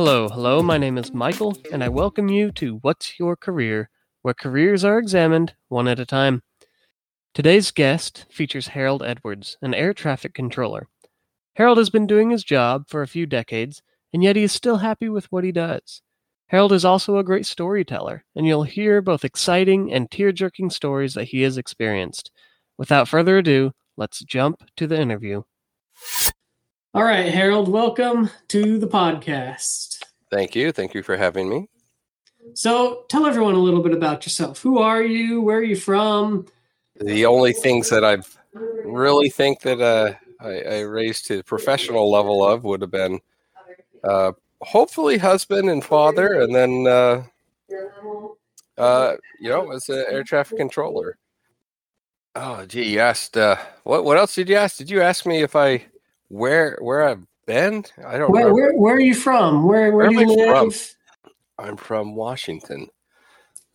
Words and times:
Hello, 0.00 0.28
hello, 0.28 0.62
my 0.62 0.78
name 0.78 0.96
is 0.96 1.12
Michael, 1.12 1.58
and 1.72 1.82
I 1.82 1.88
welcome 1.88 2.28
you 2.28 2.52
to 2.52 2.76
What's 2.82 3.18
Your 3.18 3.34
Career, 3.34 3.90
where 4.22 4.32
careers 4.32 4.84
are 4.84 4.96
examined 4.96 5.56
one 5.66 5.88
at 5.88 5.98
a 5.98 6.06
time. 6.06 6.44
Today's 7.34 7.72
guest 7.72 8.24
features 8.30 8.68
Harold 8.68 9.02
Edwards, 9.02 9.58
an 9.60 9.74
air 9.74 9.92
traffic 9.92 10.34
controller. 10.34 10.86
Harold 11.56 11.78
has 11.78 11.90
been 11.90 12.06
doing 12.06 12.30
his 12.30 12.44
job 12.44 12.84
for 12.86 13.02
a 13.02 13.08
few 13.08 13.26
decades, 13.26 13.82
and 14.12 14.22
yet 14.22 14.36
he 14.36 14.44
is 14.44 14.52
still 14.52 14.76
happy 14.76 15.08
with 15.08 15.26
what 15.32 15.42
he 15.42 15.50
does. 15.50 16.00
Harold 16.46 16.72
is 16.72 16.84
also 16.84 17.18
a 17.18 17.24
great 17.24 17.44
storyteller, 17.44 18.24
and 18.36 18.46
you'll 18.46 18.62
hear 18.62 19.02
both 19.02 19.24
exciting 19.24 19.92
and 19.92 20.12
tear 20.12 20.30
jerking 20.30 20.70
stories 20.70 21.14
that 21.14 21.30
he 21.30 21.42
has 21.42 21.58
experienced. 21.58 22.30
Without 22.78 23.08
further 23.08 23.38
ado, 23.38 23.72
let's 23.96 24.20
jump 24.20 24.62
to 24.76 24.86
the 24.86 25.00
interview. 25.00 25.42
All 26.98 27.04
right, 27.04 27.32
Harold, 27.32 27.68
welcome 27.68 28.28
to 28.48 28.76
the 28.76 28.88
podcast. 28.88 30.02
Thank 30.32 30.56
you. 30.56 30.72
Thank 30.72 30.94
you 30.94 31.04
for 31.04 31.16
having 31.16 31.48
me. 31.48 31.68
So, 32.54 33.04
tell 33.08 33.24
everyone 33.24 33.54
a 33.54 33.60
little 33.60 33.84
bit 33.84 33.92
about 33.92 34.26
yourself. 34.26 34.60
Who 34.62 34.78
are 34.78 35.04
you? 35.04 35.40
Where 35.40 35.58
are 35.58 35.62
you 35.62 35.76
from? 35.76 36.46
The 36.96 37.24
only 37.24 37.52
things 37.52 37.88
that 37.90 38.04
I've 38.04 38.36
really 38.52 39.30
think 39.30 39.60
that 39.60 39.80
uh, 39.80 40.14
I, 40.40 40.78
I, 40.78 40.80
raised 40.80 41.26
to 41.26 41.36
the 41.36 41.44
professional 41.44 42.10
level 42.10 42.44
of 42.44 42.64
would 42.64 42.80
have 42.80 42.90
been 42.90 43.20
uh, 44.02 44.32
hopefully 44.60 45.18
husband 45.18 45.70
and 45.70 45.84
father, 45.84 46.40
and 46.40 46.52
then 46.52 46.88
uh, 46.88 47.22
uh, 48.76 49.14
you 49.38 49.50
know 49.50 49.70
as 49.70 49.88
an 49.88 50.04
air 50.08 50.24
traffic 50.24 50.58
controller. 50.58 51.16
Oh, 52.34 52.66
gee, 52.66 52.94
you 52.94 52.98
asked 52.98 53.36
uh, 53.36 53.54
what? 53.84 54.04
What 54.04 54.18
else 54.18 54.34
did 54.34 54.48
you 54.48 54.56
ask? 54.56 54.78
Did 54.78 54.90
you 54.90 55.00
ask 55.00 55.26
me 55.26 55.42
if 55.42 55.54
I 55.54 55.86
where 56.28 56.78
where 56.80 57.08
I've 57.08 57.24
been? 57.46 57.84
I 58.06 58.18
don't. 58.18 58.30
Where 58.30 58.52
where, 58.52 58.74
where, 58.74 58.94
are 58.94 59.00
you 59.00 59.14
from? 59.14 59.66
Where 59.66 59.90
where, 59.92 60.10
where 60.10 60.10
do 60.10 60.20
you 60.20 60.36
live? 60.46 60.74
From? 60.74 61.32
I'm 61.58 61.76
from 61.76 62.14
Washington. 62.14 62.88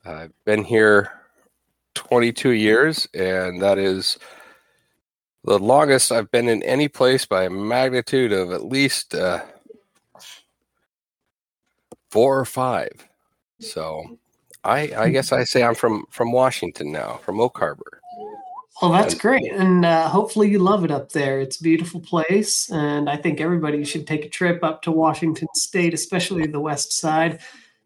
I've 0.06 0.32
been 0.46 0.64
here 0.64 1.12
22 1.96 2.52
years, 2.52 3.08
and 3.14 3.62
that 3.62 3.78
is 3.78 4.18
the 5.44 5.60
longest 5.60 6.12
I've 6.12 6.32
been 6.32 6.48
in 6.48 6.64
any 6.64 6.88
place 6.88 7.26
by 7.26 7.44
a 7.44 7.50
magnitude 7.50 8.32
of 8.32 8.52
at 8.52 8.66
least 8.66 9.16
uh, 9.16 9.42
four 12.10 12.40
or 12.40 12.46
five. 12.46 12.92
So, 13.60 14.18
I 14.64 14.92
I 14.96 15.10
guess 15.10 15.32
I 15.32 15.44
say 15.44 15.64
I'm 15.64 15.76
from 15.76 16.06
from 16.10 16.32
Washington 16.32 16.92
now, 16.92 17.20
from 17.24 17.40
Oak 17.40 17.58
Harbor. 17.58 18.03
Well, 18.82 18.92
that's 18.92 19.14
great, 19.14 19.52
and 19.52 19.86
uh, 19.86 20.10
hopefully 20.10 20.50
you 20.50 20.60
love 20.60 20.84
it 20.84 20.92
up 20.92 21.12
there. 21.12 21.40
It's 21.40 21.60
a 21.60 21.64
beautiful 21.64 22.02
place, 22.02 22.72
and 22.72 23.10
I 23.10 23.18
think 23.18 23.40
everybody 23.40 23.84
should 23.86 24.08
take 24.08 24.26
a 24.26 24.30
trip 24.30 24.64
up 24.64 24.82
to 24.82 24.92
Washington 24.92 25.48
State, 25.54 25.94
especially 25.94 26.48
the 26.48 26.60
west 26.60 26.92
side. 26.92 27.40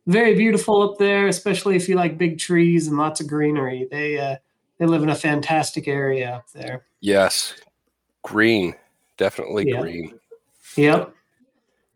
Very 0.08 0.33
beautiful 0.35 0.81
up 0.81 0.97
there, 0.97 1.27
especially 1.27 1.75
if 1.75 1.89
you 1.89 1.95
like 1.95 2.17
big 2.17 2.39
trees 2.39 2.88
and 2.88 2.97
lots 2.97 3.19
of 3.19 3.27
greenery. 3.27 3.88
They 3.91 4.17
uh, 4.17 4.38
they 4.77 4.85
live 4.85 5.03
in 5.03 5.09
a 5.09 5.15
fantastic 5.15 5.88
area 5.88 6.35
up 6.35 6.49
there. 6.52 6.85
Yes, 7.02 7.53
green, 8.23 8.73
definitely 9.17 9.71
green. 9.71 10.17
Yep. 10.77 11.13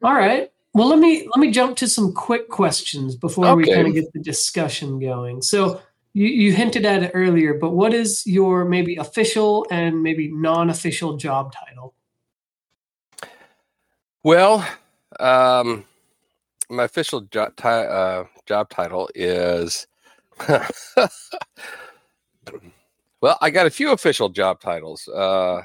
All 0.03 0.13
right. 0.13 0.51
Well, 0.73 0.87
let 0.87 0.99
me 0.99 1.27
let 1.33 1.39
me 1.39 1.51
jump 1.51 1.77
to 1.77 1.87
some 1.87 2.13
quick 2.13 2.49
questions 2.49 3.15
before 3.15 3.45
okay. 3.47 3.55
we 3.55 3.73
kind 3.73 3.87
of 3.87 3.93
get 3.93 4.11
the 4.13 4.19
discussion 4.19 4.99
going. 4.99 5.41
So 5.41 5.81
you, 6.13 6.27
you 6.27 6.53
hinted 6.53 6.85
at 6.85 7.03
it 7.03 7.11
earlier, 7.13 7.53
but 7.53 7.71
what 7.71 7.93
is 7.93 8.25
your 8.25 8.65
maybe 8.65 8.97
official 8.97 9.65
and 9.71 10.03
maybe 10.03 10.29
non-official 10.31 11.17
job 11.17 11.53
title? 11.53 11.93
Well, 14.23 14.67
um, 15.19 15.85
my 16.69 16.83
official 16.83 17.21
job, 17.21 17.55
ti- 17.55 17.67
uh, 17.67 18.25
job 18.45 18.69
title 18.69 19.09
is. 19.15 19.87
well, 23.21 23.37
I 23.41 23.49
got 23.49 23.65
a 23.65 23.71
few 23.71 23.91
official 23.91 24.29
job 24.29 24.59
titles. 24.59 25.07
Uh, 25.07 25.63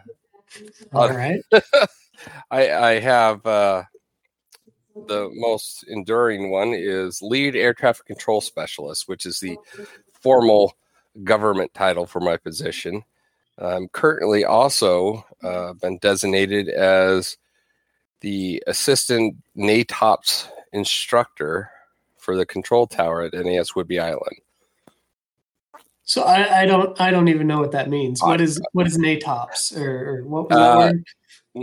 All 0.95 1.11
right. 1.11 1.41
I, 2.51 2.73
I 2.73 2.99
have 3.01 3.45
uh, 3.45 3.83
the 5.07 5.31
most 5.35 5.85
enduring 5.89 6.51
one 6.51 6.73
is 6.75 7.21
lead 7.23 7.55
air 7.55 7.75
traffic 7.75 8.07
control 8.07 8.41
specialist, 8.41 9.09
which 9.09 9.27
is 9.27 9.41
the 9.41 9.57
formal 10.21 10.75
government 11.25 11.73
title 11.75 12.07
for 12.07 12.21
my 12.21 12.37
position. 12.37 13.05
I'm 13.59 13.89
currently 13.89 14.45
also 14.45 15.25
uh, 15.43 15.73
been 15.75 15.99
designated 15.99 16.69
as 16.69 17.37
the 18.21 18.63
assistant 18.67 19.37
NATOPS 19.57 20.49
instructor 20.73 21.71
for 22.17 22.37
the 22.37 22.47
control 22.47 22.87
tower 22.87 23.23
at 23.23 23.35
NAS 23.35 23.73
Whidbey 23.73 24.01
Island. 24.01 24.37
So 26.05 26.23
I, 26.23 26.63
I, 26.63 26.67
don't 26.67 27.01
I 27.01 27.11
don't 27.11 27.29
even 27.29 27.47
know 27.47 27.59
what 27.59 27.73
that 27.73 27.91
means. 27.91 28.23
What 28.23 28.41
is 28.41 28.61
what 28.73 28.87
is 28.87 28.97
NATOPS 28.97 29.77
or, 29.77 30.09
or 30.09 30.25
what 30.25 30.51
was 30.51 30.59
uh, 30.59 30.93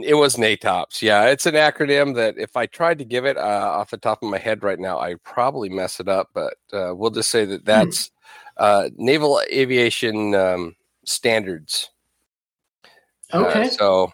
It 0.01 0.15
was 0.15 0.37
NATOPS. 0.37 1.03
Yeah, 1.03 1.25
it's 1.25 1.45
an 1.45 1.53
acronym 1.53 2.15
that 2.15 2.35
if 2.37 2.57
I 2.57 2.65
tried 2.65 2.97
to 2.97 3.05
give 3.05 3.25
it 3.25 3.37
uh, 3.37 3.41
off 3.75 3.91
the 3.91 3.97
top 3.97 4.23
of 4.23 4.29
my 4.29 4.39
head 4.39 4.63
right 4.63 4.79
now, 4.79 4.97
I'd 4.97 5.21
probably 5.23 5.69
mess 5.69 5.99
it 5.99 6.07
up. 6.07 6.29
But 6.33 6.55
uh, 6.71 6.95
we'll 6.95 7.11
just 7.11 7.29
say 7.29 7.45
that 7.45 7.59
hmm. 7.59 7.65
that's 7.65 8.11
uh, 8.57 8.89
naval 8.95 9.39
aviation 9.51 10.33
um, 10.33 10.75
standards. 11.05 11.91
Uh, 13.31 13.45
okay. 13.45 13.69
So, 13.69 14.11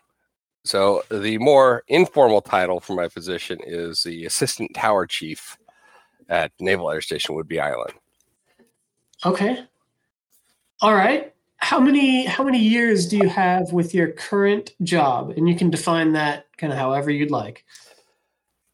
so 0.66 1.04
the 1.10 1.38
more 1.38 1.84
informal 1.88 2.42
title 2.42 2.82
for 2.82 2.96
my 2.96 3.08
position 3.08 3.60
is 3.66 4.04
the 4.04 4.26
assistant 4.26 4.76
tower 4.76 5.06
chief 5.08 5.58
at 6.28 6.52
Naval 6.60 6.92
Air 6.92 7.02
Station 7.02 7.36
Whidbey 7.36 7.62
Island. 7.62 7.94
Okay. 9.26 9.66
All 10.82 10.94
right. 10.94 11.34
How 11.62 11.80
many 11.80 12.26
how 12.26 12.44
many 12.44 12.60
years 12.60 13.08
do 13.08 13.18
you 13.18 13.30
have 13.30 13.74
with 13.74 13.94
your 13.94 14.12
current 14.12 14.74
job? 14.84 15.32
And 15.32 15.48
you 15.48 15.56
can 15.56 15.70
define 15.70 16.14
that 16.14 16.46
kind 16.58 16.72
of 16.72 16.80
however 16.80 17.12
you'd 17.12 17.32
like. 17.32 17.66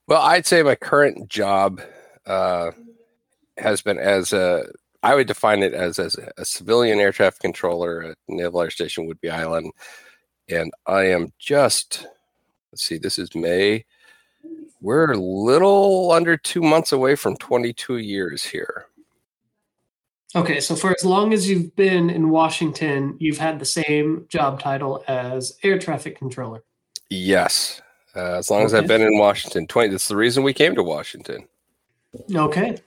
Well, 0.08 0.22
I'd 0.22 0.46
say 0.46 0.62
my 0.62 0.76
current 0.76 1.30
job 1.30 1.82
uh, 2.26 2.72
has 3.58 3.82
been 3.82 3.98
as 3.98 4.34
a 4.34 4.66
I 5.06 5.14
would 5.14 5.28
define 5.28 5.62
it 5.62 5.76
as, 5.76 6.00
as 6.00 6.18
a, 6.36 6.44
civilian 6.44 7.00
air 7.00 7.12
traffic 7.12 7.40
controller 7.40 8.02
at 8.02 8.18
Naval 8.28 8.64
Air 8.64 8.72
Station 8.72 9.08
Whidbey 9.08 9.30
Island. 9.30 9.72
And 10.50 10.72
I 10.88 11.04
am 11.04 11.32
just, 11.38 12.08
let's 12.72 12.84
see, 12.84 12.98
this 12.98 13.20
is 13.20 13.36
May. 13.36 13.86
We're 14.82 15.12
a 15.12 15.18
little 15.18 16.12
under 16.12 16.38
two 16.38 16.62
months 16.62 16.92
away 16.92 17.16
from 17.16 17.38
22 17.38 17.98
years 17.98 18.44
here. 18.46 18.88
Okay, 20.36 20.60
so 20.60 20.76
for 20.76 20.92
as 20.92 21.06
long 21.06 21.32
as 21.32 21.50
you've 21.50 21.76
been 21.78 22.10
in 22.10 22.30
Washington, 22.30 23.16
you've 23.20 23.38
had 23.38 23.60
the 23.60 23.66
same 23.66 24.26
job 24.28 24.60
title 24.60 25.04
as 25.08 25.58
air 25.64 25.80
traffic 25.80 26.18
controller. 26.18 26.64
Yes, 27.10 27.82
uh, 28.16 28.38
as 28.38 28.50
long 28.50 28.60
okay. 28.60 28.66
as 28.66 28.74
I've 28.74 28.88
been 28.88 29.02
in 29.02 29.18
Washington. 29.18 29.66
Twenty. 29.66 29.92
That's 29.92 30.10
the 30.10 30.18
reason 30.18 30.44
we 30.44 30.54
came 30.54 30.76
to 30.76 30.84
Washington. 30.84 31.48
Okay, 32.34 32.78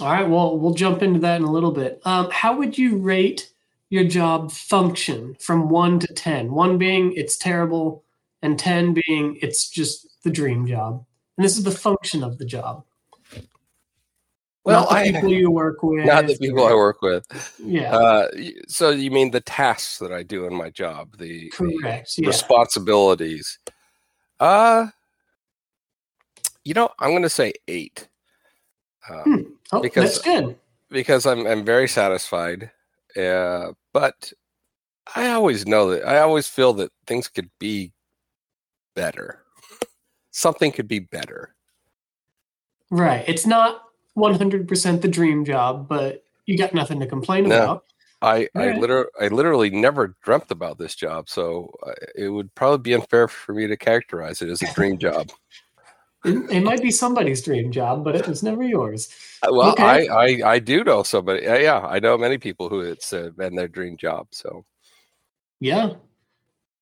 all 0.00 0.12
right. 0.12 0.28
Well, 0.28 0.58
we'll 0.58 0.74
jump 0.74 1.02
into 1.02 1.20
that 1.20 1.36
in 1.36 1.42
a 1.42 1.50
little 1.50 1.70
bit. 1.70 2.02
Um, 2.04 2.28
how 2.30 2.56
would 2.56 2.76
you 2.76 2.98
rate 2.98 3.50
your 3.88 4.04
job 4.04 4.52
function 4.52 5.36
from 5.40 5.68
one 5.68 5.98
to 6.00 6.06
10? 6.06 6.52
One 6.52 6.78
being 6.78 7.12
it's 7.14 7.36
terrible, 7.36 8.04
and 8.42 8.58
10 8.58 8.94
being 9.06 9.38
it's 9.40 9.68
just 9.68 10.06
the 10.22 10.30
dream 10.30 10.66
job. 10.66 11.04
And 11.36 11.44
this 11.44 11.56
is 11.56 11.64
the 11.64 11.70
function 11.70 12.22
of 12.22 12.38
the 12.38 12.44
job. 12.44 12.84
Well, 14.64 14.82
not 14.82 14.90
the 14.90 14.94
I, 14.94 15.12
people 15.12 15.32
you 15.32 15.50
work 15.50 15.82
with. 15.82 16.04
Not 16.04 16.26
the 16.26 16.36
people 16.36 16.66
I 16.66 16.74
work 16.74 17.00
with. 17.00 17.24
Yeah. 17.58 17.94
Uh, 17.96 18.28
so 18.68 18.90
you 18.90 19.10
mean 19.10 19.30
the 19.30 19.40
tasks 19.40 19.98
that 19.98 20.12
I 20.12 20.22
do 20.22 20.44
in 20.44 20.54
my 20.54 20.68
job, 20.68 21.16
the, 21.16 21.48
Correct, 21.50 22.16
the 22.16 22.22
yeah. 22.22 22.28
responsibilities. 22.28 23.58
Uh, 24.38 24.88
you 26.64 26.74
know, 26.74 26.90
I'm 26.98 27.10
going 27.10 27.22
to 27.22 27.30
say 27.30 27.54
eight. 27.68 28.08
Um, 29.08 29.22
hmm. 29.24 29.42
oh, 29.72 29.80
because, 29.80 30.22
that's 30.22 30.24
good. 30.24 30.56
Because 30.90 31.24
I'm 31.24 31.46
I'm 31.46 31.64
very 31.64 31.88
satisfied, 31.88 32.70
uh, 33.16 33.72
but 33.92 34.32
I 35.16 35.30
always 35.30 35.66
know 35.66 35.90
that 35.90 36.06
I 36.06 36.20
always 36.20 36.46
feel 36.46 36.72
that 36.74 36.92
things 37.06 37.28
could 37.28 37.50
be 37.58 37.92
better. 38.94 39.42
Something 40.30 40.70
could 40.70 40.88
be 40.88 40.98
better. 40.98 41.54
Right. 42.90 43.24
It's 43.26 43.46
not 43.46 43.89
100% 44.20 45.00
the 45.00 45.08
dream 45.08 45.44
job, 45.44 45.88
but 45.88 46.22
you 46.46 46.56
got 46.56 46.74
nothing 46.74 47.00
to 47.00 47.06
complain 47.06 47.48
no, 47.48 47.56
about. 47.56 47.84
I 48.22 48.48
I, 48.54 48.68
right. 48.68 48.78
literally, 48.78 49.08
I 49.20 49.28
literally 49.28 49.70
never 49.70 50.16
dreamt 50.22 50.50
about 50.50 50.78
this 50.78 50.94
job, 50.94 51.28
so 51.28 51.72
uh, 51.86 51.92
it 52.14 52.28
would 52.28 52.54
probably 52.54 52.78
be 52.78 52.94
unfair 52.94 53.28
for 53.28 53.54
me 53.54 53.66
to 53.66 53.76
characterize 53.76 54.42
it 54.42 54.50
as 54.50 54.62
a 54.62 54.72
dream 54.74 54.98
job. 54.98 55.30
It, 56.22 56.50
it, 56.50 56.60
might 56.60 56.82
be 56.82 56.90
somebody's 56.90 57.40
dream 57.40 57.72
job, 57.72 58.04
but 58.04 58.14
it 58.14 58.28
was 58.28 58.42
never 58.42 58.62
yours. 58.62 59.08
Uh, 59.42 59.48
well, 59.52 59.72
okay. 59.72 60.06
I, 60.06 60.24
I, 60.24 60.52
I 60.52 60.58
do 60.58 60.84
know 60.84 61.02
somebody. 61.02 61.44
Yeah, 61.44 61.78
I 61.78 61.98
know 61.98 62.18
many 62.18 62.36
people 62.36 62.68
who 62.68 62.80
it's 62.80 63.10
uh, 63.14 63.30
been 63.38 63.54
their 63.54 63.68
dream 63.68 63.96
job. 63.96 64.26
So, 64.30 64.66
yeah. 65.60 65.94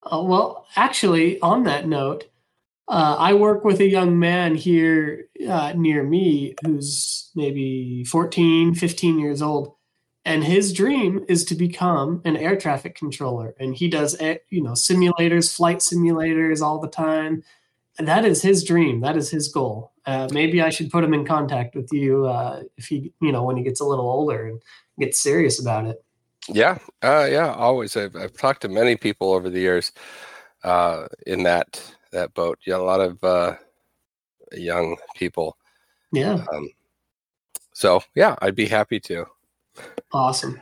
Uh, 0.02 0.23
well, 0.25 0.67
actually, 0.75 1.38
on 1.40 1.62
that 1.62 1.87
note, 1.87 2.25
uh, 2.88 3.17
I 3.19 3.35
work 3.35 3.64
with 3.64 3.81
a 3.81 3.88
young 3.88 4.19
man 4.19 4.55
here 4.55 5.26
uh, 5.46 5.75
near 5.76 6.02
me 6.02 6.55
who's 6.64 7.31
maybe 7.35 8.05
14, 8.05 8.75
15 8.75 9.19
years 9.19 9.43
old. 9.43 9.75
And 10.25 10.44
his 10.44 10.73
dream 10.73 11.25
is 11.29 11.44
to 11.46 11.55
become 11.55 12.23
an 12.25 12.37
air 12.37 12.56
traffic 12.56 12.94
controller. 12.94 13.55
And 13.58 13.75
he 13.75 13.88
does, 13.88 14.17
eh, 14.20 14.38
you 14.50 14.62
know, 14.62 14.73
simulators, 14.73 15.55
flight 15.55 15.79
simulators 15.79 16.61
all 16.61 16.81
the 16.81 16.88
time. 16.88 17.43
And 17.99 18.08
that 18.08 18.25
is 18.25 18.43
his 18.43 18.64
dream. 18.64 19.00
That 19.00 19.17
is 19.17 19.31
his 19.31 19.49
goal. 19.49 19.93
Uh, 20.06 20.29
maybe 20.32 20.62
I 20.62 20.70
should 20.70 20.90
put 20.90 21.05
him 21.05 21.12
in 21.12 21.26
contact 21.26 21.75
with 21.75 21.93
you 21.93 22.26
uh, 22.26 22.62
if 22.76 22.87
he, 22.87 23.12
you 23.20 23.32
know, 23.32 23.43
when 23.43 23.56
he 23.56 23.62
gets 23.62 23.81
a 23.81 23.85
little 23.85 24.08
older 24.08 24.46
and 24.46 24.62
gets 24.99 25.19
serious 25.19 25.61
about 25.61 25.87
it. 25.87 26.02
Yeah, 26.49 26.79
uh, 27.02 27.29
yeah, 27.31 27.52
always. 27.52 27.96
I've, 27.96 28.17
I've 28.17 28.32
talked 28.32 28.62
to 28.62 28.69
many 28.69 28.96
people 28.96 29.32
over 29.32 29.50
the 29.50 29.61
years 29.61 29.93
uh, 30.64 31.06
in 31.26 31.43
that 31.43 31.94
that 32.13 32.35
boat. 32.35 32.59
Yeah, 32.67 32.77
a 32.77 32.79
lot 32.79 33.01
of 33.01 33.23
uh, 33.23 33.55
young 34.53 34.97
people. 35.15 35.57
Yeah. 36.13 36.45
Um, 36.53 36.71
so 37.73 38.03
yeah, 38.15 38.37
I'd 38.41 38.55
be 38.55 38.67
happy 38.67 39.01
to. 39.01 39.27
Awesome. 40.13 40.61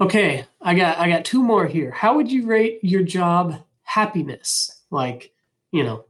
Okay, 0.00 0.46
I 0.60 0.74
got 0.74 0.98
I 0.98 1.08
got 1.08 1.24
two 1.24 1.42
more 1.42 1.66
here. 1.66 1.90
How 1.90 2.16
would 2.16 2.30
you 2.30 2.46
rate 2.46 2.80
your 2.82 3.02
job 3.02 3.62
happiness? 3.82 4.82
Like, 4.90 5.32
you 5.72 5.84
know, 5.84 6.04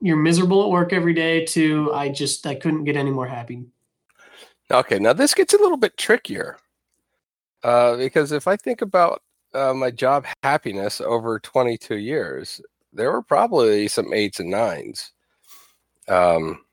you're 0.00 0.16
miserable 0.16 0.64
at 0.64 0.70
work 0.70 0.92
every 0.92 1.14
day 1.14 1.44
to 1.46 1.92
I 1.92 2.08
just 2.08 2.46
I 2.46 2.54
couldn't 2.54 2.84
get 2.84 2.96
any 2.96 3.10
more 3.10 3.26
happy. 3.26 3.64
Okay, 4.70 4.98
now 4.98 5.12
this 5.12 5.34
gets 5.34 5.52
a 5.52 5.58
little 5.58 5.76
bit 5.76 5.96
trickier. 5.96 6.56
Uh, 7.62 7.96
because 7.96 8.32
if 8.32 8.48
I 8.48 8.56
think 8.56 8.80
about 8.80 9.22
uh, 9.52 9.74
my 9.74 9.90
job 9.90 10.24
happiness 10.42 11.00
over 11.00 11.38
22 11.38 11.96
years, 11.96 12.60
there 12.92 13.12
were 13.12 13.22
probably 13.22 13.88
some 13.88 14.12
eights 14.12 14.40
and 14.40 14.50
nines. 14.50 15.12
Um, 16.08 16.64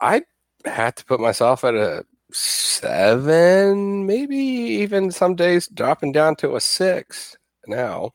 I 0.00 0.22
had 0.64 0.96
to 0.96 1.04
put 1.04 1.20
myself 1.20 1.64
at 1.64 1.74
a 1.74 2.04
seven, 2.32 4.06
maybe 4.06 4.36
even 4.36 5.10
some 5.10 5.34
days 5.34 5.68
dropping 5.68 6.12
down 6.12 6.36
to 6.36 6.56
a 6.56 6.60
six 6.60 7.36
now. 7.66 8.12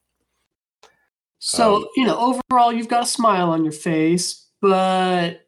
So, 1.39 1.77
um, 1.77 1.85
you 1.95 2.05
know, 2.05 2.39
overall, 2.51 2.73
you've 2.73 2.89
got 2.89 3.03
a 3.03 3.07
smile 3.07 3.49
on 3.51 3.63
your 3.63 3.71
face, 3.71 4.47
but 4.61 5.45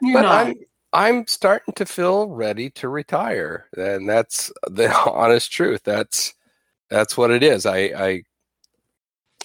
you're 0.00 0.14
but 0.14 0.22
not. 0.22 0.46
I'm, 0.46 0.54
I'm 0.92 1.26
starting 1.26 1.74
to 1.74 1.86
feel 1.86 2.28
ready 2.28 2.70
to 2.70 2.88
retire, 2.88 3.68
and 3.76 4.08
that's 4.08 4.52
the 4.66 4.92
honest 5.10 5.52
truth. 5.52 5.82
That's 5.84 6.34
that's 6.90 7.16
what 7.16 7.30
it 7.30 7.42
is. 7.42 7.66
I 7.66 7.78
I 7.78 8.22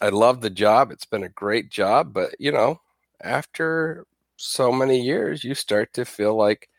I 0.01 0.09
love 0.09 0.41
the 0.41 0.49
job. 0.49 0.91
It's 0.91 1.05
been 1.05 1.23
a 1.23 1.29
great 1.29 1.69
job, 1.69 2.13
but 2.13 2.35
you 2.39 2.51
know, 2.51 2.81
after 3.21 4.05
so 4.37 4.71
many 4.71 5.01
years, 5.01 5.43
you 5.43 5.55
start 5.55 5.93
to 5.93 6.05
feel 6.05 6.35
like, 6.35 6.69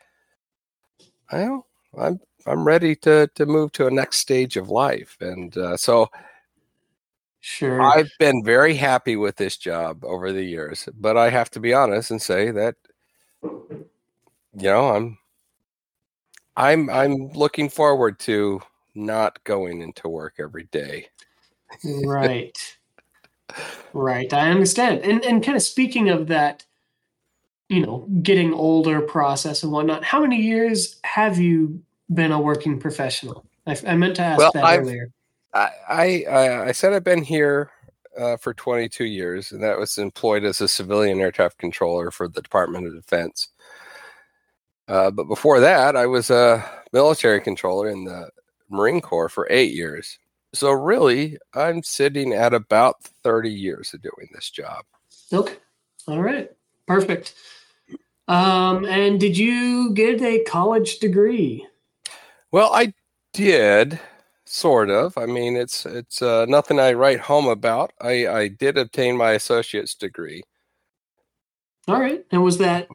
well, 1.33 1.67
I'm 1.99 2.21
I'm 2.47 2.65
ready 2.65 2.95
to 2.97 3.29
to 3.35 3.47
move 3.47 3.73
to 3.73 3.87
a 3.87 3.91
next 3.91 4.19
stage 4.19 4.57
of 4.57 4.71
life, 4.71 5.17
and 5.21 5.57
uh, 5.57 5.77
so. 5.77 6.09
Sure. 7.41 7.81
I've 7.81 8.11
been 8.19 8.43
very 8.45 8.75
happy 8.75 9.15
with 9.15 9.37
this 9.37 9.57
job 9.57 10.05
over 10.05 10.33
the 10.33 10.43
years, 10.43 10.89
but 10.99 11.17
I 11.17 11.31
have 11.31 11.49
to 11.53 11.61
be 11.61 11.73
honest 11.73 12.11
and 12.11 12.21
say 12.21 12.51
that 12.51 12.75
you 13.43 14.69
know, 14.69 14.91
I'm 14.95 15.19
I'm 16.57 16.91
I'm 16.91 17.29
looking 17.33 17.69
forward 17.69 18.19
to 18.21 18.61
not 18.95 19.43
going 19.45 19.81
into 19.81 20.09
work 20.09 20.35
every 20.39 20.65
day. 20.65 21.09
right. 22.05 22.78
Right. 23.93 24.33
I 24.33 24.51
understand. 24.51 25.01
And 25.03 25.25
and 25.25 25.43
kind 25.43 25.57
of 25.57 25.63
speaking 25.63 26.09
of 26.09 26.29
that, 26.29 26.65
you 27.69 27.85
know, 27.85 28.07
getting 28.23 28.53
older 28.53 29.01
process 29.01 29.63
and 29.63 29.73
whatnot, 29.73 30.05
how 30.05 30.21
many 30.21 30.37
years 30.37 31.01
have 31.05 31.39
you 31.39 31.83
been 32.13 32.33
a 32.33 32.41
working 32.41 32.79
professional? 32.79 33.45
I, 33.67 33.77
I 33.87 33.97
meant 33.97 34.17
to 34.17 34.23
ask 34.23 34.39
well, 34.39 34.53
that 34.55 34.65
I've, 34.65 34.81
earlier. 34.81 35.11
I, 35.55 35.71
I, 35.89 36.63
I 36.69 36.73
said 36.73 36.93
I've 36.93 37.05
been 37.05 37.23
here 37.23 37.71
uh, 38.19 38.37
for 38.37 38.53
22 38.55 39.05
years, 39.05 39.53
and 39.53 39.63
that 39.63 39.79
was 39.79 39.99
employed 39.99 40.45
as 40.45 40.61
a 40.61 40.69
civilian 40.69 41.21
air 41.21 41.33
traffic 41.33 41.59
controller 41.59 42.11
for 42.11 42.29
the 42.29 42.43
Department 42.43 42.87
of 42.87 42.95
Defense. 42.95 43.49
Uh, 44.89 45.11
but 45.11 45.25
before 45.25 45.61
that, 45.61 45.97
I 45.97 46.07
was 46.07 46.31
a 46.31 46.65
military 46.93 47.41
controller 47.41 47.89
in 47.89 48.05
the 48.05 48.31
Marine 48.71 49.01
Corps 49.01 49.29
for 49.29 49.47
eight 49.51 49.73
years. 49.73 50.19
So 50.55 50.71
really, 50.73 51.39
I'm 51.55 51.83
sitting 51.83 52.33
at 52.33 52.55
about 52.55 53.03
30 53.23 53.51
years 53.51 53.93
of 53.95 54.03
doing 54.03 54.29
this 54.33 54.51
job. 54.51 54.85
Okay. 55.33 55.55
All 56.07 56.23
right. 56.23 56.51
Perfect. 56.87 57.35
Um, 58.29 58.85
and 58.87 59.21
did 59.21 59.37
you 59.37 59.93
get 59.93 60.23
a 60.23 60.45
college 60.45 60.99
degree? 60.99 61.67
Well, 62.51 62.71
I 62.73 62.95
did, 63.33 64.01
sort 64.49 64.91
of. 64.91 65.17
I 65.19 65.27
mean, 65.27 65.57
it's 65.57 65.85
it's 65.87 66.23
uh, 66.23 66.47
nothing 66.47 66.81
I 66.81 66.93
write 66.93 67.21
home 67.21 67.47
about. 67.47 67.93
I 68.01 68.27
I 68.27 68.49
did 68.49 68.79
obtain 68.79 69.17
my 69.17 69.33
associate's 69.33 69.95
degree. 69.95 70.43
All 71.87 72.01
right. 72.01 72.25
And 72.31 72.43
was 72.43 72.59
that 72.59 72.89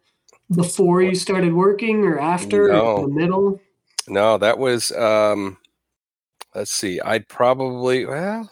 before 0.56 1.02
you 1.02 1.16
started 1.16 1.54
working 1.54 2.04
or 2.04 2.20
after 2.20 2.68
no. 2.68 2.82
or 2.82 3.04
in 3.04 3.10
the 3.10 3.16
middle? 3.22 3.62
No, 4.08 4.38
that 4.38 4.58
was 4.58 4.92
um 4.92 5.58
let's 6.56 6.72
see, 6.72 7.00
I'd 7.02 7.28
probably, 7.28 8.06
well, 8.06 8.50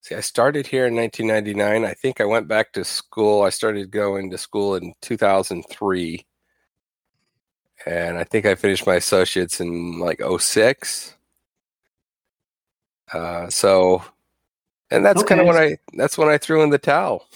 see, 0.00 0.14
I 0.14 0.20
started 0.20 0.66
here 0.66 0.86
in 0.86 0.94
1999. 0.94 1.84
I 1.84 1.94
think 1.94 2.20
I 2.20 2.24
went 2.24 2.48
back 2.48 2.72
to 2.72 2.84
school. 2.84 3.42
I 3.42 3.50
started 3.50 3.90
going 3.90 4.30
to 4.30 4.38
school 4.38 4.76
in 4.76 4.94
2003. 5.02 6.26
And 7.86 8.18
I 8.18 8.24
think 8.24 8.44
I 8.44 8.54
finished 8.54 8.86
my 8.86 8.96
associates 8.96 9.60
in 9.60 9.98
like 9.98 10.20
06. 10.38 11.14
Uh, 13.12 13.48
so, 13.48 14.02
and 14.90 15.04
that's 15.04 15.20
okay. 15.20 15.36
kind 15.36 15.40
of 15.40 15.46
when 15.46 15.56
I, 15.56 15.78
that's 15.94 16.18
when 16.18 16.28
I 16.28 16.38
threw 16.38 16.62
in 16.62 16.70
the 16.70 16.78
towel. 16.78 17.26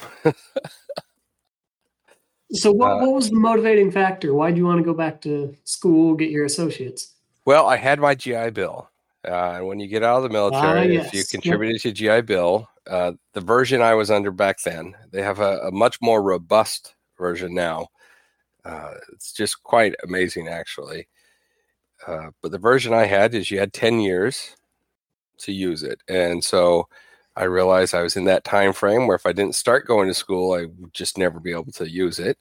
so 2.53 2.73
what, 2.73 2.93
uh, 2.93 2.99
what 2.99 3.12
was 3.12 3.31
the 3.31 3.37
motivating 3.37 3.91
factor? 3.91 4.35
Why 4.35 4.50
do 4.50 4.59
you 4.59 4.67
want 4.67 4.79
to 4.79 4.85
go 4.85 4.94
back 4.94 5.21
to 5.23 5.56
school, 5.65 6.15
get 6.15 6.31
your 6.31 6.44
associates? 6.44 7.15
Well, 7.44 7.67
I 7.67 7.77
had 7.77 7.99
my 7.99 8.15
GI 8.15 8.50
Bill 8.50 8.89
uh, 9.27 9.53
and 9.57 9.67
when 9.67 9.79
you 9.79 9.87
get 9.87 10.03
out 10.03 10.19
of 10.19 10.23
the 10.25 10.29
military, 10.29 10.81
uh, 10.81 11.03
yes. 11.03 11.07
if 11.07 11.15
you 11.15 11.25
contributed 11.25 11.85
yep. 11.85 11.95
to 11.95 12.21
GI 12.21 12.21
Bill, 12.23 12.69
uh, 12.89 13.13
the 13.35 13.41
version 13.41 13.81
I 13.81 13.94
was 13.94 14.11
under 14.11 14.31
back 14.31 14.63
then, 14.63 14.94
they 15.13 15.23
have 15.23 15.39
a, 15.39 15.58
a 15.58 15.70
much 15.70 15.99
more 16.01 16.23
robust 16.23 16.94
version 17.17 17.55
now. 17.55 17.89
Uh, 18.65 18.94
it's 19.13 19.32
just 19.32 19.63
quite 19.63 19.94
amazing, 20.03 20.49
actually. 20.49 21.08
Uh, 22.06 22.31
but 22.41 22.51
the 22.51 22.58
version 22.58 22.93
I 22.93 23.06
had 23.06 23.35
is 23.35 23.51
you 23.51 23.58
had 23.58 23.73
10 23.73 24.01
years 24.01 24.56
to 25.39 25.53
use 25.53 25.82
it. 25.82 26.01
And 26.08 26.43
so 26.43 26.89
I 27.37 27.44
realized 27.44 27.94
I 27.94 28.03
was 28.03 28.17
in 28.17 28.25
that 28.25 28.44
time 28.44 28.73
frame 28.73 29.06
where 29.06 29.17
if 29.17 29.27
I 29.27 29.32
didn't 29.32 29.55
start 29.55 29.87
going 29.87 30.08
to 30.08 30.15
school, 30.15 30.53
I 30.53 30.67
would 30.67 30.93
just 30.93 31.17
never 31.17 31.39
be 31.41 31.53
able 31.53 31.73
to 31.73 31.89
use 31.89 32.19
it. 32.19 32.39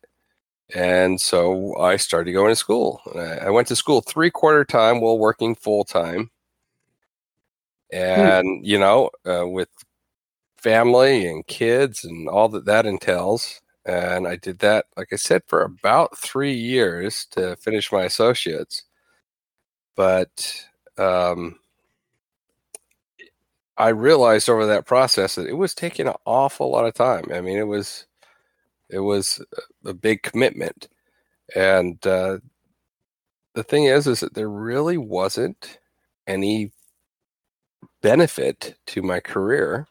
And 0.74 1.20
so 1.20 1.76
I 1.78 1.98
started 1.98 2.32
going 2.32 2.52
to 2.52 2.56
school. 2.56 3.02
I 3.16 3.50
went 3.50 3.68
to 3.68 3.76
school 3.76 4.02
three 4.02 4.32
quarter 4.32 4.64
time 4.64 5.02
while 5.02 5.20
working 5.20 5.54
full 5.54 5.84
time. 5.84 6.32
And 7.92 8.60
hmm. 8.60 8.66
you 8.66 8.80
know 8.80 9.10
uh, 9.26 9.48
with 9.48 9.70
family 10.58 11.28
and 11.28 11.48
kids 11.48 12.04
and 12.06 12.28
all 12.30 12.50
that 12.50 12.66
that 12.66 12.86
entails. 12.86 13.62
And 13.86 14.28
i 14.28 14.36
did 14.36 14.60
that 14.60 14.86
like 14.96 15.10
i 15.12 15.16
said 15.16 15.42
for 15.48 15.64
about 15.64 16.18
three 16.18 16.54
years 16.54 17.26
to 17.32 17.56
finish 17.58 17.92
my 17.92 18.04
associates. 18.04 18.84
But 19.96 20.66
um, 20.98 21.60
i 23.78 23.90
realized 23.90 24.50
over 24.50 24.66
that 24.68 24.86
process 24.86 25.36
that 25.36 25.48
it 25.48 25.58
was 25.58 25.74
taking 25.74 26.08
an 26.08 26.16
awful 26.26 26.72
lot 26.72 26.86
of 26.86 26.94
time. 26.94 27.26
I 27.34 27.42
mean 27.42 27.58
it 27.58 27.68
was 27.68 28.06
it 28.92 29.00
was 29.00 29.44
a 29.86 29.94
big 29.94 30.22
commitment. 30.22 30.90
And 31.56 32.06
uh, 32.06 32.40
the 33.56 33.64
thing 33.64 33.86
is 33.86 34.08
is 34.08 34.20
that 34.20 34.34
there 34.34 34.50
really 34.50 34.98
wasn't 34.98 35.80
any 36.28 36.72
benefit 38.02 38.76
to 38.88 39.02
my 39.02 39.20
career 39.20 39.88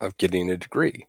of 0.00 0.16
getting 0.18 0.50
a 0.50 0.56
degree. 0.56 1.06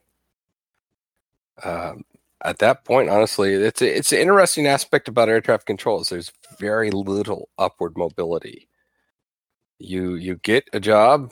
Um, 1.63 2.03
at 2.44 2.60
that 2.60 2.84
point, 2.86 3.10
honestly, 3.10 3.53
it's 3.53 3.82
a, 3.82 3.98
it's 3.98 4.12
an 4.12 4.20
interesting 4.20 4.67
aspect 4.67 5.08
about 5.08 5.29
air 5.29 5.41
traffic 5.41 5.65
control 5.65 6.01
is 6.01 6.10
There's 6.10 6.32
very 6.60 6.91
little 6.91 7.50
upward 7.58 7.98
mobility. 7.98 8.67
You 9.79 10.15
you 10.15 10.36
get 10.38 10.65
a 10.74 10.79
job 10.79 11.32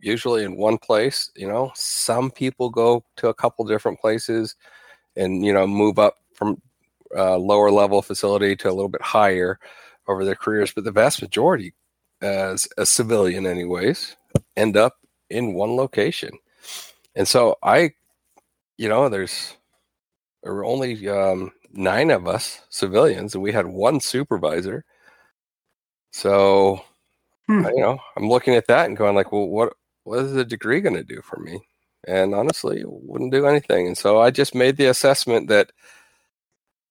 usually 0.00 0.44
in 0.44 0.56
one 0.56 0.78
place. 0.78 1.30
You 1.36 1.48
know, 1.48 1.72
some 1.74 2.30
people 2.30 2.70
go 2.70 3.04
to 3.18 3.28
a 3.28 3.34
couple 3.34 3.64
different 3.64 4.00
places, 4.00 4.56
and 5.16 5.44
you 5.44 5.52
know 5.52 5.66
move 5.66 5.98
up 5.98 6.16
from 6.34 6.60
a 7.16 7.38
lower 7.38 7.70
level 7.70 8.02
facility 8.02 8.56
to 8.56 8.70
a 8.70 8.72
little 8.74 8.88
bit 8.88 9.02
higher 9.02 9.58
over 10.08 10.24
their 10.24 10.36
careers. 10.36 10.72
But 10.74 10.84
the 10.84 10.92
vast 10.92 11.22
majority 11.22 11.74
as 12.22 12.68
a 12.78 12.86
civilian, 12.86 13.46
anyways, 13.46 14.16
end 14.56 14.76
up 14.76 14.98
in 15.30 15.54
one 15.54 15.76
location. 15.76 16.32
And 17.16 17.28
so 17.28 17.56
I 17.62 17.92
you 18.78 18.88
know, 18.88 19.08
there's 19.08 19.56
there 20.42 20.54
were 20.54 20.64
only 20.64 21.08
um, 21.08 21.52
nine 21.72 22.10
of 22.10 22.26
us 22.28 22.62
civilians, 22.70 23.34
and 23.34 23.42
we 23.42 23.52
had 23.52 23.66
one 23.66 24.00
supervisor. 24.00 24.84
So, 26.12 26.84
Hmm. 27.48 27.64
you 27.74 27.80
know, 27.80 27.98
I'm 28.16 28.28
looking 28.28 28.54
at 28.54 28.66
that 28.68 28.86
and 28.86 28.96
going 28.96 29.14
like, 29.16 29.32
well, 29.32 29.48
what 29.48 29.74
what 30.04 30.20
is 30.20 30.32
the 30.32 30.44
degree 30.44 30.80
going 30.80 30.96
to 30.96 31.04
do 31.04 31.22
for 31.22 31.38
me? 31.40 31.60
And 32.08 32.34
honestly, 32.34 32.82
wouldn't 32.86 33.32
do 33.32 33.46
anything. 33.46 33.86
And 33.86 33.98
so 33.98 34.20
I 34.20 34.30
just 34.30 34.54
made 34.54 34.76
the 34.76 34.86
assessment 34.86 35.48
that 35.48 35.72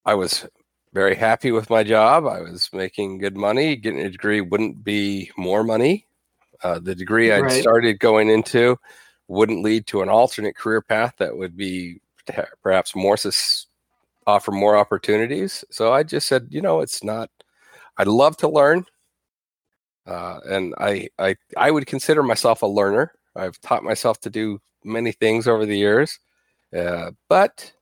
I 0.05 0.13
was 0.15 0.47
very 0.93 1.15
happy 1.15 1.51
with 1.51 1.69
my 1.69 1.83
job. 1.83 2.25
I 2.25 2.41
was 2.41 2.69
making 2.73 3.19
good 3.19 3.37
money. 3.37 3.75
Getting 3.75 4.01
a 4.01 4.09
degree 4.09 4.41
wouldn't 4.41 4.83
be 4.83 5.31
more 5.37 5.63
money. 5.63 6.07
Uh, 6.63 6.79
the 6.79 6.95
degree 6.95 7.31
I'd 7.31 7.41
Right. 7.43 7.61
started 7.61 7.99
going 7.99 8.29
into 8.29 8.77
wouldn't 9.27 9.63
lead 9.63 9.87
to 9.87 10.01
an 10.01 10.09
alternate 10.09 10.55
career 10.55 10.81
path 10.81 11.15
that 11.17 11.35
would 11.35 11.55
be 11.55 12.01
perhaps 12.61 12.95
more 12.95 13.17
sus- 13.17 13.67
offer 14.27 14.51
more 14.51 14.77
opportunities. 14.77 15.63
So 15.71 15.93
I 15.93 16.03
just 16.03 16.27
said, 16.27 16.47
you 16.49 16.61
know, 16.61 16.81
it's 16.81 17.03
not. 17.03 17.29
I'd 17.97 18.07
love 18.07 18.37
to 18.37 18.47
learn, 18.49 18.85
uh, 20.05 20.39
and 20.45 20.73
I, 20.77 21.09
I 21.19 21.35
I 21.57 21.71
would 21.71 21.85
consider 21.87 22.23
myself 22.23 22.61
a 22.61 22.67
learner. 22.67 23.13
I've 23.35 23.59
taught 23.61 23.83
myself 23.83 24.19
to 24.21 24.29
do 24.29 24.59
many 24.83 25.11
things 25.11 25.47
over 25.47 25.65
the 25.65 25.77
years, 25.77 26.19
uh, 26.75 27.11
but 27.29 27.73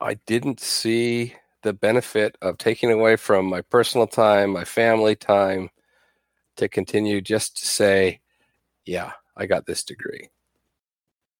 I 0.00 0.14
didn't 0.26 0.60
see 0.60 1.34
the 1.62 1.72
benefit 1.72 2.36
of 2.42 2.58
taking 2.58 2.90
away 2.90 3.16
from 3.16 3.46
my 3.46 3.60
personal 3.60 4.06
time, 4.06 4.50
my 4.50 4.64
family 4.64 5.14
time, 5.14 5.70
to 6.56 6.68
continue 6.68 7.20
just 7.20 7.56
to 7.58 7.66
say, 7.66 8.20
yeah, 8.84 9.12
I 9.36 9.46
got 9.46 9.66
this 9.66 9.82
degree. 9.82 10.28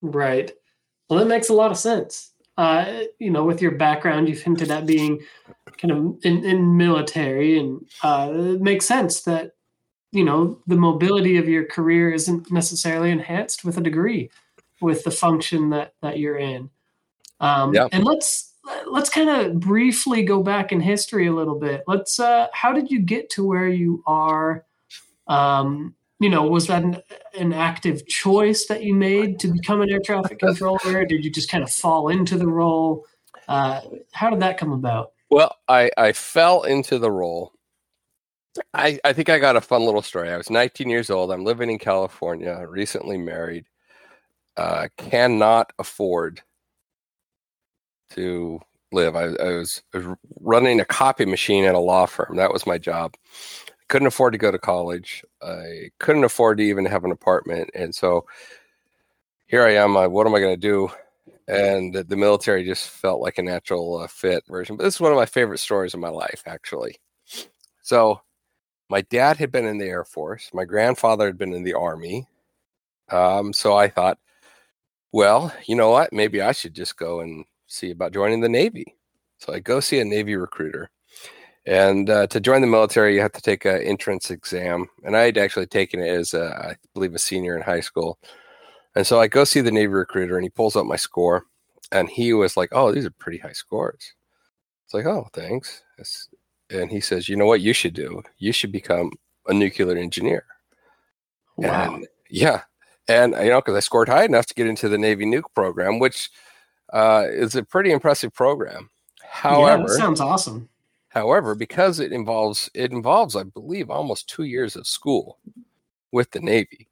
Right. 0.02 0.52
Well, 1.08 1.18
that 1.18 1.28
makes 1.28 1.48
a 1.48 1.54
lot 1.54 1.70
of 1.70 1.76
sense. 1.76 2.32
Uh, 2.56 3.02
you 3.18 3.30
know, 3.30 3.44
with 3.44 3.62
your 3.62 3.72
background, 3.72 4.28
you've 4.28 4.42
hinted 4.42 4.70
at 4.70 4.86
being 4.86 5.20
kind 5.78 5.92
of 5.92 6.24
in, 6.24 6.44
in 6.44 6.76
military, 6.76 7.58
and 7.58 7.86
uh, 8.02 8.30
it 8.32 8.60
makes 8.60 8.86
sense 8.86 9.22
that 9.22 9.52
you 10.12 10.24
know 10.24 10.60
the 10.66 10.76
mobility 10.76 11.38
of 11.38 11.48
your 11.48 11.64
career 11.64 12.10
isn't 12.10 12.50
necessarily 12.52 13.10
enhanced 13.10 13.64
with 13.64 13.78
a 13.78 13.80
degree, 13.80 14.30
with 14.80 15.04
the 15.04 15.10
function 15.10 15.70
that 15.70 15.94
that 16.02 16.18
you're 16.18 16.36
in. 16.36 16.68
Um, 17.40 17.72
Yeah. 17.74 17.88
And 17.92 18.04
let's 18.04 18.50
let's 18.86 19.10
kind 19.10 19.28
of 19.28 19.60
briefly 19.60 20.22
go 20.22 20.42
back 20.42 20.72
in 20.72 20.80
history 20.80 21.26
a 21.26 21.32
little 21.32 21.58
bit. 21.58 21.82
Let's. 21.86 22.18
Uh, 22.18 22.48
how 22.52 22.72
did 22.72 22.90
you 22.90 23.00
get 23.00 23.30
to 23.30 23.46
where 23.46 23.68
you 23.68 24.02
are? 24.06 24.64
Um, 25.26 25.94
you 26.18 26.28
know, 26.28 26.42
was 26.42 26.66
that 26.66 26.82
an, 26.82 27.02
an 27.38 27.52
active 27.52 28.06
choice 28.06 28.66
that 28.66 28.82
you 28.82 28.94
made 28.94 29.38
to 29.40 29.48
become 29.48 29.80
an 29.80 29.90
air 29.90 30.00
traffic 30.04 30.38
controller? 30.40 31.04
Did 31.04 31.24
you 31.24 31.30
just 31.30 31.50
kind 31.50 31.64
of 31.64 31.70
fall 31.70 32.08
into 32.08 32.36
the 32.36 32.46
role? 32.46 33.06
Uh, 33.48 33.80
how 34.12 34.30
did 34.30 34.40
that 34.40 34.58
come 34.58 34.72
about? 34.72 35.12
Well, 35.30 35.56
I, 35.68 35.90
I 35.96 36.12
fell 36.12 36.64
into 36.64 36.98
the 36.98 37.10
role. 37.10 37.52
I, 38.74 38.98
I 39.04 39.12
think 39.12 39.28
I 39.28 39.38
got 39.38 39.56
a 39.56 39.60
fun 39.60 39.84
little 39.84 40.02
story. 40.02 40.28
I 40.28 40.36
was 40.36 40.50
19 40.50 40.90
years 40.90 41.08
old. 41.08 41.30
I'm 41.30 41.44
living 41.44 41.70
in 41.70 41.78
California, 41.78 42.64
recently 42.68 43.16
married, 43.16 43.64
uh, 44.56 44.88
cannot 44.98 45.72
afford 45.78 46.42
to 48.10 48.60
live. 48.92 49.16
I, 49.16 49.24
I, 49.24 49.56
was, 49.56 49.82
I 49.94 49.98
was 49.98 50.16
running 50.40 50.80
a 50.80 50.84
copy 50.84 51.24
machine 51.24 51.64
at 51.64 51.74
a 51.74 51.80
law 51.80 52.06
firm. 52.06 52.36
That 52.36 52.52
was 52.52 52.66
my 52.66 52.78
job. 52.78 53.14
Couldn't 53.88 54.08
afford 54.08 54.32
to 54.32 54.38
go 54.38 54.50
to 54.50 54.58
college. 54.58 55.24
I 55.42 55.90
couldn't 55.98 56.24
afford 56.24 56.58
to 56.58 56.64
even 56.64 56.84
have 56.86 57.04
an 57.04 57.12
apartment. 57.12 57.70
And 57.74 57.94
so 57.94 58.26
here 59.46 59.64
I 59.64 59.74
am. 59.74 59.96
I, 59.96 60.06
what 60.06 60.26
am 60.26 60.34
I 60.34 60.40
going 60.40 60.54
to 60.54 60.60
do? 60.60 60.90
and 61.50 61.92
the, 61.92 62.04
the 62.04 62.16
military 62.16 62.64
just 62.64 62.88
felt 62.88 63.20
like 63.20 63.38
a 63.38 63.42
natural 63.42 63.98
uh, 63.98 64.06
fit 64.06 64.44
version. 64.48 64.76
But 64.76 64.84
this 64.84 64.94
is 64.94 65.00
one 65.00 65.10
of 65.10 65.18
my 65.18 65.26
favorite 65.26 65.58
stories 65.58 65.94
of 65.94 66.00
my 66.00 66.08
life, 66.08 66.44
actually. 66.46 66.96
So, 67.82 68.20
my 68.88 69.02
dad 69.02 69.36
had 69.36 69.50
been 69.50 69.66
in 69.66 69.78
the 69.78 69.86
Air 69.86 70.04
Force. 70.04 70.50
My 70.52 70.64
grandfather 70.64 71.26
had 71.26 71.38
been 71.38 71.52
in 71.52 71.64
the 71.64 71.74
Army. 71.74 72.28
Um, 73.08 73.52
so 73.52 73.76
I 73.76 73.88
thought, 73.88 74.18
well, 75.12 75.52
you 75.66 75.74
know 75.74 75.90
what? 75.90 76.12
Maybe 76.12 76.40
I 76.40 76.52
should 76.52 76.74
just 76.74 76.96
go 76.96 77.20
and 77.20 77.44
see 77.70 77.90
about 77.90 78.12
joining 78.12 78.40
the 78.40 78.48
Navy. 78.48 78.96
So 79.38 79.54
I 79.54 79.60
go 79.60 79.80
see 79.80 80.00
a 80.00 80.04
Navy 80.04 80.36
recruiter. 80.36 80.90
And 81.66 82.08
uh, 82.08 82.26
to 82.28 82.40
join 82.40 82.62
the 82.62 82.66
military, 82.66 83.14
you 83.14 83.20
have 83.20 83.32
to 83.32 83.42
take 83.42 83.64
an 83.64 83.80
entrance 83.82 84.30
exam. 84.30 84.86
And 85.04 85.16
I 85.16 85.22
had 85.22 85.38
actually 85.38 85.66
taken 85.66 86.00
it 86.00 86.08
as, 86.08 86.34
a, 86.34 86.54
I 86.70 86.76
believe, 86.94 87.14
a 87.14 87.18
senior 87.18 87.56
in 87.56 87.62
high 87.62 87.80
school. 87.80 88.18
And 88.96 89.06
so 89.06 89.20
I 89.20 89.28
go 89.28 89.44
see 89.44 89.60
the 89.60 89.70
Navy 89.70 89.92
recruiter 89.92 90.36
and 90.36 90.44
he 90.44 90.50
pulls 90.50 90.74
up 90.74 90.86
my 90.86 90.96
score 90.96 91.44
and 91.92 92.08
he 92.08 92.32
was 92.32 92.56
like, 92.56 92.70
Oh, 92.72 92.92
these 92.92 93.06
are 93.06 93.10
pretty 93.10 93.38
high 93.38 93.52
scores. 93.52 94.14
It's 94.84 94.94
like, 94.94 95.06
Oh, 95.06 95.28
thanks. 95.32 95.82
And 96.70 96.90
he 96.90 97.00
says, 97.00 97.28
You 97.28 97.36
know 97.36 97.46
what 97.46 97.60
you 97.60 97.72
should 97.72 97.94
do? 97.94 98.22
You 98.38 98.52
should 98.52 98.72
become 98.72 99.12
a 99.46 99.54
nuclear 99.54 99.96
engineer. 99.96 100.44
Wow. 101.56 101.94
And 101.94 102.06
yeah. 102.28 102.62
And, 103.06 103.34
you 103.40 103.50
know, 103.50 103.60
because 103.60 103.76
I 103.76 103.80
scored 103.80 104.08
high 104.08 104.24
enough 104.24 104.46
to 104.46 104.54
get 104.54 104.66
into 104.66 104.88
the 104.88 104.98
Navy 104.98 105.24
nuke 105.24 105.54
program, 105.54 105.98
which 105.98 106.30
uh, 106.92 107.26
is 107.28 107.54
a 107.56 107.62
pretty 107.62 107.90
impressive 107.90 108.32
program. 108.32 108.90
yeah, 109.23 109.28
However, 109.30 109.85
that 109.85 109.97
sounds 109.97 110.20
awesome. 110.20 110.68
However, 111.09 111.54
because 111.54 111.99
it 112.00 112.12
involves 112.12 112.70
it 112.75 112.92
involves, 112.92 113.37
I 113.37 113.42
believe, 113.42 113.90
almost 113.90 114.28
two 114.28 114.44
years 114.44 114.76
of 114.76 114.87
school 114.87 115.38
with 116.12 116.30
the 116.30 116.40
Navy. 116.40 116.88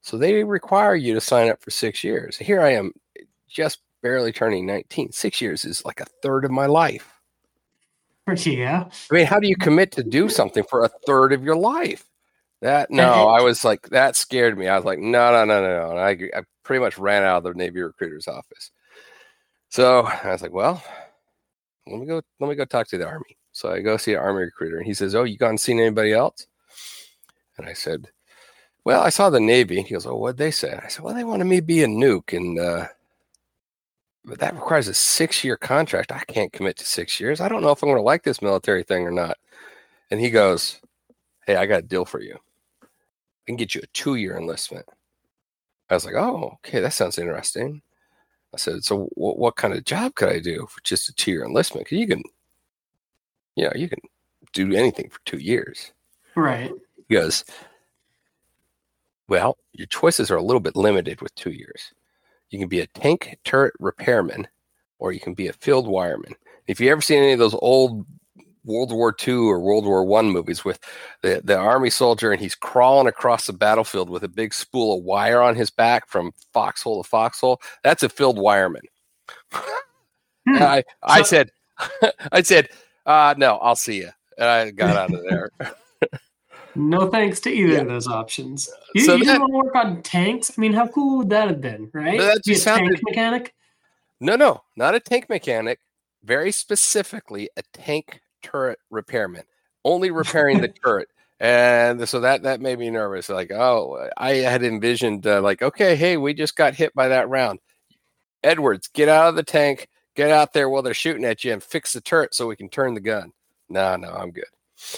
So 0.00 0.16
they 0.16 0.42
require 0.44 0.94
you 0.94 1.14
to 1.14 1.20
sign 1.20 1.50
up 1.50 1.62
for 1.62 1.70
six 1.70 2.02
years. 2.02 2.36
Here 2.36 2.62
I 2.62 2.72
am 2.72 2.92
just 3.48 3.80
barely 4.02 4.32
turning 4.32 4.64
19. 4.66 5.12
Six 5.12 5.40
years 5.40 5.64
is 5.64 5.84
like 5.84 6.00
a 6.00 6.06
third 6.22 6.44
of 6.44 6.50
my 6.50 6.66
life. 6.66 7.12
Pretty, 8.24 8.52
yeah. 8.56 8.88
I 9.10 9.14
mean, 9.14 9.26
how 9.26 9.40
do 9.40 9.48
you 9.48 9.56
commit 9.56 9.92
to 9.92 10.02
do 10.02 10.28
something 10.28 10.64
for 10.64 10.84
a 10.84 10.90
third 11.06 11.32
of 11.32 11.44
your 11.44 11.56
life? 11.56 12.04
That 12.60 12.90
no, 12.90 13.28
I 13.28 13.40
was 13.42 13.64
like 13.64 13.88
that 13.90 14.16
scared 14.16 14.58
me. 14.58 14.66
I 14.66 14.76
was 14.76 14.84
like, 14.84 14.98
no, 14.98 15.30
no, 15.30 15.44
no, 15.44 15.62
no, 15.62 15.80
no. 15.80 15.90
And 15.90 16.00
I, 16.00 16.38
I 16.38 16.42
pretty 16.64 16.80
much 16.80 16.98
ran 16.98 17.22
out 17.22 17.38
of 17.38 17.44
the 17.44 17.54
Navy 17.54 17.80
recruiter's 17.80 18.26
office. 18.26 18.72
So 19.70 20.06
I 20.06 20.30
was 20.32 20.42
like, 20.42 20.52
well, 20.52 20.82
let 21.86 21.98
me 22.00 22.06
go. 22.06 22.20
Let 22.40 22.48
me 22.48 22.54
go 22.54 22.64
talk 22.64 22.86
to 22.88 22.98
the 22.98 23.06
Army. 23.06 23.36
So 23.52 23.72
I 23.72 23.80
go 23.80 23.96
see 23.96 24.12
an 24.14 24.20
Army 24.20 24.42
recruiter, 24.44 24.78
and 24.78 24.86
he 24.86 24.94
says, 24.94 25.14
"Oh, 25.14 25.24
you 25.24 25.36
gone 25.38 25.58
seen 25.58 25.80
anybody 25.80 26.12
else?" 26.12 26.46
And 27.58 27.68
I 27.68 27.74
said, 27.74 28.10
"Well, 28.84 29.02
I 29.02 29.10
saw 29.10 29.30
the 29.30 29.40
Navy." 29.40 29.82
He 29.82 29.94
goes, 29.94 30.06
"Oh, 30.06 30.16
what'd 30.16 30.38
they 30.38 30.50
say?" 30.52 30.74
I 30.82 30.88
said, 30.88 31.04
"Well, 31.04 31.14
they 31.14 31.24
wanted 31.24 31.44
me 31.46 31.56
to 31.56 31.62
be 31.62 31.82
a 31.82 31.88
nuke, 31.88 32.36
and 32.36 32.58
uh, 32.58 32.88
but 34.24 34.38
that 34.40 34.54
requires 34.54 34.88
a 34.88 34.94
six-year 34.94 35.56
contract. 35.56 36.12
I 36.12 36.22
can't 36.28 36.52
commit 36.52 36.76
to 36.78 36.84
six 36.84 37.18
years. 37.20 37.40
I 37.40 37.48
don't 37.48 37.62
know 37.62 37.70
if 37.72 37.82
I'm 37.82 37.88
to 37.94 38.00
like 38.02 38.22
this 38.22 38.42
military 38.42 38.82
thing 38.82 39.06
or 39.06 39.10
not." 39.12 39.36
And 40.10 40.20
he 40.20 40.30
goes, 40.30 40.80
"Hey, 41.46 41.56
I 41.56 41.66
got 41.66 41.80
a 41.80 41.82
deal 41.82 42.04
for 42.06 42.22
you. 42.22 42.36
I 42.36 43.44
can 43.46 43.56
get 43.56 43.74
you 43.74 43.80
a 43.82 43.86
two-year 43.88 44.36
enlistment." 44.36 44.86
I 45.90 45.94
was 45.94 46.06
like, 46.06 46.14
"Oh, 46.14 46.58
okay, 46.64 46.80
that 46.80 46.94
sounds 46.94 47.18
interesting." 47.18 47.82
I 48.54 48.58
said, 48.58 48.84
"So, 48.84 49.08
what, 49.12 49.38
what 49.38 49.56
kind 49.56 49.74
of 49.74 49.84
job 49.84 50.14
could 50.14 50.28
I 50.28 50.40
do 50.40 50.66
for 50.70 50.80
just 50.82 51.08
a 51.08 51.12
two-year 51.14 51.44
enlistment? 51.44 51.86
Because 51.86 51.98
you 51.98 52.06
can, 52.06 52.22
you 53.56 53.64
know, 53.64 53.72
you 53.74 53.88
can 53.88 54.00
do 54.52 54.72
anything 54.74 55.10
for 55.10 55.20
two 55.24 55.38
years." 55.38 55.92
Right. 56.34 56.72
He 57.08 57.14
goes, 57.14 57.44
Well, 59.28 59.58
your 59.72 59.86
choices 59.86 60.30
are 60.30 60.36
a 60.36 60.42
little 60.42 60.60
bit 60.60 60.76
limited 60.76 61.20
with 61.20 61.34
two 61.34 61.50
years. 61.50 61.92
You 62.50 62.58
can 62.58 62.68
be 62.68 62.80
a 62.80 62.86
tank 62.86 63.38
turret 63.44 63.74
repairman 63.80 64.46
or 64.98 65.12
you 65.12 65.20
can 65.20 65.34
be 65.34 65.48
a 65.48 65.52
field 65.52 65.86
wireman. 65.86 66.34
If 66.66 66.80
you 66.80 66.90
ever 66.90 67.00
seen 67.00 67.22
any 67.22 67.32
of 67.32 67.38
those 67.38 67.54
old 67.54 68.06
World 68.68 68.92
War 68.92 69.14
II 69.26 69.34
or 69.34 69.58
World 69.60 69.84
War 69.86 70.04
One 70.04 70.30
movies 70.30 70.64
with 70.64 70.78
the, 71.22 71.40
the 71.42 71.56
army 71.56 71.90
soldier 71.90 72.30
and 72.30 72.40
he's 72.40 72.54
crawling 72.54 73.08
across 73.08 73.46
the 73.46 73.52
battlefield 73.52 74.08
with 74.10 74.22
a 74.22 74.28
big 74.28 74.54
spool 74.54 74.98
of 74.98 75.04
wire 75.04 75.40
on 75.42 75.56
his 75.56 75.70
back 75.70 76.06
from 76.06 76.32
foxhole 76.52 77.02
to 77.02 77.08
foxhole, 77.08 77.60
that's 77.82 78.02
a 78.04 78.08
field 78.08 78.36
wireman. 78.38 78.82
Hmm. 80.46 80.62
I, 80.62 80.84
I 81.02 81.18
So- 81.22 81.24
said, 81.24 81.50
I 82.32 82.42
said, 82.42 82.68
uh, 83.06 83.34
no, 83.38 83.56
I'll 83.56 83.76
see 83.76 83.96
you. 83.98 84.10
And 84.36 84.48
I 84.48 84.70
got 84.70 84.96
out 84.96 85.12
of 85.12 85.22
there. 85.28 85.50
No 86.74 87.08
thanks 87.10 87.40
to 87.40 87.50
either 87.50 87.72
Yeah. 87.72 87.80
of 87.80 87.88
those 87.88 88.06
options. 88.06 88.68
You, 88.94 89.00
So 89.00 89.14
you 89.16 89.24
that- 89.24 89.32
didn't 89.32 89.50
want 89.50 89.52
to 89.52 89.56
work 89.66 89.74
on 89.84 90.02
tanks? 90.02 90.52
I 90.56 90.60
mean, 90.60 90.72
how 90.74 90.86
cool 90.86 91.18
would 91.18 91.30
that 91.30 91.48
have 91.48 91.60
been, 91.60 91.90
right? 91.92 92.16
That 92.20 92.44
Be 92.44 92.52
a 92.52 92.54
just 92.54 92.64
tank 92.64 92.88
mechanic? 93.02 93.52
No, 94.20 94.36
no, 94.36 94.62
not 94.76 94.94
a 94.94 95.00
tank 95.00 95.28
mechanic. 95.28 95.80
Very 96.22 96.52
specifically, 96.52 97.48
a 97.56 97.62
tank 97.72 98.20
turret 98.42 98.78
repairman, 98.90 99.42
only 99.84 100.10
repairing 100.10 100.60
the 100.60 100.68
turret. 100.84 101.08
And 101.40 102.08
so 102.08 102.20
that 102.20 102.42
that 102.42 102.60
made 102.60 102.78
me 102.78 102.90
nervous. 102.90 103.28
Like, 103.28 103.52
oh, 103.52 104.08
I 104.16 104.30
had 104.36 104.62
envisioned 104.64 105.26
uh, 105.26 105.40
like, 105.40 105.62
okay, 105.62 105.94
hey, 105.94 106.16
we 106.16 106.34
just 106.34 106.56
got 106.56 106.74
hit 106.74 106.92
by 106.94 107.08
that 107.08 107.28
round. 107.28 107.60
Edwards, 108.42 108.88
get 108.88 109.08
out 109.08 109.28
of 109.28 109.36
the 109.36 109.42
tank, 109.44 109.88
get 110.16 110.30
out 110.30 110.52
there 110.52 110.68
while 110.68 110.82
they're 110.82 110.94
shooting 110.94 111.24
at 111.24 111.44
you, 111.44 111.52
and 111.52 111.62
fix 111.62 111.92
the 111.92 112.00
turret 112.00 112.34
so 112.34 112.46
we 112.48 112.56
can 112.56 112.68
turn 112.68 112.94
the 112.94 113.00
gun. 113.00 113.32
No, 113.68 113.94
no, 113.96 114.08
I'm 114.10 114.30
good. 114.32 114.44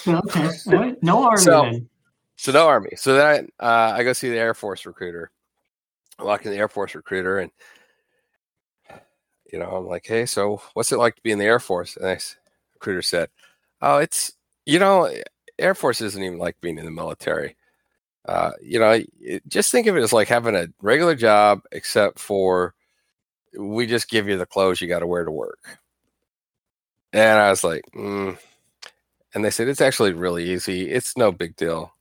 Okay. 0.07 0.49
Right. 0.67 1.03
No 1.03 1.23
army 1.25 1.37
So- 1.41 1.61
then. 1.63 1.89
So 2.37 2.51
no 2.51 2.65
army. 2.67 2.89
So 2.95 3.13
then 3.13 3.49
uh, 3.59 3.93
I 3.95 4.01
go 4.03 4.13
see 4.13 4.29
the 4.29 4.37
Air 4.39 4.55
Force 4.55 4.87
recruiter. 4.87 5.29
I 6.17 6.23
walk 6.23 6.43
in 6.45 6.51
the 6.51 6.57
Air 6.57 6.69
Force 6.69 6.95
recruiter, 6.95 7.37
and 7.37 7.51
you 9.51 9.59
know, 9.59 9.69
I'm 9.69 9.85
like, 9.85 10.05
hey, 10.07 10.25
so 10.25 10.59
what's 10.73 10.91
it 10.91 10.97
like 10.97 11.15
to 11.17 11.21
be 11.21 11.31
in 11.31 11.37
the 11.37 11.45
Air 11.45 11.59
Force? 11.59 11.97
And 11.97 12.05
the 12.05 12.35
recruiter 12.81 13.01
said, 13.03 13.29
oh, 13.81 13.97
it's, 13.97 14.33
you 14.65 14.79
know, 14.79 15.09
Air 15.59 15.75
Force 15.75 16.01
isn't 16.01 16.21
even 16.21 16.39
like 16.39 16.59
being 16.61 16.79
in 16.79 16.85
the 16.85 16.91
military. 16.91 17.55
Uh, 18.25 18.51
you 18.61 18.79
know, 18.79 19.01
just 19.47 19.71
think 19.71 19.87
of 19.87 19.95
it 19.95 20.01
as 20.01 20.13
like 20.13 20.27
having 20.27 20.55
a 20.55 20.67
regular 20.81 21.15
job, 21.15 21.61
except 21.71 22.19
for 22.19 22.73
we 23.57 23.85
just 23.85 24.09
give 24.09 24.27
you 24.27 24.37
the 24.37 24.45
clothes 24.45 24.81
you 24.81 24.87
got 24.87 24.99
to 24.99 25.07
wear 25.07 25.23
to 25.23 25.31
work. 25.31 25.79
And 27.13 27.39
I 27.39 27.49
was 27.49 27.63
like, 27.63 27.83
mm. 27.95 28.37
and 29.33 29.45
they 29.45 29.49
said, 29.51 29.67
it's 29.67 29.81
actually 29.81 30.13
really 30.13 30.51
easy. 30.51 30.89
It's 30.89 31.17
no 31.17 31.31
big 31.31 31.55
deal. 31.55 31.93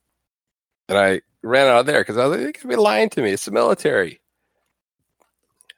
And 0.89 0.97
I 0.97 1.21
ran 1.43 1.67
out 1.69 1.81
of 1.81 1.87
there 1.87 2.01
because 2.01 2.17
I 2.17 2.27
was 2.27 2.37
like, 2.37 2.47
they 2.47 2.53
could 2.53 2.71
be 2.71 2.77
lying 2.77 3.11
to 3.11 3.23
me. 3.23 3.33
It's 3.33 3.45
the 3.45 3.51
military. 3.51 4.20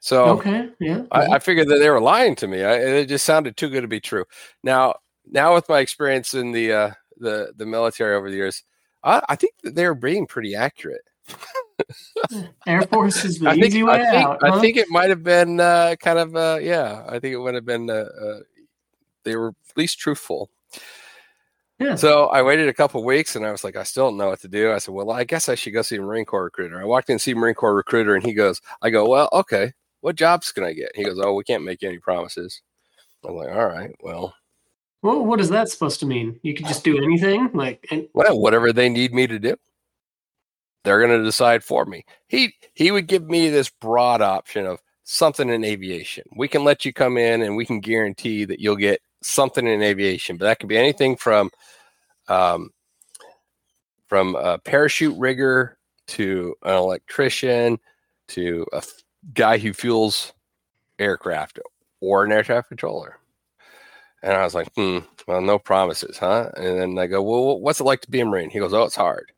So 0.03 0.25
okay, 0.25 0.67
yeah, 0.81 1.03
I, 1.13 1.27
I, 1.27 1.39
figured 1.39 1.69
that 1.69 1.77
they 1.79 1.89
were 1.89 2.01
lying 2.01 2.35
to 2.35 2.45
me. 2.45 2.61
I, 2.61 2.73
it 2.73 3.05
just 3.05 3.23
sounded 3.23 3.55
too 3.55 3.69
good 3.69 3.83
to 3.83 3.87
be 3.87 4.01
true. 4.01 4.25
Now, 4.61 4.95
now 5.25 5.55
with 5.55 5.69
my 5.69 5.79
experience 5.79 6.33
in 6.33 6.51
the 6.51 6.73
uh, 6.73 6.91
the 7.19 7.53
the 7.55 7.65
military 7.65 8.13
over 8.13 8.29
the 8.29 8.35
years, 8.35 8.63
I, 9.05 9.21
I 9.29 9.37
think 9.37 9.53
that 9.63 9.75
they 9.75 9.87
were 9.87 9.95
being 9.95 10.27
pretty 10.27 10.55
accurate. 10.55 11.03
Air 12.67 12.81
Force 12.81 13.23
is 13.23 13.39
the 13.39 13.51
I 13.51 13.53
easy 13.53 13.69
think, 13.69 13.87
way 13.87 13.93
I 13.93 14.11
think, 14.11 14.25
out. 14.25 14.39
Huh? 14.41 14.55
I 14.55 14.59
think 14.59 14.75
it 14.75 14.89
might 14.89 15.09
have 15.09 15.23
been 15.23 15.61
uh, 15.61 15.95
kind 16.01 16.19
of 16.19 16.35
uh, 16.35 16.59
yeah. 16.61 17.05
I 17.07 17.19
think 17.19 17.33
it 17.33 17.37
would 17.37 17.55
have 17.55 17.65
been 17.65 17.89
uh, 17.89 17.93
uh, 17.93 18.39
they 19.23 19.37
were 19.37 19.55
at 19.69 19.77
least 19.77 19.99
truthful. 19.99 20.49
Yeah. 21.79 21.95
So 21.95 22.25
I 22.25 22.41
waited 22.41 22.67
a 22.67 22.73
couple 22.73 23.01
weeks 23.05 23.37
and 23.37 23.45
I 23.45 23.51
was 23.53 23.63
like, 23.63 23.77
I 23.77 23.83
still 23.83 24.09
don't 24.09 24.17
know 24.17 24.27
what 24.27 24.41
to 24.41 24.49
do. 24.49 24.73
I 24.73 24.79
said, 24.79 24.93
Well, 24.93 25.11
I 25.11 25.23
guess 25.23 25.47
I 25.47 25.55
should 25.55 25.71
go 25.71 25.81
see 25.81 25.95
a 25.95 26.01
Marine 26.01 26.25
Corps 26.25 26.43
recruiter. 26.43 26.81
I 26.81 26.83
walked 26.83 27.09
in 27.09 27.19
to 27.19 27.23
see 27.23 27.33
Marine 27.33 27.55
Corps 27.55 27.73
recruiter 27.73 28.15
and 28.15 28.25
he 28.25 28.33
goes, 28.33 28.59
I 28.81 28.89
go, 28.89 29.07
Well, 29.07 29.29
okay, 29.31 29.71
what 30.03 30.17
jobs 30.17 30.51
can 30.51 30.65
I 30.65 30.73
get? 30.73 30.91
He 30.95 31.05
goes, 31.05 31.17
Oh, 31.17 31.33
we 31.33 31.45
can't 31.45 31.63
make 31.63 31.81
any 31.81 31.97
promises. 31.97 32.61
I'm 33.25 33.35
like, 33.35 33.49
All 33.49 33.67
right, 33.67 33.95
well. 34.01 34.35
Well, 35.01 35.25
what 35.25 35.39
is 35.39 35.49
that 35.49 35.69
supposed 35.69 36.01
to 36.01 36.05
mean? 36.05 36.39
You 36.43 36.53
could 36.53 36.65
just 36.67 36.83
do 36.83 36.97
anything? 37.01 37.49
Like 37.53 37.87
and- 37.89 38.07
well, 38.13 38.39
whatever 38.39 38.73
they 38.73 38.89
need 38.89 39.13
me 39.13 39.27
to 39.27 39.39
do. 39.39 39.55
They're 40.83 40.99
gonna 40.99 41.23
decide 41.23 41.63
for 41.63 41.85
me. 41.85 42.03
He 42.27 42.53
he 42.73 42.91
would 42.91 43.07
give 43.07 43.29
me 43.29 43.49
this 43.49 43.69
broad 43.69 44.21
option 44.21 44.65
of 44.65 44.81
something 45.05 45.47
in 45.47 45.63
aviation. 45.63 46.25
We 46.35 46.49
can 46.49 46.65
let 46.65 46.83
you 46.83 46.91
come 46.91 47.17
in 47.17 47.41
and 47.41 47.55
we 47.55 47.65
can 47.65 47.79
guarantee 47.79 48.43
that 48.45 48.59
you'll 48.59 48.75
get 48.75 49.01
something 49.21 49.65
in 49.65 49.81
aviation, 49.81 50.35
but 50.37 50.45
that 50.45 50.59
could 50.59 50.69
be 50.69 50.77
anything 50.77 51.15
from 51.15 51.49
um, 52.27 52.71
from 54.07 54.35
a 54.35 54.57
parachute 54.57 55.17
rigger 55.17 55.77
to 56.07 56.55
an 56.63 56.75
electrician 56.75 57.79
to 58.29 58.65
a 58.73 58.81
guy 59.33 59.57
who 59.57 59.73
fuels 59.73 60.33
aircraft 60.99 61.59
or 62.01 62.23
an 62.23 62.31
air 62.31 62.43
traffic 62.43 62.69
controller. 62.69 63.17
And 64.21 64.33
I 64.33 64.43
was 64.43 64.55
like, 64.55 64.73
hmm, 64.75 64.99
well, 65.27 65.41
no 65.41 65.59
promises, 65.59 66.17
huh? 66.17 66.49
And 66.55 66.79
then 66.79 66.97
I 66.97 67.07
go, 67.07 67.21
well, 67.21 67.59
what's 67.59 67.79
it 67.79 67.85
like 67.85 68.01
to 68.01 68.11
be 68.11 68.21
a 68.21 68.25
Marine? 68.25 68.49
He 68.49 68.59
goes, 68.59 68.73
oh, 68.73 68.83
it's 68.83 68.95
hard. 68.95 69.31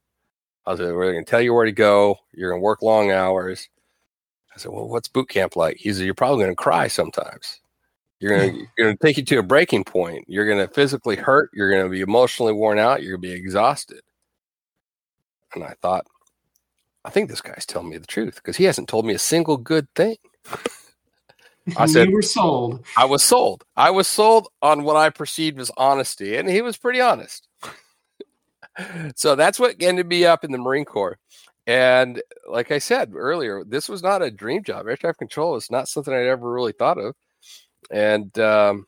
I 0.66 0.72
was 0.72 0.80
like, 0.80 0.94
we're 0.94 1.12
going 1.12 1.26
to 1.26 1.30
tell 1.30 1.42
you 1.42 1.54
where 1.54 1.66
to 1.66 1.72
go. 1.72 2.18
You're 2.34 2.52
going 2.52 2.62
to 2.62 2.64
work 2.64 2.82
long 2.82 3.12
hours. 3.12 3.70
I 4.54 4.60
said, 4.60 4.72
well, 4.72 4.88
what's 4.88 5.08
boot 5.08 5.30
camp 5.30 5.56
like? 5.56 5.78
He 5.78 5.92
said, 5.92 6.06
you're 6.06 6.14
probably 6.14 6.44
going 6.44 6.56
to 6.56 6.56
cry 6.56 6.88
sometimes. 6.88 7.62
You're 8.20 8.38
gonna 8.38 8.58
you're 8.78 8.88
gonna 8.88 8.98
take 8.98 9.18
you 9.18 9.24
to 9.24 9.40
a 9.40 9.44
breaking 9.44 9.84
point. 9.84 10.26
You're 10.28 10.48
gonna 10.48 10.68
physically 10.68 11.16
hurt. 11.16 11.52
You're 11.54 11.70
gonna 11.70 11.90
be 11.90 12.02
emotionally 12.02 12.54
worn 12.54 12.80
out. 12.80 13.04
You're 13.04 13.18
gonna 13.18 13.22
be 13.22 13.32
exhausted. 13.32 14.02
And 15.54 15.64
I 15.64 15.76
thought, 15.82 16.08
I 17.06 17.10
think 17.10 17.30
this 17.30 17.42
guy's 17.42 17.66
telling 17.66 17.90
me 17.90 17.98
the 17.98 18.08
truth 18.08 18.36
because 18.36 18.58
he 18.58 18.66
hasn't 18.66 18.90
told 18.90 19.06
me 19.06 19.14
a 19.14 19.20
single 19.20 19.58
good 19.58 19.88
thing. 19.96 20.18
I 21.78 21.86
said, 21.86 22.10
"You 22.10 22.16
were 22.16 22.22
sold." 22.22 22.86
I 22.98 23.06
was 23.06 23.24
sold. 23.24 23.64
I 23.76 23.92
was 23.92 24.08
sold 24.08 24.50
on 24.62 24.84
what 24.84 24.98
I 24.98 25.10
perceived 25.10 25.60
as 25.60 25.72
honesty, 25.78 26.36
and 26.36 26.50
he 26.50 26.62
was 26.62 26.78
pretty 26.78 27.02
honest. 27.02 27.48
so 29.16 29.36
that's 29.36 29.60
what 29.60 29.76
ended 29.80 30.08
me 30.08 30.26
up 30.26 30.44
in 30.44 30.52
the 30.52 30.58
Marine 30.58 30.86
Corps. 30.86 31.18
And 31.66 32.22
like 32.48 32.72
I 32.72 32.78
said 32.78 33.14
earlier, 33.16 33.64
this 33.64 33.90
was 33.90 34.04
not 34.04 34.22
a 34.22 34.30
dream 34.30 34.64
job. 34.64 34.88
Air 34.88 34.98
traffic 34.98 35.18
control 35.18 35.56
is 35.56 35.72
not 35.72 35.88
something 35.88 36.14
I'd 36.14 36.28
ever 36.28 36.52
really 36.52 36.74
thought 36.74 37.00
of 37.00 37.16
and 37.92 38.38
um, 38.40 38.88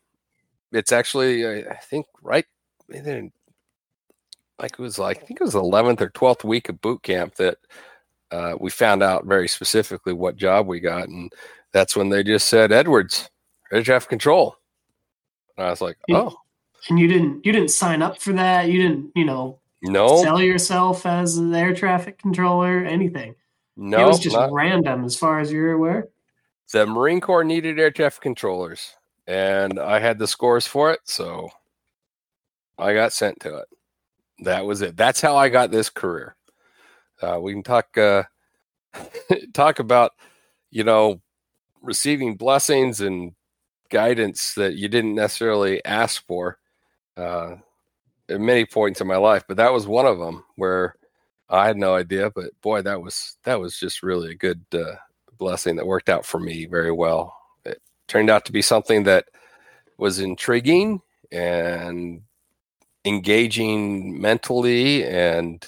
it's 0.72 0.92
actually 0.92 1.46
I 1.68 1.76
think 1.76 2.08
right 2.22 2.46
then 2.90 3.32
like 4.60 4.74
it 4.74 4.80
was 4.80 4.98
like 4.98 5.18
I 5.18 5.26
think 5.26 5.42
it 5.42 5.44
was 5.44 5.54
the 5.54 5.60
eleventh 5.60 6.02
or 6.02 6.10
twelfth 6.10 6.44
week 6.44 6.70
of 6.70 6.82
boot 6.82 7.04
camp 7.04 7.36
that 7.36 7.58
uh, 8.32 8.56
we 8.60 8.70
found 8.70 9.04
out 9.04 9.26
very 9.26 9.48
specifically 9.48 10.14
what 10.14 10.36
job 10.36 10.68
we 10.68 10.80
got, 10.80 11.08
and 11.08 11.32
that's 11.72 11.96
when 11.96 12.10
they 12.10 12.24
just 12.24 12.48
said 12.48 12.72
Edwards, 12.72 13.30
air 13.72 13.84
traffic 13.84 14.10
control, 14.10 14.58
and 15.58 15.68
I 15.68 15.70
was 15.70 15.82
like, 15.82 15.98
oh. 16.12 16.36
And 16.90 17.00
you 17.00 17.08
didn't 17.08 17.46
you 17.46 17.52
didn't 17.52 17.72
sign 17.72 18.02
up 18.02 18.22
for 18.22 18.32
that. 18.34 18.70
You 18.70 18.82
didn't 18.82 19.12
you 19.14 19.26
know 19.26 19.60
no 19.82 20.22
sell 20.24 20.42
yourself 20.42 21.06
as 21.06 21.36
an 21.36 21.54
air 21.54 21.74
traffic 21.74 22.18
controller 22.18 22.80
anything. 22.86 23.36
No, 23.76 24.06
it 24.06 24.08
was 24.08 24.20
just 24.20 24.36
not, 24.36 24.54
random 24.54 25.04
as 25.04 25.16
far 25.16 25.40
as 25.40 25.52
you're 25.52 25.74
aware 25.74 26.08
the 26.72 26.86
Marine 26.86 27.22
Corps 27.22 27.44
needed 27.44 27.80
air 27.80 27.92
traffic 27.92 28.22
controllers, 28.22 28.96
and 29.26 29.80
I 29.80 30.00
had 30.00 30.20
the 30.20 30.28
scores 30.28 30.68
for 30.68 30.92
it, 30.92 31.00
so 31.06 31.50
I 32.78 32.94
got 32.94 33.14
sent 33.14 33.40
to 33.42 33.58
it. 33.58 33.68
That 34.44 34.66
was 34.66 34.82
it. 34.82 34.98
That's 34.98 35.22
how 35.22 35.36
I 35.38 35.50
got 35.50 35.72
this 35.72 35.90
career. 35.90 36.36
Uh, 37.22 37.40
we 37.42 37.54
can 37.54 37.64
talk 37.64 37.98
uh, 37.98 38.24
talk 39.54 39.80
about 39.80 40.12
you 40.72 40.84
know 40.84 41.22
receiving 41.82 42.36
blessings 42.36 43.02
and 43.02 43.34
guidance 43.90 44.54
that 44.56 44.76
you 44.76 44.88
didn't 44.88 45.16
necessarily 45.16 45.84
ask 45.86 46.26
for 46.28 46.58
uh, 47.16 47.56
at 48.30 48.40
many 48.40 48.66
points 48.66 49.02
in 49.02 49.08
my 49.08 49.18
life, 49.18 49.44
but 49.48 49.58
that 49.58 49.72
was 49.74 49.88
one 49.88 50.06
of 50.06 50.20
them 50.20 50.44
where 50.56 50.96
I 51.50 51.68
had 51.68 51.78
no 51.78 51.96
idea. 51.96 52.30
But 52.30 52.60
boy, 52.62 52.82
that 52.84 53.02
was 53.02 53.38
that 53.44 53.60
was 53.60 53.80
just 53.80 54.04
really 54.04 54.32
a 54.32 54.36
good 54.36 54.64
uh, 54.74 54.96
blessing 55.38 55.76
that 55.78 55.88
worked 55.88 56.10
out 56.10 56.26
for 56.26 56.40
me 56.40 56.66
very 56.66 56.92
well. 56.92 57.36
It 57.66 57.82
turned 58.08 58.30
out 58.30 58.46
to 58.46 58.52
be 58.52 58.62
something 58.62 59.04
that 59.04 59.26
was 59.98 60.20
intriguing 60.20 61.02
and 61.32 62.22
engaging 63.06 64.20
mentally 64.20 65.06
and 65.06 65.66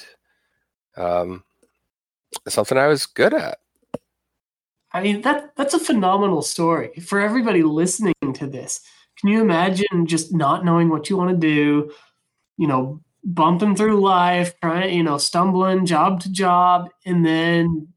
um, 1.00 1.44
something 2.48 2.78
I 2.78 2.88
was 2.88 3.06
good 3.06 3.34
at. 3.34 3.60
I 4.92 5.02
mean 5.02 5.22
that 5.22 5.56
that's 5.56 5.74
a 5.74 5.80
phenomenal 5.80 6.42
story 6.42 6.94
for 7.06 7.20
everybody 7.20 7.64
listening 7.64 8.14
to 8.34 8.48
this. 8.48 8.82
Can 9.20 9.30
you 9.30 9.42
imagine 9.42 10.06
just 10.06 10.34
not 10.34 10.66
knowing 10.66 10.90
what 10.90 11.10
you 11.10 11.18
want 11.18 11.30
to 11.30 11.38
do, 11.38 11.92
you 12.58 12.68
know, 12.68 13.02
bumping 13.24 13.76
through 13.76 14.00
life, 14.00 14.54
trying, 14.62 14.94
you 14.94 15.04
know, 15.04 15.18
stumbling 15.18 15.86
job 15.86 16.22
to 16.22 16.32
job, 16.32 16.90
and 17.06 17.26
then 17.26 17.88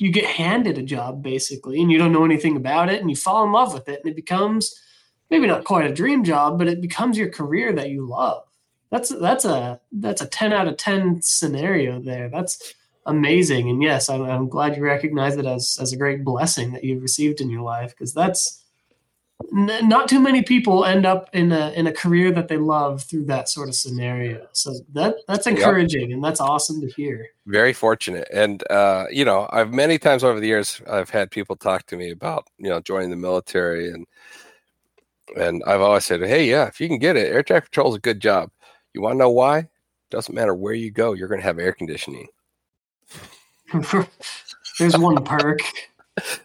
you 0.00 0.10
get 0.10 0.24
handed 0.24 0.78
a 0.78 0.82
job 0.82 1.22
basically 1.22 1.80
and 1.80 1.92
you 1.92 1.98
don't 1.98 2.12
know 2.12 2.24
anything 2.24 2.56
about 2.56 2.88
it 2.88 3.00
and 3.00 3.10
you 3.10 3.16
fall 3.16 3.44
in 3.44 3.52
love 3.52 3.74
with 3.74 3.88
it 3.88 4.00
and 4.02 4.10
it 4.10 4.16
becomes 4.16 4.74
maybe 5.30 5.46
not 5.46 5.64
quite 5.64 5.88
a 5.88 5.94
dream 5.94 6.24
job 6.24 6.58
but 6.58 6.66
it 6.66 6.80
becomes 6.80 7.18
your 7.18 7.28
career 7.28 7.72
that 7.72 7.90
you 7.90 8.08
love 8.08 8.42
that's 8.90 9.10
that's 9.20 9.44
a 9.44 9.80
that's 9.92 10.22
a 10.22 10.26
10 10.26 10.52
out 10.52 10.68
of 10.68 10.76
10 10.76 11.22
scenario 11.22 12.00
there 12.00 12.28
that's 12.28 12.74
amazing 13.06 13.70
and 13.70 13.82
yes 13.82 14.08
i'm, 14.08 14.22
I'm 14.22 14.48
glad 14.48 14.76
you 14.76 14.82
recognize 14.82 15.36
it 15.36 15.46
as 15.46 15.78
as 15.80 15.92
a 15.92 15.96
great 15.96 16.24
blessing 16.24 16.72
that 16.72 16.84
you've 16.84 17.02
received 17.02 17.40
in 17.40 17.50
your 17.50 17.62
life 17.62 17.90
because 17.90 18.12
that's 18.12 18.60
n- 19.52 19.88
not 19.88 20.08
too 20.08 20.20
many 20.20 20.42
people 20.42 20.84
end 20.84 21.06
up 21.06 21.30
in 21.32 21.52
a 21.52 21.70
in 21.70 21.86
a 21.86 21.92
career 21.92 22.30
that 22.32 22.48
they 22.48 22.56
love 22.56 23.02
through 23.02 23.24
that 23.24 23.48
sort 23.48 23.68
of 23.68 23.74
scenario. 23.74 24.46
So 24.52 24.74
that 24.92 25.16
that's 25.26 25.46
encouraging 25.46 26.10
yep. 26.10 26.16
and 26.16 26.24
that's 26.24 26.40
awesome 26.40 26.80
to 26.80 26.88
hear. 26.88 27.28
Very 27.46 27.72
fortunate, 27.72 28.28
and 28.32 28.62
uh, 28.70 29.06
you 29.10 29.24
know, 29.24 29.48
I've 29.52 29.72
many 29.72 29.98
times 29.98 30.24
over 30.24 30.40
the 30.40 30.46
years 30.46 30.80
I've 30.88 31.10
had 31.10 31.30
people 31.30 31.56
talk 31.56 31.86
to 31.86 31.96
me 31.96 32.10
about 32.10 32.48
you 32.58 32.68
know 32.68 32.80
joining 32.80 33.10
the 33.10 33.16
military 33.16 33.90
and 33.90 34.06
and 35.36 35.62
I've 35.64 35.80
always 35.80 36.04
said, 36.04 36.20
hey, 36.22 36.48
yeah, 36.48 36.66
if 36.66 36.80
you 36.80 36.88
can 36.88 36.98
get 36.98 37.16
it, 37.16 37.32
air 37.32 37.44
traffic 37.44 37.70
control 37.70 37.92
is 37.92 37.96
a 37.96 38.00
good 38.00 38.20
job. 38.20 38.50
You 38.94 39.02
want 39.02 39.14
to 39.14 39.18
know 39.18 39.30
why? 39.30 39.68
Doesn't 40.10 40.34
matter 40.34 40.54
where 40.54 40.74
you 40.74 40.90
go, 40.90 41.12
you're 41.12 41.28
going 41.28 41.40
to 41.40 41.46
have 41.46 41.58
air 41.58 41.72
conditioning. 41.72 42.26
There's 44.78 44.98
one 44.98 45.22
perk 45.24 45.60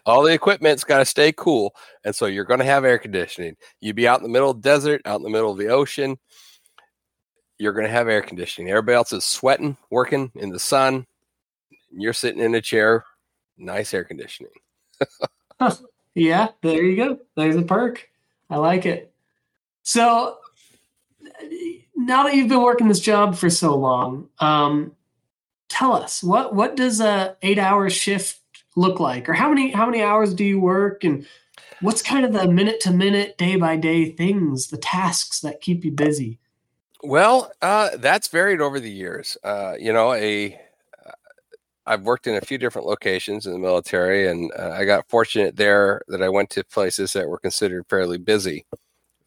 all 0.06 0.24
the 0.24 0.34
equipment's 0.34 0.84
got 0.84 1.00
to 1.00 1.06
stay 1.06 1.32
cool. 1.32 1.76
And 2.04 2.16
so 2.16 2.26
you're 2.26 2.46
going 2.46 2.60
to 2.60 2.66
have 2.66 2.86
air 2.86 2.98
conditioning. 2.98 3.56
You'd 3.80 3.96
be 3.96 4.08
out 4.08 4.20
in 4.20 4.24
the 4.24 4.30
middle 4.30 4.52
of 4.52 4.62
the 4.62 4.70
desert, 4.70 5.02
out 5.06 5.18
in 5.18 5.24
the 5.24 5.30
middle 5.30 5.52
of 5.52 5.58
the 5.58 5.68
ocean. 5.68 6.18
You're 7.58 7.74
going 7.74 7.86
to 7.86 7.92
have 7.92 8.08
air 8.08 8.22
conditioning. 8.22 8.70
Everybody 8.70 8.96
else 8.96 9.14
is 9.14 9.24
sweating, 9.24 9.78
working 9.90 10.32
in 10.36 10.50
the 10.50 10.60
sun. 10.60 11.06
You're 11.92 12.14
sitting 12.14 12.42
in 12.42 12.56
a 12.56 12.62
chair, 12.62 13.06
nice 13.58 13.94
air 13.94 14.04
conditioning. 14.04 14.52
yeah, 16.16 16.50
there 16.62 16.84
you 16.84 16.96
go. 16.98 17.20
There's 17.36 17.56
a 17.56 17.62
perk. 17.62 18.08
I 18.50 18.58
like 18.58 18.86
it. 18.86 19.14
So 19.84 20.38
now 21.96 22.24
that 22.24 22.36
you've 22.36 22.50
been 22.50 22.62
working 22.62 22.88
this 22.88 23.00
job 23.00 23.36
for 23.36 23.50
so 23.50 23.76
long, 23.76 24.30
um, 24.40 24.94
tell 25.70 25.94
us 25.94 26.24
what 26.24 26.54
what 26.54 26.76
does 26.76 27.00
a 27.00 27.36
eight 27.42 27.58
hour 27.60 27.90
shift 27.90 28.40
look 28.76 29.00
like 29.00 29.28
or 29.30 29.34
how 29.34 29.50
many 29.50 29.72
how 29.72 29.86
many 29.86 30.02
hours 30.02 30.34
do 30.34 30.44
you 30.44 30.60
work 30.60 31.04
and 31.04 31.26
What's 31.82 32.02
kind 32.02 32.26
of 32.26 32.34
the 32.34 32.48
minute 32.48 32.80
to 32.82 32.92
minute, 32.92 33.38
day 33.38 33.58
by 33.58 33.76
day 33.76 34.10
things, 34.10 34.68
the 34.68 34.78
tasks 34.78 35.42
that 35.42 35.62
keep 35.62 35.84
you 35.84 35.92
busy? 35.92 36.40
Well, 37.04 37.52
uh, 37.62 37.98
that's 37.98 38.30
varied 38.30 38.62
over 38.62 38.80
the 38.80 38.90
years. 38.90 39.38
Uh, 39.44 39.76
you 39.78 39.92
know, 39.92 40.14
a 40.14 40.56
uh, 41.06 41.12
I've 41.86 42.04
worked 42.04 42.28
in 42.28 42.36
a 42.36 42.42
few 42.42 42.58
different 42.58 42.88
locations 42.88 43.46
in 43.46 43.52
the 43.52 43.60
military, 43.60 44.28
and 44.28 44.52
uh, 44.58 44.70
I 44.70 44.86
got 44.86 45.10
fortunate 45.10 45.58
there 45.58 46.02
that 46.08 46.24
I 46.24 46.30
went 46.30 46.50
to 46.52 46.64
places 46.64 47.14
that 47.14 47.28
were 47.28 47.38
considered 47.38 47.86
fairly 47.90 48.18
busy 48.18 48.66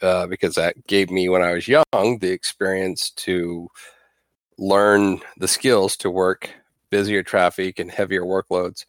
uh, 0.02 0.26
because 0.26 0.54
that 0.54 0.86
gave 0.86 1.10
me, 1.10 1.28
when 1.28 1.42
I 1.42 1.52
was 1.52 1.68
young, 1.68 1.84
the 1.92 2.30
experience 2.30 3.10
to 3.10 3.68
learn 4.58 5.20
the 5.36 5.48
skills 5.48 5.96
to 5.98 6.10
work 6.10 6.50
busier 6.90 7.22
traffic 7.22 7.78
and 7.78 7.90
heavier 7.90 8.22
workloads. 8.22 8.84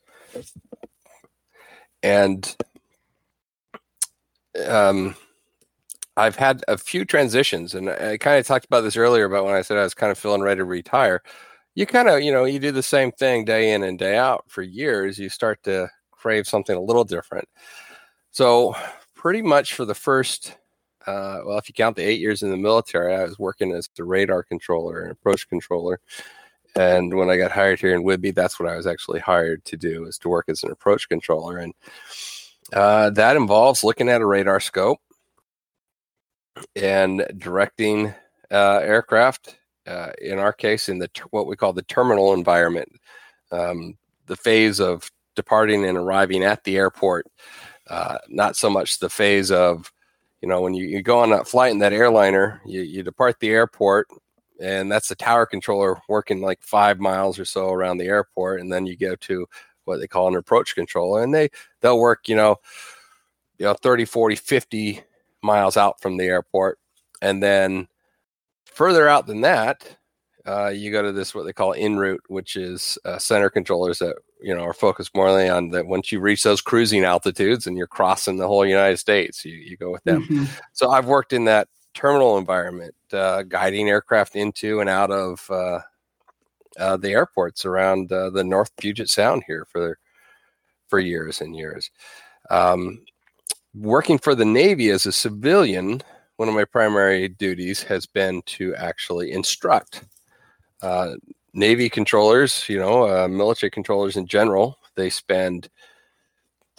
And 2.02 2.56
um, 4.68 5.16
I've 6.18 6.36
had 6.36 6.64
a 6.68 6.78
few 6.78 7.06
transitions, 7.06 7.74
and 7.76 7.90
I 7.90 8.18
kind 8.18 8.40
of 8.40 8.48
talked 8.48 8.66
about 8.66 8.82
this 8.82 8.98
earlier 8.98 9.26
about 9.26 9.46
when 9.46 9.56
I 9.56 9.62
said 9.62 9.78
I 9.78 9.84
was 9.84 9.94
kind 9.94 10.12
of 10.12 10.18
feeling 10.18 10.42
ready 10.42 10.60
to 10.60 10.66
retire. 10.66 11.22
You 11.76 11.86
kind 11.86 12.10
of, 12.10 12.22
you 12.22 12.32
know, 12.32 12.46
you 12.46 12.60
do 12.60 12.72
the 12.72 12.84
same 12.84 13.12
thing 13.12 13.46
day 13.46 13.72
in 13.72 13.84
and 13.84 13.98
day 13.98 14.18
out 14.18 14.44
for 14.48 14.62
years. 14.62 15.18
You 15.18 15.30
start 15.30 15.64
to 15.64 15.90
crave 16.12 16.48
something 16.48 16.76
a 16.76 16.82
little 16.82 17.06
different. 17.06 17.48
So, 18.32 18.76
pretty 19.16 19.42
much 19.42 19.74
for 19.74 19.86
the 19.86 19.96
first, 19.96 20.58
uh, 21.10 21.42
well, 21.44 21.58
if 21.58 21.68
you 21.68 21.74
count 21.74 21.96
the 21.96 22.04
eight 22.04 22.20
years 22.20 22.44
in 22.44 22.52
the 22.52 22.58
military, 22.58 23.16
I 23.16 23.24
was 23.24 23.40
working 23.40 23.72
as 23.72 23.90
the 23.96 24.04
radar 24.04 24.44
controller 24.44 25.02
and 25.02 25.12
approach 25.12 25.50
controller. 25.50 26.00
And 26.76 27.16
when 27.16 27.32
I 27.32 27.38
got 27.38 27.52
hired 27.52 27.80
here 27.80 27.96
in 27.96 28.04
Whidbey, 28.04 28.36
that's 28.36 28.60
what 28.60 28.70
I 28.70 28.76
was 28.76 28.86
actually 28.86 29.20
hired 29.20 29.66
to 29.66 29.78
do, 29.78 30.06
is 30.06 30.20
to 30.20 30.30
work 30.30 30.46
as 30.50 30.64
an 30.64 30.72
approach 30.72 31.10
controller. 31.10 31.58
And 31.58 31.74
uh, 32.74 33.10
that 33.12 33.36
involves 33.38 33.84
looking 33.84 34.08
at 34.08 34.22
a 34.22 34.26
radar 34.26 34.60
scope 34.60 35.00
and 36.76 37.26
directing 37.38 38.14
uh, 38.52 38.80
aircraft. 38.84 39.58
Uh, 39.88 40.12
in 40.22 40.38
our 40.38 40.54
case, 40.54 40.90
in 40.90 41.00
the 41.00 41.08
ter- 41.08 41.26
what 41.32 41.48
we 41.48 41.56
call 41.56 41.74
the 41.74 41.82
terminal 41.82 42.34
environment, 42.34 42.92
um, 43.52 43.98
the 44.28 44.36
phase 44.36 44.80
of 44.80 45.10
departing 45.36 45.86
and 45.86 45.98
arriving 45.98 46.44
at 46.44 46.64
the 46.66 46.78
airport, 46.78 47.26
uh, 47.90 48.20
not 48.28 48.56
so 48.56 48.70
much 48.70 49.00
the 49.00 49.10
phase 49.10 49.50
of, 49.50 49.92
you 50.42 50.48
know, 50.48 50.62
when 50.62 50.74
you, 50.74 50.86
you 50.88 51.02
go 51.02 51.20
on 51.20 51.30
that 51.32 51.48
flight 51.48 51.72
in 51.72 51.80
that 51.80 51.94
airliner, 51.94 52.62
you, 52.66 52.82
you 52.82 53.04
depart 53.04 53.40
the 53.40 53.50
airport, 53.50 54.08
and 54.62 54.92
that's 54.92 55.10
the 55.10 55.16
tower 55.16 55.46
controller 55.46 56.00
working 56.08 56.42
like 56.42 56.62
five 56.62 57.00
miles 57.00 57.38
or 57.40 57.46
so 57.46 57.70
around 57.70 57.98
the 57.98 58.08
airport, 58.08 58.62
and 58.62 58.72
then 58.72 58.86
you 58.86 58.96
go 58.96 59.16
to 59.16 59.46
what 59.86 60.00
they 60.00 60.08
call 60.08 60.28
an 60.28 60.36
approach 60.36 60.76
controller, 60.76 61.24
and 61.24 61.34
they 61.34 61.50
they'll 61.82 62.00
work, 62.00 62.30
you 62.30 62.36
know, 62.36 62.58
you 63.58 63.66
know, 63.66 63.74
30, 63.74 64.06
40, 64.06 64.36
50 64.36 65.02
miles 65.42 65.78
out 65.78 66.02
from 66.02 66.18
the 66.18 66.26
airport. 66.26 66.80
And 67.22 67.44
then 67.44 67.88
further 68.66 69.10
out 69.10 69.28
than 69.28 69.42
that, 69.42 69.98
uh, 70.46 70.70
you 70.70 70.92
go 70.92 71.02
to 71.02 71.12
this 71.12 71.36
what 71.36 71.46
they 71.46 71.54
call 71.54 71.74
in 71.74 71.98
route, 71.98 72.24
which 72.28 72.56
is 72.56 72.98
uh, 73.06 73.18
center 73.18 73.50
controllers 73.50 74.00
that 74.00 74.16
you 74.40 74.56
know 74.56 74.64
are 74.64 74.74
focused 74.74 75.16
more 75.16 75.30
on 75.30 75.70
that. 75.70 75.88
Once 75.88 76.12
you 76.12 76.20
reach 76.20 76.44
those 76.44 76.62
cruising 76.62 77.04
altitudes 77.04 77.68
and 77.68 77.78
you're 77.78 77.88
crossing 77.88 78.38
the 78.38 78.48
whole 78.48 78.66
United 78.66 78.98
States, 78.98 79.44
you, 79.46 79.56
you 79.56 79.78
go 79.78 79.92
with 79.92 80.04
them. 80.04 80.24
Mm-hmm. 80.24 80.46
So 80.74 80.90
I've 80.90 81.06
worked 81.06 81.34
in 81.34 81.46
that 81.46 81.68
terminal 81.94 82.38
environment, 82.38 82.96
uh, 83.12 83.44
guiding 83.44 83.90
aircraft 83.90 84.36
into 84.36 84.80
and 84.80 84.90
out 84.90 85.12
of 85.12 85.50
uh, 85.50 85.80
uh, 86.78 86.98
the 86.98 87.10
airports 87.10 87.66
around 87.66 88.12
uh, 88.12 88.30
the 88.30 88.44
North 88.44 88.76
Puget 88.78 89.10
Sound 89.10 89.44
here 89.46 89.66
for 89.70 90.00
for 90.88 91.00
years 91.00 91.42
and 91.42 91.56
years. 91.56 91.92
Um, 92.50 93.04
working 93.76 94.18
for 94.18 94.34
the 94.36 94.46
Navy 94.46 94.90
as 94.90 95.06
a 95.06 95.12
civilian, 95.12 96.02
one 96.38 96.48
of 96.48 96.56
my 96.56 96.66
primary 96.66 97.28
duties 97.28 97.84
has 97.84 98.06
been 98.06 98.42
to 98.44 98.74
actually 98.76 99.32
instruct 99.32 100.06
uh, 100.82 101.16
Navy 101.54 101.90
controllers, 101.90 102.68
you 102.70 102.80
know, 102.80 103.08
uh, 103.08 103.28
military 103.28 103.72
controllers 103.72 104.18
in 104.18 104.28
general. 104.28 104.78
They 104.96 105.10
spend 105.10 105.70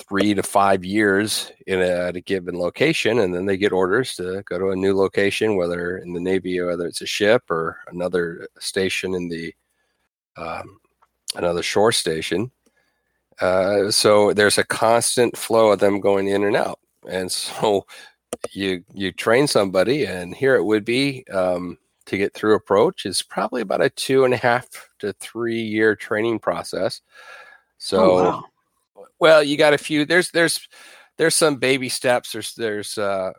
three 0.08 0.34
to 0.34 0.42
five 0.42 0.84
years 0.84 1.52
in 1.66 1.80
a, 1.80 2.08
at 2.08 2.16
a 2.16 2.20
given 2.20 2.58
location, 2.58 3.20
and 3.20 3.34
then 3.34 3.46
they 3.46 3.56
get 3.56 3.72
orders 3.72 4.14
to 4.16 4.42
go 4.44 4.58
to 4.58 4.70
a 4.70 4.76
new 4.76 4.96
location, 4.96 5.56
whether 5.56 5.98
in 5.98 6.12
the 6.12 6.20
Navy, 6.20 6.58
or 6.58 6.66
whether 6.66 6.86
it's 6.86 7.02
a 7.02 7.06
ship 7.06 7.50
or 7.50 7.78
another 7.88 8.48
station 8.58 9.14
in 9.14 9.28
the 9.28 9.54
um, 10.36 10.80
another 11.34 11.62
shore 11.62 11.92
station. 11.92 12.50
Uh, 13.40 13.90
so 13.90 14.32
there's 14.32 14.58
a 14.58 14.64
constant 14.64 15.36
flow 15.36 15.72
of 15.72 15.80
them 15.80 16.00
going 16.00 16.28
in 16.28 16.44
and 16.44 16.56
out, 16.56 16.78
and 17.08 17.30
so 17.30 17.86
you 18.52 18.84
you 18.94 19.12
train 19.12 19.46
somebody, 19.46 20.04
and 20.04 20.34
here 20.34 20.56
it 20.56 20.64
would 20.64 20.84
be 20.84 21.24
um, 21.32 21.78
to 22.10 22.18
get 22.18 22.34
through 22.34 22.56
approach 22.56 23.06
is 23.06 23.22
probably 23.22 23.62
about 23.62 23.80
a 23.80 23.88
two 23.88 24.24
and 24.24 24.34
a 24.34 24.36
half 24.36 24.66
to 24.98 25.12
three 25.14 25.62
year 25.62 25.94
training 25.94 26.40
process. 26.40 27.00
So, 27.78 28.00
oh, 28.00 28.44
wow. 28.96 29.06
well, 29.20 29.42
you 29.42 29.56
got 29.56 29.74
a 29.74 29.78
few. 29.78 30.04
There's 30.04 30.30
there's 30.32 30.68
there's 31.16 31.36
some 31.36 31.56
baby 31.56 31.88
steps. 31.88 32.32
There's 32.32 32.54
there's 32.54 32.98
uh, 32.98 33.32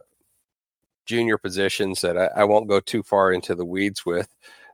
junior 1.06 1.38
positions 1.38 2.00
that 2.02 2.18
I, 2.18 2.30
I 2.38 2.44
won't 2.46 2.70
go 2.70 2.80
too 2.80 3.04
far 3.04 3.34
into 3.34 3.56
the 3.56 3.66
weeds 3.66 4.06
with 4.06 4.30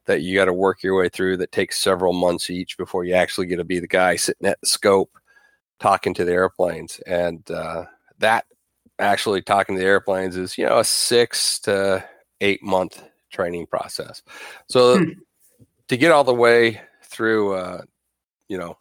that 0.05 0.21
you 0.21 0.35
got 0.35 0.45
to 0.45 0.53
work 0.53 0.83
your 0.83 0.95
way 0.95 1.09
through 1.09 1.37
that 1.37 1.51
takes 1.51 1.79
several 1.79 2.13
months 2.13 2.49
each 2.49 2.77
before 2.77 3.03
you 3.03 3.15
actually 3.15 3.47
get 3.47 3.57
to 3.57 3.63
be 3.63 3.79
the 3.79 3.87
guy 3.87 4.15
sitting 4.15 4.47
at 4.47 4.61
the 4.61 4.67
scope 4.67 5.17
talking 5.79 6.13
to 6.13 6.23
the 6.23 6.31
airplanes. 6.31 6.99
And 7.07 7.49
uh, 7.49 7.85
that 8.19 8.45
actually 8.99 9.41
talking 9.41 9.75
to 9.75 9.79
the 9.79 9.87
airplanes 9.87 10.37
is, 10.37 10.57
you 10.57 10.65
know, 10.65 10.79
a 10.79 10.83
six 10.83 11.59
to 11.61 12.05
eight 12.39 12.61
month 12.61 13.03
training 13.29 13.67
process. 13.67 14.23
So 14.67 14.99
hmm. 14.99 15.11
to 15.87 15.97
get 15.97 16.11
all 16.11 16.23
the 16.23 16.33
way 16.33 16.81
through, 17.03 17.53
uh, 17.53 17.81
you 18.47 18.57
know, 18.57 18.77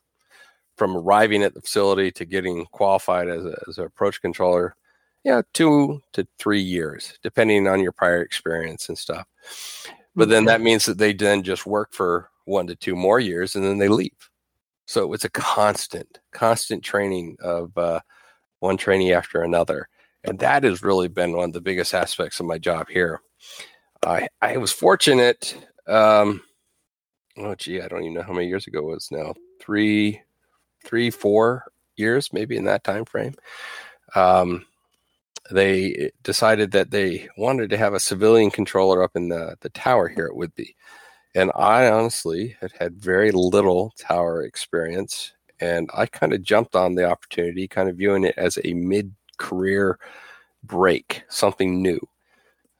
from 0.76 0.96
arriving 0.96 1.42
at 1.42 1.54
the 1.54 1.60
facility 1.60 2.10
to 2.12 2.24
getting 2.24 2.66
qualified 2.66 3.28
as, 3.28 3.44
a, 3.44 3.56
as 3.68 3.78
an 3.78 3.84
approach 3.84 4.20
controller, 4.20 4.76
yeah, 5.24 5.42
two 5.54 6.00
to 6.12 6.26
three 6.38 6.60
years, 6.60 7.18
depending 7.22 7.66
on 7.66 7.80
your 7.80 7.92
prior 7.92 8.22
experience 8.22 8.88
and 8.88 8.96
stuff. 8.96 9.26
But 10.14 10.28
then 10.28 10.46
that 10.46 10.60
means 10.60 10.86
that 10.86 10.98
they 10.98 11.12
then 11.12 11.42
just 11.42 11.66
work 11.66 11.92
for 11.92 12.30
one 12.44 12.66
to 12.68 12.76
two 12.76 12.96
more 12.96 13.20
years 13.20 13.56
and 13.56 13.64
then 13.64 13.78
they 13.78 13.88
leave. 13.88 14.30
So 14.86 15.12
it's 15.12 15.24
a 15.24 15.30
constant, 15.30 16.20
constant 16.30 16.82
training 16.82 17.36
of 17.40 17.76
uh, 17.76 18.00
one 18.60 18.76
trainee 18.76 19.12
after 19.12 19.42
another. 19.42 19.88
And 20.24 20.38
that 20.38 20.64
has 20.64 20.82
really 20.82 21.08
been 21.08 21.36
one 21.36 21.50
of 21.50 21.52
the 21.52 21.60
biggest 21.60 21.92
aspects 21.92 22.40
of 22.40 22.46
my 22.46 22.58
job 22.58 22.88
here. 22.88 23.20
I, 24.04 24.28
I 24.42 24.56
was 24.56 24.72
fortunate. 24.72 25.56
Um, 25.86 26.42
oh, 27.38 27.54
gee, 27.54 27.80
I 27.80 27.88
don't 27.88 28.02
even 28.02 28.14
know 28.14 28.22
how 28.22 28.32
many 28.32 28.48
years 28.48 28.66
ago 28.66 28.80
it 28.80 28.94
was 28.94 29.08
now. 29.10 29.34
Three, 29.60 30.20
three, 30.84 31.10
four 31.10 31.64
years, 31.96 32.32
maybe 32.32 32.56
in 32.56 32.64
that 32.64 32.84
time 32.84 33.04
frame. 33.04 33.34
Um, 34.14 34.66
they 35.50 36.10
decided 36.22 36.72
that 36.72 36.90
they 36.90 37.28
wanted 37.36 37.70
to 37.70 37.76
have 37.76 37.94
a 37.94 38.00
civilian 38.00 38.50
controller 38.50 39.02
up 39.02 39.12
in 39.14 39.28
the, 39.28 39.56
the 39.60 39.68
tower 39.70 40.08
here 40.08 40.26
at 40.26 40.36
Whidbey. 40.36 40.74
And 41.34 41.52
I 41.54 41.88
honestly 41.88 42.56
had 42.60 42.72
had 42.78 42.96
very 42.96 43.30
little 43.30 43.92
tower 43.98 44.42
experience. 44.42 45.32
And 45.60 45.88
I 45.94 46.06
kind 46.06 46.32
of 46.32 46.42
jumped 46.42 46.74
on 46.74 46.94
the 46.94 47.08
opportunity, 47.08 47.68
kind 47.68 47.88
of 47.88 47.96
viewing 47.96 48.24
it 48.24 48.34
as 48.36 48.58
a 48.64 48.74
mid 48.74 49.14
career 49.38 49.98
break, 50.64 51.22
something 51.28 51.80
new. 51.80 52.00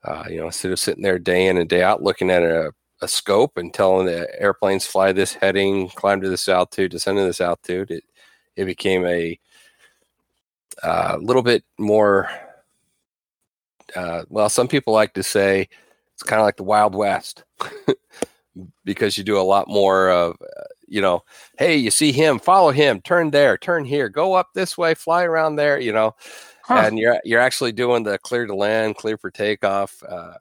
Uh, 0.06 0.24
you 0.28 0.38
know, 0.38 0.46
instead 0.46 0.72
of 0.72 0.78
sitting 0.78 1.02
there 1.02 1.18
day 1.18 1.48
in 1.48 1.58
and 1.58 1.68
day 1.68 1.82
out 1.82 2.02
looking 2.02 2.30
at 2.30 2.42
a, 2.42 2.72
a 3.02 3.08
scope 3.08 3.56
and 3.56 3.74
telling 3.74 4.06
the 4.06 4.28
airplanes 4.40 4.86
fly 4.86 5.12
this 5.12 5.34
heading, 5.34 5.88
climb 5.90 6.20
to 6.20 6.28
this 6.28 6.48
altitude, 6.48 6.92
descend 6.92 7.18
to 7.18 7.24
this 7.24 7.40
altitude, 7.40 7.90
it, 7.90 8.04
it 8.54 8.64
became 8.64 9.04
a 9.06 9.38
uh, 10.82 11.18
little 11.20 11.42
bit 11.42 11.64
more 11.78 12.30
uh, 13.94 14.24
well, 14.28 14.48
some 14.48 14.68
people 14.68 14.92
like 14.92 15.14
to 15.14 15.22
say 15.22 15.68
it's 16.14 16.22
kind 16.22 16.40
of 16.40 16.46
like 16.46 16.56
the 16.56 16.64
Wild 16.64 16.94
West 16.94 17.44
because 18.84 19.16
you 19.16 19.24
do 19.24 19.38
a 19.38 19.42
lot 19.42 19.68
more 19.68 20.10
of, 20.10 20.36
uh, 20.42 20.62
you 20.88 21.00
know, 21.00 21.22
hey, 21.58 21.76
you 21.76 21.90
see 21.90 22.12
him, 22.12 22.38
follow 22.38 22.70
him, 22.70 23.00
turn 23.00 23.30
there, 23.30 23.56
turn 23.58 23.84
here, 23.84 24.08
go 24.08 24.34
up 24.34 24.48
this 24.54 24.78
way, 24.78 24.94
fly 24.94 25.24
around 25.24 25.56
there, 25.56 25.78
you 25.78 25.92
know, 25.92 26.14
huh. 26.66 26.82
and 26.86 26.98
you're 26.98 27.20
you're 27.24 27.40
actually 27.40 27.72
doing 27.72 28.02
the 28.02 28.18
clear 28.18 28.46
to 28.46 28.54
land, 28.54 28.96
clear 28.96 29.16
for 29.16 29.30
takeoff. 29.30 30.02
Uh, 30.02 30.34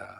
uh, 0.00 0.18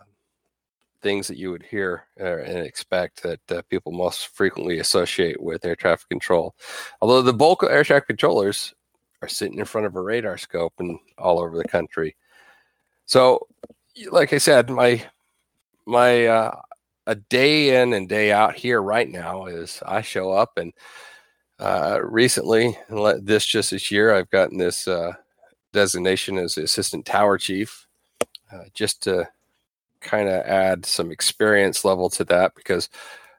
things 1.02 1.26
that 1.26 1.38
you 1.38 1.50
would 1.50 1.62
hear 1.62 2.04
uh, 2.20 2.38
and 2.42 2.58
expect 2.58 3.22
that 3.22 3.40
uh, 3.50 3.62
people 3.70 3.90
most 3.90 4.28
frequently 4.28 4.78
associate 4.78 5.40
with 5.42 5.64
air 5.64 5.74
traffic 5.74 6.08
control. 6.08 6.54
Although 7.00 7.22
the 7.22 7.32
bulk 7.32 7.62
of 7.62 7.70
air 7.70 7.84
traffic 7.84 8.08
controllers 8.08 8.74
are 9.22 9.28
sitting 9.28 9.58
in 9.58 9.64
front 9.64 9.86
of 9.86 9.96
a 9.96 10.02
radar 10.02 10.36
scope 10.38 10.74
and 10.78 10.98
all 11.18 11.40
over 11.40 11.56
the 11.56 11.64
country. 11.64 12.16
So, 13.06 13.46
like 14.10 14.32
I 14.32 14.38
said, 14.38 14.70
my 14.70 15.02
my 15.86 16.26
uh, 16.26 16.60
a 17.06 17.14
day 17.16 17.82
in 17.82 17.92
and 17.92 18.08
day 18.08 18.32
out 18.32 18.54
here 18.54 18.80
right 18.80 19.08
now 19.08 19.46
is 19.46 19.82
I 19.84 20.02
show 20.02 20.30
up 20.32 20.58
and 20.58 20.72
uh, 21.60 22.00
recently, 22.02 22.76
this 23.20 23.44
just 23.44 23.70
this 23.70 23.90
year, 23.90 24.14
I've 24.14 24.30
gotten 24.30 24.56
this 24.56 24.88
uh, 24.88 25.12
designation 25.72 26.38
as 26.38 26.56
assistant 26.56 27.04
tower 27.04 27.36
chief, 27.36 27.86
uh, 28.50 28.64
just 28.72 29.02
to 29.02 29.28
kind 30.00 30.28
of 30.28 30.42
add 30.46 30.86
some 30.86 31.10
experience 31.10 31.84
level 31.84 32.08
to 32.08 32.24
that 32.24 32.54
because 32.54 32.88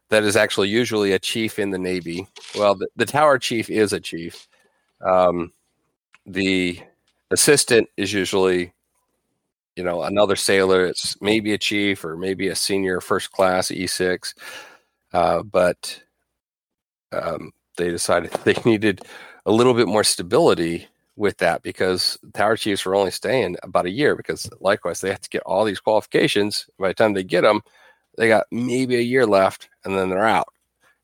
that 0.10 0.24
is 0.24 0.36
actually 0.36 0.70
usually 0.70 1.14
a 1.14 1.20
chief 1.20 1.58
in 1.58 1.72
the 1.72 1.80
Navy. 1.80 2.28
Well, 2.56 2.76
the, 2.76 2.88
the 2.96 3.08
tower 3.08 3.40
chief 3.40 3.70
is 3.70 3.92
a 3.92 4.00
chief. 4.00 4.48
Um, 5.04 5.52
the 6.26 6.80
assistant 7.32 7.90
is 7.98 8.14
usually, 8.14 8.74
you 9.76 9.84
know, 9.84 10.04
another 10.04 10.36
sailor. 10.36 10.86
It's 10.86 11.20
maybe 11.22 11.54
a 11.54 11.58
chief 11.58 12.06
or 12.06 12.16
maybe 12.18 12.50
a 12.50 12.56
senior 12.56 13.02
first 13.02 13.32
class 13.32 13.70
E6. 13.70 14.36
Uh, 15.12 15.42
but 15.42 16.04
um, 17.12 17.52
they 17.78 17.90
decided 17.90 18.32
they 18.44 18.56
needed 18.66 19.02
a 19.46 19.52
little 19.52 19.74
bit 19.74 19.88
more 19.88 20.04
stability 20.04 20.88
with 21.16 21.38
that 21.38 21.62
because 21.62 22.18
tower 22.34 22.56
chiefs 22.56 22.86
were 22.86 22.96
only 22.96 23.12
staying 23.12 23.58
about 23.64 23.86
a 23.86 23.92
year 23.92 24.16
because 24.16 24.50
likewise 24.60 25.02
they 25.02 25.10
have 25.10 25.22
to 25.22 25.30
get 25.30 25.44
all 25.44 25.66
these 25.66 25.80
qualifications. 25.80 26.68
By 26.80 26.90
the 26.90 26.94
time 26.94 27.14
they 27.14 27.24
get 27.24 27.42
them 27.42 27.62
they 28.18 28.28
got 28.28 28.46
maybe 28.52 28.98
a 28.98 29.02
year 29.02 29.26
left 29.26 29.70
and 29.86 29.98
then 29.98 30.10
they're 30.10 30.28
out. 30.28 30.48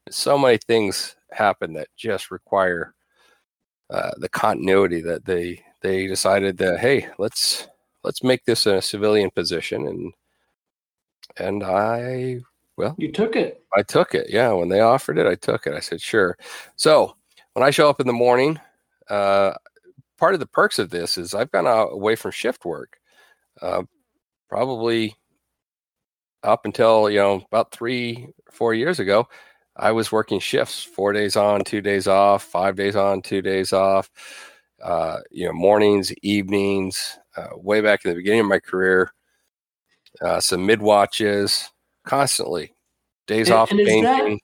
So 0.10 0.38
many 0.38 0.58
things 0.58 1.16
happen 1.32 1.74
that 1.74 1.88
just 1.98 2.32
require 2.32 2.94
uh, 3.90 4.12
the 4.18 4.30
continuity 4.30 5.02
that 5.02 5.26
they 5.26 5.64
they 5.82 6.08
decided 6.08 6.58
that 6.58 6.80
hey 6.80 7.08
let's 7.18 7.68
let's 8.04 8.24
make 8.24 8.44
this 8.46 8.66
a 8.66 8.82
civilian 8.82 9.30
position 9.30 9.88
and 9.88 10.14
and 11.38 11.64
i 11.64 12.40
well 12.78 12.96
You 12.98 13.12
took 13.12 13.36
it. 13.36 13.64
I 13.76 13.84
took 13.84 14.16
it. 14.16 14.28
Yeah, 14.30 14.52
when 14.54 14.70
they 14.70 14.80
offered 14.80 15.18
it, 15.18 15.28
I 15.28 15.36
took 15.36 15.68
it. 15.68 15.74
I 15.74 15.80
said, 15.80 16.02
sure. 16.02 16.38
So 16.76 17.16
when 17.54 17.64
I 17.64 17.72
show 17.72 17.90
up 17.90 18.00
in 18.00 18.08
the 18.08 18.14
morning, 18.14 18.60
uh, 19.10 19.54
part 20.18 20.34
of 20.34 20.40
the 20.40 20.48
perks 20.48 20.80
of 20.80 20.90
this 20.90 21.18
is 21.18 21.34
I've 21.34 21.52
gone 21.52 21.68
out 21.68 21.90
away 21.92 22.16
from 22.16 22.32
shift 22.32 22.66
work, 22.66 22.98
uh, 23.62 23.84
probably 24.50 25.16
up 26.44 26.66
until 26.66 27.10
you 27.10 27.18
know 27.18 27.44
about 27.52 27.72
three, 27.72 28.28
four 28.52 28.74
years 28.74 29.00
ago. 29.00 29.28
I 29.76 29.92
was 29.92 30.12
working 30.12 30.40
shifts, 30.40 30.84
four 30.84 31.14
days 31.14 31.36
on, 31.36 31.64
two 31.64 31.82
days 31.82 32.08
off, 32.08 32.44
five 32.44 32.76
days 32.76 32.96
on, 32.96 33.22
two 33.22 33.42
days 33.42 33.74
off. 33.74 34.10
Uh, 34.82 35.20
you 35.32 35.46
know, 35.46 35.54
mornings, 35.54 36.14
evenings. 36.24 37.18
Uh, 37.36 37.50
way 37.56 37.82
back 37.82 38.04
in 38.04 38.10
the 38.10 38.16
beginning 38.16 38.42
of 38.42 38.48
my 38.48 38.60
career, 38.60 39.12
uh, 40.22 40.40
some 40.40 40.66
mid 40.66 40.82
watches, 40.82 41.70
constantly 42.08 42.74
days 43.28 43.50
And- 43.50 43.58
off 43.58 43.72
and 43.72 43.80
is 43.80 43.88
that- 44.04 44.40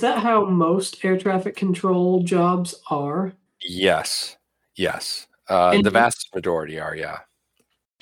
that 0.00 0.18
how 0.18 0.44
most 0.44 1.04
air 1.04 1.16
traffic 1.18 1.56
control 1.56 2.22
jobs 2.22 2.80
are? 2.90 3.32
Yes, 3.60 4.36
yes. 4.74 5.26
Uh, 5.48 5.70
And- 5.74 5.84
the 5.84 5.90
vast 5.90 6.34
majority 6.34 6.78
are, 6.78 6.94
yeah. 6.94 7.20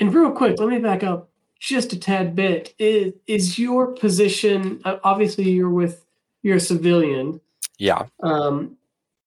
And 0.00 0.12
real 0.12 0.32
quick, 0.32 0.58
let 0.58 0.68
me 0.68 0.78
back 0.78 1.02
up 1.04 1.28
just 1.60 1.92
a 1.92 1.98
tad 1.98 2.34
bit. 2.34 2.74
Is 2.78 3.12
is 3.26 3.58
your 3.58 3.92
position 3.92 4.80
obviously 4.84 5.44
you're 5.50 5.70
with 5.70 6.04
you're 6.42 6.56
a 6.56 6.60
civilian, 6.60 7.40
Yeah. 7.78 8.06
um, 8.22 8.76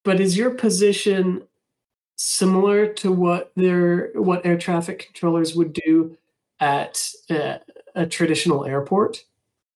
but 0.03 0.19
is 0.19 0.37
your 0.37 0.51
position 0.51 1.47
similar 2.17 2.87
to 2.93 3.11
what 3.11 3.51
their 3.55 4.11
what 4.13 4.45
air 4.45 4.57
traffic 4.57 4.99
controllers 5.05 5.55
would 5.55 5.73
do 5.73 6.17
at 6.59 7.09
uh, 7.29 7.57
a 7.95 8.05
traditional 8.05 8.65
airport, 8.65 9.23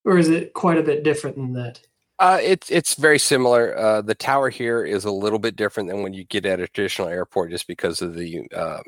or 0.06 0.18
is 0.18 0.30
it 0.30 0.54
quite 0.54 0.78
a 0.78 0.84
bit 0.84 1.04
different 1.04 1.36
than 1.36 1.54
that? 1.54 1.80
Uh, 2.20 2.40
it's 2.42 2.70
it's 2.70 2.94
very 2.96 3.18
similar. 3.18 3.76
Uh, 3.78 4.02
the 4.02 4.14
tower 4.16 4.50
here 4.50 4.84
is 4.86 5.06
a 5.06 5.12
little 5.12 5.40
bit 5.40 5.56
different 5.56 5.90
than 5.90 6.04
when 6.04 6.14
you 6.14 6.24
get 6.26 6.46
at 6.46 6.60
a 6.60 6.68
traditional 6.68 7.08
airport, 7.08 7.50
just 7.50 7.66
because 7.68 8.02
of 8.02 8.14
the 8.14 8.48
um, 8.52 8.84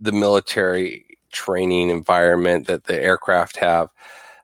the 0.00 0.12
military 0.12 1.04
training 1.32 1.90
environment 1.90 2.66
that 2.68 2.84
the 2.84 3.00
aircraft 3.02 3.56
have. 3.56 3.88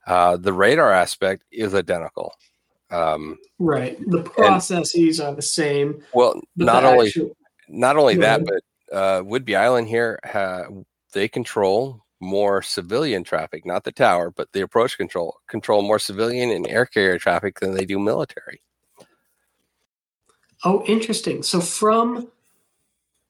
Uh, 0.07 0.37
the 0.37 0.53
radar 0.53 0.91
aspect 0.93 1.45
is 1.53 1.73
identical. 1.75 2.33
Um, 2.91 3.39
Right. 3.61 3.97
The 4.11 4.23
processes 4.23 5.21
are 5.21 5.33
the 5.35 5.43
same. 5.43 6.03
well, 6.13 6.41
not 6.57 6.85
only 6.85 7.09
actual- 7.09 7.37
not 7.69 7.97
only 7.97 8.17
that, 8.17 8.41
ahead. 8.41 8.47
but 8.91 8.97
uh, 8.97 9.23
Whidbey 9.23 9.57
Island 9.57 9.87
here, 9.87 10.19
ha- 10.25 10.65
they 11.13 11.29
control 11.29 12.03
more 12.21 12.61
civilian 12.63 13.25
traffic, 13.25 13.65
not 13.65 13.85
the 13.85 13.93
tower, 13.93 14.31
but 14.31 14.53
the 14.53 14.61
approach 14.61 14.97
control 14.99 15.39
control 15.49 15.83
more 15.83 15.99
civilian 15.99 16.51
and 16.51 16.67
air 16.69 16.85
carrier 16.87 17.19
traffic 17.19 17.59
than 17.61 17.75
they 17.75 17.85
do 17.87 17.99
military. 17.99 18.61
Oh, 20.65 20.85
interesting. 20.87 21.43
So 21.43 21.61
from 21.61 22.29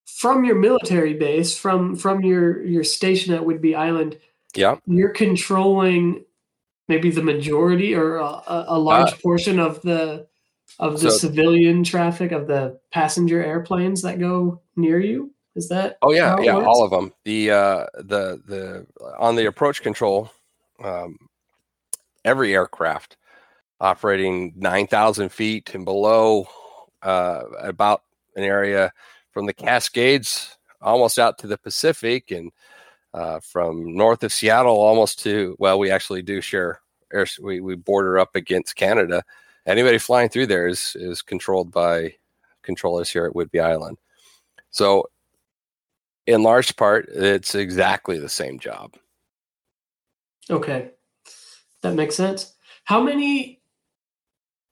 from 0.07 0.45
your 0.45 0.57
military 0.57 1.15
base, 1.15 1.57
from 1.57 1.95
from 1.97 2.23
your 2.23 2.63
your 2.65 2.85
station 2.85 3.33
at 3.33 3.43
Whidbey 3.43 3.77
Island, 3.77 4.19
Yeah. 4.55 4.77
you're 4.87 5.11
controlling 5.11 6.25
maybe 6.89 7.11
the 7.11 7.23
majority 7.23 7.95
or 7.95 8.17
a, 8.17 8.43
a- 8.69 8.79
large 8.79 9.13
Uh, 9.13 9.17
portion 9.23 9.61
of 9.61 9.81
the 9.83 10.27
of 10.81 10.95
the 11.01 11.11
so- 11.13 11.29
civilian 11.29 11.85
traffic 11.85 12.33
of 12.33 12.49
the 12.49 12.81
passenger 12.91 13.43
airplanes 13.43 14.03
that 14.03 14.19
go 14.19 14.61
near 14.77 14.99
you. 14.99 15.31
Is 15.55 15.69
that? 15.69 15.99
Oh 16.03 16.13
yeah, 16.13 16.37
yeah, 16.41 16.55
works? 16.55 16.67
all 16.67 16.85
of 16.85 16.91
them. 16.91 17.13
The 17.25 17.51
uh, 17.51 17.87
the 17.95 18.41
the 18.47 18.87
on 19.19 19.35
the 19.37 19.47
approach 19.47 19.83
control, 19.83 20.31
um, 20.83 21.19
every 22.25 22.55
aircraft 22.55 23.17
operating 23.81 24.53
nine 24.57 24.87
thousand 24.87 25.31
feet 25.31 25.75
and 25.75 25.85
below, 25.85 26.47
uh, 27.03 27.43
about 27.59 28.03
an 28.37 28.45
area 28.45 28.93
from 29.33 29.47
the 29.47 29.53
Cascades 29.53 30.57
almost 30.81 31.19
out 31.19 31.39
to 31.39 31.47
the 31.49 31.59
Pacific, 31.59 32.31
and 32.31 32.53
uh, 33.13 33.41
from 33.41 33.97
north 33.97 34.23
of 34.23 34.33
Seattle 34.33 34.77
almost 34.77 35.19
to 35.25 35.57
well, 35.59 35.81
we 35.81 35.91
actually 35.91 36.23
do 36.23 36.41
share 36.41 36.81
air. 37.13 37.27
We 37.43 37.61
we 37.61 37.75
border 37.75 38.19
up 38.21 38.37
against 38.37 38.77
Canada. 38.77 39.25
Anybody 39.67 39.99
flying 39.99 40.29
through 40.29 40.47
there 40.47 40.69
is 40.69 40.95
is 40.95 41.23
controlled 41.23 41.73
by 41.73 42.15
controllers 42.63 43.11
here 43.11 43.27
at 43.27 43.33
Whidbey 43.33 43.61
Island. 43.61 43.99
So 44.71 45.09
in 46.27 46.43
large 46.43 46.77
part, 46.77 47.09
it's 47.09 47.55
exactly 47.55 48.19
the 48.19 48.29
same 48.29 48.59
job. 48.59 48.97
Okay, 50.49 50.91
that 51.83 51.95
makes 51.95 52.15
sense. 52.17 52.55
How 52.85 53.01
many? 53.03 53.59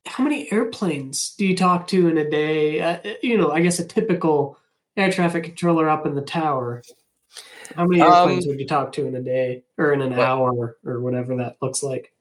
How 0.06 0.24
many 0.24 0.50
airplanes 0.50 1.34
do 1.36 1.44
you 1.46 1.54
talk 1.56 1.86
to 1.88 2.08
in 2.08 2.16
a 2.16 2.28
day? 2.28 2.80
Uh, 2.80 2.98
you 3.22 3.36
know, 3.36 3.50
I 3.50 3.60
guess 3.60 3.78
a 3.78 3.84
typical 3.84 4.58
air 4.96 5.12
traffic 5.12 5.44
controller 5.44 5.88
up 5.88 6.06
in 6.06 6.14
the 6.14 6.22
tower. 6.22 6.82
How 7.76 7.84
many 7.86 8.00
Um, 8.00 8.12
airplanes 8.12 8.46
would 8.46 8.58
you 8.58 8.66
talk 8.66 8.90
to 8.92 9.06
in 9.06 9.14
a 9.14 9.20
day 9.20 9.64
or 9.76 9.92
in 9.92 10.00
an 10.00 10.16
well- 10.16 10.26
hour 10.26 10.78
or 10.84 11.00
whatever 11.00 11.36
that 11.36 11.56
looks 11.60 11.82
like? 11.82 12.12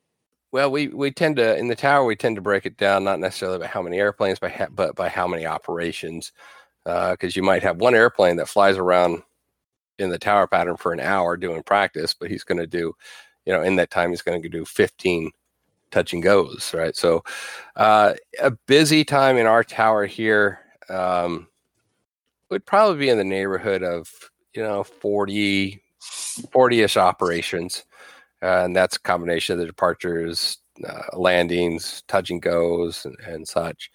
Well, 0.51 0.71
we, 0.71 0.87
we 0.87 1.11
tend 1.11 1.35
to 1.37 1.57
in 1.57 1.67
the 1.67 1.75
tower 1.75 2.05
we 2.05 2.15
tend 2.15 2.35
to 2.37 2.41
break 2.41 2.65
it 2.65 2.77
down 2.77 3.03
not 3.03 3.19
necessarily 3.19 3.59
by 3.59 3.67
how 3.67 3.81
many 3.81 3.99
airplanes, 3.99 4.39
by 4.39 4.49
ha- 4.49 4.67
but 4.71 4.95
by 4.95 5.09
how 5.09 5.27
many 5.27 5.45
operations, 5.45 6.31
because 7.11 7.35
you 7.35 7.43
might 7.43 7.63
have 7.63 7.77
one 7.81 7.95
airplane 7.95 8.37
that 8.37 8.49
flies 8.49 8.77
around 8.77 9.23
in 9.99 10.09
the 10.09 10.19
tower 10.19 10.47
pattern 10.47 10.77
for 10.77 10.93
an 10.93 10.99
hour 10.99 11.37
doing 11.37 11.63
practice, 11.63 12.13
but 12.13 12.29
he's 12.29 12.43
going 12.43 12.59
to 12.59 12.67
do, 12.67 12.93
you 13.45 13.53
know, 13.53 13.61
in 13.63 13.75
that 13.77 13.91
time 13.91 14.11
he's 14.11 14.21
going 14.21 14.41
to 14.41 14.49
do 14.49 14.65
fifteen 14.65 15.31
touch 15.91 16.13
and 16.13 16.23
goes, 16.23 16.73
right? 16.73 16.95
So, 16.95 17.23
uh, 17.77 18.13
a 18.41 18.51
busy 18.67 19.03
time 19.05 19.37
in 19.37 19.47
our 19.47 19.63
tower 19.63 20.05
here 20.05 20.59
um, 20.89 21.47
would 22.49 22.65
probably 22.65 22.99
be 22.99 23.09
in 23.09 23.17
the 23.17 23.23
neighborhood 23.23 23.83
of 23.83 24.09
you 24.53 24.63
know 24.63 24.83
40 24.83 25.81
40ish 26.01 26.97
operations 26.97 27.83
uh, 28.43 28.63
and 28.65 28.75
that's 28.75 28.97
a 28.97 29.01
combination 29.01 29.53
of 29.53 29.59
the 29.59 29.65
departures, 29.65 30.59
uh, 30.87 31.03
landings, 31.17 32.03
touch 32.07 32.29
and 32.29 32.41
goes, 32.41 33.05
and, 33.05 33.17
and 33.27 33.47
such. 33.47 33.91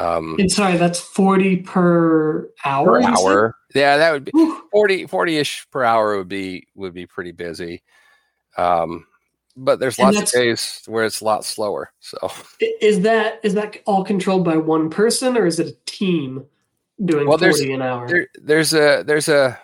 Um, 0.00 0.36
And 0.38 0.50
sorry, 0.50 0.76
that's 0.78 0.98
forty 0.98 1.58
per 1.58 2.50
hour. 2.64 3.00
per 3.00 3.06
hour, 3.06 3.54
yeah, 3.74 3.96
that 3.98 4.12
would 4.12 4.24
be 4.24 4.30
Whew. 4.32 4.62
40 4.72 5.06
40 5.06 5.36
ish 5.36 5.66
per 5.70 5.84
hour 5.84 6.16
would 6.16 6.28
be 6.28 6.66
would 6.74 6.94
be 6.94 7.06
pretty 7.06 7.32
busy. 7.32 7.82
Um, 8.56 9.06
but 9.56 9.78
there's 9.78 9.98
lots 9.98 10.18
of 10.18 10.30
days 10.30 10.82
where 10.86 11.04
it's 11.04 11.20
a 11.20 11.24
lot 11.24 11.44
slower. 11.44 11.92
So 12.00 12.16
Is 12.80 13.00
that 13.02 13.40
is 13.42 13.52
that 13.54 13.76
all 13.86 14.02
controlled 14.04 14.44
by 14.44 14.56
one 14.56 14.88
person 14.88 15.36
or 15.36 15.44
is 15.46 15.60
it 15.60 15.66
a 15.68 15.76
team 15.84 16.46
doing 17.04 17.28
Well, 17.28 17.36
there's- 17.36 17.58
forty 17.58 17.72
an 17.74 17.82
hour? 17.82 18.08
there, 18.08 18.26
there's 18.42 18.72
a 18.72 19.02
there's 19.06 19.28
a 19.28 19.58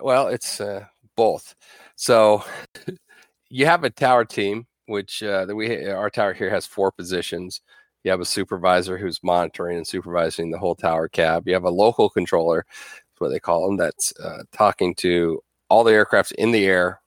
well, 0.00 0.28
it's 0.28 0.58
uh, 0.60 0.86
both. 1.16 1.54
So 1.96 2.44
you 3.50 3.66
have 3.66 3.84
a 3.84 3.90
tower 3.90 4.24
team, 4.24 4.66
which 4.86 5.22
uh, 5.22 5.44
that 5.44 5.54
we 5.54 5.86
our 5.90 6.08
tower 6.08 6.32
here 6.32 6.48
has 6.50 6.64
four 6.66 6.90
positions. 6.90 7.60
You 8.04 8.10
have 8.10 8.20
a 8.20 8.24
supervisor 8.24 8.98
who's 8.98 9.22
monitoring 9.22 9.76
and 9.76 9.86
supervising 9.86 10.50
the 10.50 10.58
whole 10.58 10.74
tower 10.74 11.08
cab. 11.08 11.46
You 11.46 11.54
have 11.54 11.64
a 11.64 11.70
local 11.70 12.10
controller, 12.10 12.64
that's 12.68 13.20
what 13.20 13.28
they 13.28 13.40
call 13.40 13.66
them, 13.66 13.76
that's 13.76 14.12
uh, 14.18 14.42
talking 14.52 14.94
to 14.96 15.42
all 15.68 15.84
the 15.84 15.92
aircraft 15.92 16.32
in 16.32 16.50
the 16.52 16.66
air 16.66 17.00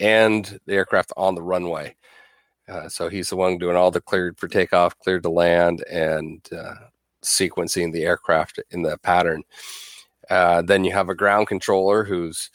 and 0.00 0.58
the 0.66 0.74
aircraft 0.74 1.12
on 1.16 1.34
the 1.34 1.42
runway. 1.42 1.94
Uh, 2.68 2.88
so 2.88 3.08
he's 3.08 3.30
the 3.30 3.36
one 3.36 3.58
doing 3.58 3.76
all 3.76 3.90
the 3.90 4.00
cleared 4.00 4.38
for 4.38 4.48
takeoff, 4.48 4.98
cleared 4.98 5.22
to 5.22 5.30
land, 5.30 5.82
and 5.90 6.46
uh, 6.52 6.74
sequencing 7.24 7.92
the 7.92 8.04
aircraft 8.04 8.60
in 8.70 8.82
the 8.82 8.98
pattern. 8.98 9.42
Uh, 10.28 10.60
then 10.62 10.84
you 10.84 10.92
have 10.92 11.08
a 11.08 11.14
ground 11.14 11.46
controller 11.46 12.04
who's 12.04 12.50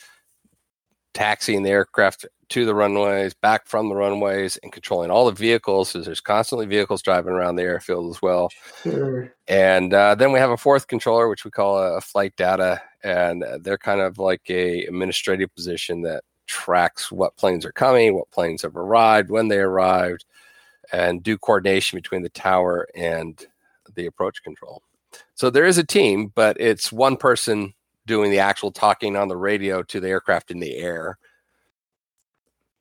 taxiing 1.14 1.64
the 1.64 1.70
aircraft 1.70 2.26
to 2.50 2.66
the 2.66 2.76
runways, 2.76 3.34
back 3.34 3.66
from 3.66 3.90
the 3.90 3.96
runways, 3.96 4.58
and 4.62 4.72
controlling 4.72 5.10
all 5.10 5.26
the 5.26 5.32
vehicles. 5.32 5.90
So 5.90 6.02
there's 6.02 6.22
constantly 6.22 6.66
vehicles 6.66 7.02
driving 7.02 7.34
around 7.34 7.56
the 7.56 7.64
airfield 7.64 8.14
as 8.14 8.22
well. 8.22 8.50
Sure. 8.84 9.34
And 9.48 9.94
uh, 9.94 10.16
then 10.16 10.32
we 10.32 10.40
have 10.40 10.52
a 10.52 10.58
fourth 10.58 10.88
controller, 10.88 11.30
which 11.30 11.46
we 11.46 11.52
call 11.52 11.78
a 11.80 12.02
flight 12.02 12.36
data, 12.36 12.82
and 13.04 13.44
they're 13.62 13.78
kind 13.78 14.02
of 14.02 14.20
like 14.20 14.42
a 14.50 14.86
administrative 14.86 15.54
position 15.56 16.02
that 16.04 16.24
tracks 16.46 17.12
what 17.12 17.36
planes 17.38 17.66
are 17.66 17.72
coming, 17.72 18.16
what 18.16 18.30
planes 18.32 18.62
have 18.62 18.76
arrived, 18.76 19.32
when 19.32 19.48
they 19.48 19.60
arrived, 19.60 20.26
and 20.92 21.24
do 21.24 21.38
coordination 21.38 21.98
between 21.98 22.22
the 22.22 22.30
tower 22.30 22.88
and 22.96 23.48
the 23.96 24.06
approach 24.06 24.44
control. 24.44 24.84
So 25.34 25.50
there 25.50 25.66
is 25.66 25.78
a 25.78 25.84
team, 25.84 26.32
but 26.36 26.58
it's 26.60 26.92
one 26.92 27.18
person 27.18 27.74
doing 28.06 28.32
the 28.32 28.40
actual 28.40 28.72
talking 28.72 29.16
on 29.16 29.28
the 29.28 29.38
radio 29.38 29.84
to 29.84 30.00
the 30.00 30.10
aircraft 30.10 30.52
in 30.52 30.60
the 30.60 30.76
air. 30.76 31.18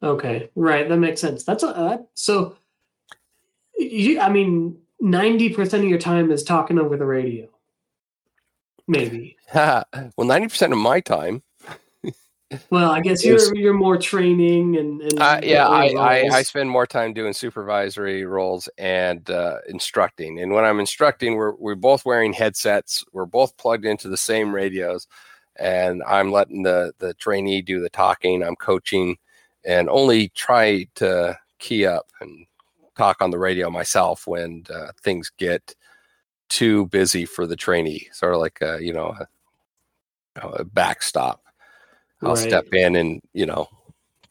Okay, 0.02 0.50
right. 0.56 0.88
That 0.88 0.98
makes 0.98 1.20
sense. 1.20 1.44
That's 1.44 1.62
a, 1.62 1.68
uh, 1.68 1.98
so. 2.14 2.56
You, 3.78 4.20
I 4.20 4.28
mean, 4.28 4.78
ninety 5.00 5.48
percent 5.48 5.84
of 5.84 5.90
your 5.90 5.98
time 5.98 6.30
is 6.30 6.42
talking 6.42 6.78
over 6.78 6.96
the 6.96 7.06
radio. 7.06 7.48
Maybe. 8.86 9.36
well, 9.54 9.86
ninety 10.18 10.48
percent 10.48 10.72
of 10.72 10.78
my 10.78 11.00
time. 11.00 11.42
Well, 12.70 12.90
I 12.90 13.00
guess 13.00 13.24
you're 13.24 13.54
you're 13.54 13.72
more 13.74 13.96
training 13.96 14.76
and, 14.76 15.00
and 15.00 15.20
uh, 15.20 15.40
yeah, 15.42 15.66
I, 15.66 15.86
I, 15.98 16.28
I 16.32 16.42
spend 16.42 16.70
more 16.70 16.86
time 16.86 17.12
doing 17.12 17.32
supervisory 17.32 18.24
roles 18.24 18.68
and 18.78 19.28
uh, 19.30 19.58
instructing. 19.68 20.40
And 20.40 20.52
when 20.52 20.64
I'm 20.64 20.80
instructing, 20.80 21.36
we're 21.36 21.54
we're 21.54 21.74
both 21.74 22.04
wearing 22.04 22.32
headsets. 22.32 23.04
We're 23.12 23.26
both 23.26 23.56
plugged 23.56 23.84
into 23.84 24.08
the 24.08 24.16
same 24.16 24.54
radios, 24.54 25.06
and 25.56 26.02
I'm 26.06 26.30
letting 26.32 26.62
the 26.62 26.92
the 26.98 27.14
trainee 27.14 27.62
do 27.62 27.80
the 27.80 27.90
talking. 27.90 28.42
I'm 28.42 28.56
coaching, 28.56 29.16
and 29.64 29.88
only 29.88 30.28
try 30.30 30.86
to 30.96 31.38
key 31.58 31.86
up 31.86 32.06
and 32.20 32.46
talk 32.96 33.22
on 33.22 33.30
the 33.30 33.38
radio 33.38 33.70
myself 33.70 34.26
when 34.26 34.64
uh, 34.72 34.88
things 35.02 35.30
get 35.38 35.74
too 36.48 36.86
busy 36.86 37.24
for 37.24 37.46
the 37.46 37.56
trainee. 37.56 38.08
Sort 38.12 38.34
of 38.34 38.40
like 38.40 38.58
a, 38.60 38.78
you 38.82 38.92
know 38.92 39.14
a, 40.36 40.48
a 40.48 40.64
backstop. 40.64 41.41
I'll 42.22 42.34
right. 42.34 42.38
step 42.38 42.66
in 42.72 42.96
and 42.96 43.20
you 43.32 43.46
know 43.46 43.68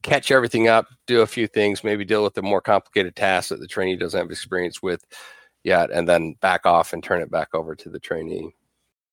catch 0.01 0.32
everything 0.32 0.67
up, 0.67 0.88
do 1.06 1.21
a 1.21 1.27
few 1.27 1.47
things, 1.47 1.84
maybe 1.84 2.04
deal 2.04 2.23
with 2.23 2.34
the 2.34 2.41
more 2.41 2.62
complicated 2.62 3.15
tasks 3.15 3.49
that 3.49 3.60
the 3.60 3.67
trainee 3.67 3.95
doesn't 3.95 4.19
have 4.19 4.32
experience 4.32 4.82
with 4.82 5.06
yet, 5.63 5.91
and 5.91 6.08
then 6.08 6.36
back 6.41 6.65
off 6.65 6.93
and 6.93 7.04
turn 7.04 7.21
it 7.21 7.30
back 7.30 7.49
over 7.54 7.75
to 7.75 7.89
the 7.89 7.99
trainee. 7.99 8.54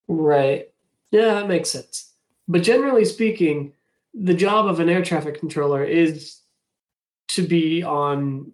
Right. 0.06 0.70
Yeah, 1.10 1.34
that 1.34 1.48
makes 1.48 1.70
sense. 1.70 2.12
But 2.46 2.62
generally 2.62 3.04
speaking, 3.04 3.74
the 4.14 4.34
job 4.34 4.66
of 4.66 4.80
an 4.80 4.88
air 4.88 5.02
traffic 5.02 5.38
controller 5.38 5.84
is 5.84 6.38
to 7.28 7.46
be 7.46 7.82
on 7.82 8.52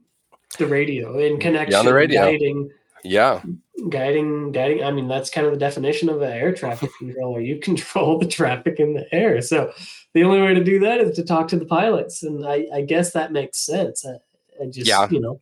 the 0.58 0.66
radio 0.66 1.18
in 1.18 1.38
connection, 1.38 1.72
yeah, 1.72 1.78
on 1.78 1.84
the 1.84 1.94
radio. 1.94 2.68
Yeah. 3.04 3.42
Guiding, 3.88 4.52
guiding. 4.52 4.82
I 4.82 4.90
mean, 4.90 5.08
that's 5.08 5.30
kind 5.30 5.46
of 5.46 5.52
the 5.52 5.58
definition 5.58 6.08
of 6.08 6.22
an 6.22 6.32
air 6.32 6.54
traffic 6.54 6.90
controller. 6.98 7.40
You 7.40 7.58
control 7.58 8.18
the 8.18 8.26
traffic 8.26 8.80
in 8.80 8.94
the 8.94 9.12
air. 9.14 9.42
So 9.42 9.72
the 10.14 10.24
only 10.24 10.40
way 10.40 10.54
to 10.54 10.64
do 10.64 10.78
that 10.80 11.00
is 11.00 11.16
to 11.16 11.24
talk 11.24 11.48
to 11.48 11.58
the 11.58 11.66
pilots, 11.66 12.22
and 12.22 12.46
I, 12.46 12.66
I 12.72 12.80
guess 12.82 13.12
that 13.12 13.32
makes 13.32 13.58
sense. 13.58 14.06
I, 14.06 14.18
I 14.62 14.66
just, 14.66 14.86
yeah. 14.86 15.08
you 15.10 15.20
know, 15.20 15.40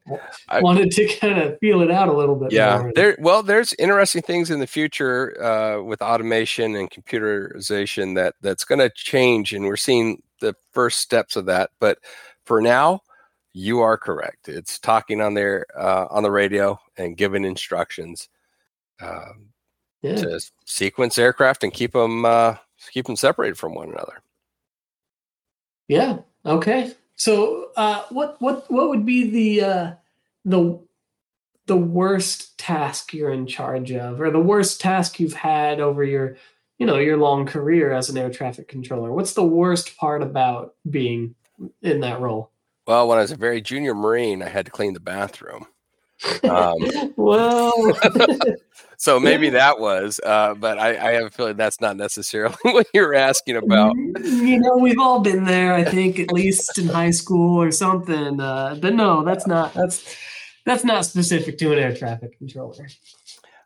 I, 0.48 0.60
wanted 0.60 0.90
to 0.92 1.06
kind 1.16 1.38
of 1.38 1.58
feel 1.58 1.82
it 1.82 1.90
out 1.90 2.08
a 2.08 2.12
little 2.12 2.34
bit. 2.34 2.52
Yeah, 2.52 2.78
more. 2.78 2.92
there. 2.94 3.16
Well, 3.20 3.42
there's 3.42 3.74
interesting 3.74 4.22
things 4.22 4.50
in 4.50 4.58
the 4.58 4.66
future 4.66 5.40
uh, 5.42 5.82
with 5.82 6.00
automation 6.00 6.74
and 6.76 6.90
computerization 6.90 8.14
that 8.14 8.34
that's 8.40 8.64
going 8.64 8.78
to 8.78 8.90
change, 8.94 9.52
and 9.52 9.66
we're 9.66 9.76
seeing 9.76 10.22
the 10.40 10.54
first 10.72 11.00
steps 11.00 11.36
of 11.36 11.46
that. 11.46 11.70
But 11.78 11.98
for 12.44 12.62
now, 12.62 13.02
you 13.52 13.80
are 13.80 13.98
correct. 13.98 14.48
It's 14.48 14.78
talking 14.78 15.20
on 15.20 15.34
there 15.34 15.66
uh, 15.76 16.06
on 16.10 16.22
the 16.22 16.30
radio 16.30 16.78
and 16.96 17.16
giving 17.16 17.44
instructions 17.44 18.28
um, 19.02 19.48
yeah. 20.02 20.16
to 20.16 20.40
sequence 20.64 21.18
aircraft 21.18 21.64
and 21.64 21.72
keep 21.72 21.92
them 21.92 22.24
uh, 22.24 22.56
keep 22.92 23.06
them 23.06 23.16
separated 23.16 23.58
from 23.58 23.74
one 23.74 23.90
another. 23.90 24.22
Yeah. 25.88 26.18
Okay. 26.44 26.92
So, 27.16 27.70
uh, 27.76 28.02
what 28.10 28.36
what 28.40 28.70
what 28.70 28.88
would 28.88 29.06
be 29.06 29.30
the 29.30 29.66
uh, 29.66 29.92
the 30.44 30.80
the 31.66 31.76
worst 31.76 32.58
task 32.58 33.14
you're 33.14 33.32
in 33.32 33.46
charge 33.46 33.92
of, 33.92 34.20
or 34.20 34.30
the 34.30 34.40
worst 34.40 34.80
task 34.80 35.20
you've 35.20 35.34
had 35.34 35.80
over 35.80 36.02
your 36.02 36.36
you 36.78 36.86
know 36.86 36.98
your 36.98 37.16
long 37.16 37.46
career 37.46 37.92
as 37.92 38.10
an 38.10 38.18
air 38.18 38.30
traffic 38.30 38.68
controller? 38.68 39.12
What's 39.12 39.34
the 39.34 39.44
worst 39.44 39.96
part 39.96 40.22
about 40.22 40.74
being 40.88 41.34
in 41.82 42.00
that 42.00 42.20
role? 42.20 42.50
Well, 42.86 43.06
when 43.06 43.18
I 43.18 43.22
was 43.22 43.30
a 43.30 43.36
very 43.36 43.60
junior 43.60 43.94
Marine, 43.94 44.42
I 44.42 44.48
had 44.48 44.66
to 44.66 44.72
clean 44.72 44.94
the 44.94 45.00
bathroom. 45.00 45.66
Um, 46.44 47.12
well, 47.16 47.72
so 48.96 49.18
maybe 49.18 49.50
that 49.50 49.78
was, 49.78 50.20
uh, 50.24 50.54
but 50.54 50.78
I, 50.78 50.90
I, 50.90 51.12
have 51.12 51.26
a 51.26 51.30
feeling 51.30 51.56
that's 51.56 51.80
not 51.80 51.96
necessarily 51.96 52.56
what 52.62 52.86
you're 52.94 53.14
asking 53.14 53.56
about. 53.56 53.96
You 53.96 54.60
know, 54.60 54.76
we've 54.76 54.98
all 54.98 55.20
been 55.20 55.44
there. 55.44 55.74
I 55.74 55.84
think 55.84 56.18
at 56.18 56.32
least 56.32 56.78
in 56.78 56.88
high 56.88 57.10
school 57.10 57.60
or 57.60 57.70
something. 57.70 58.40
Uh, 58.40 58.76
but 58.80 58.94
no, 58.94 59.24
that's 59.24 59.46
not 59.46 59.74
that's 59.74 60.16
that's 60.64 60.84
not 60.84 61.04
specific 61.04 61.58
to 61.58 61.72
an 61.72 61.78
air 61.78 61.94
traffic 61.94 62.38
controller. 62.38 62.88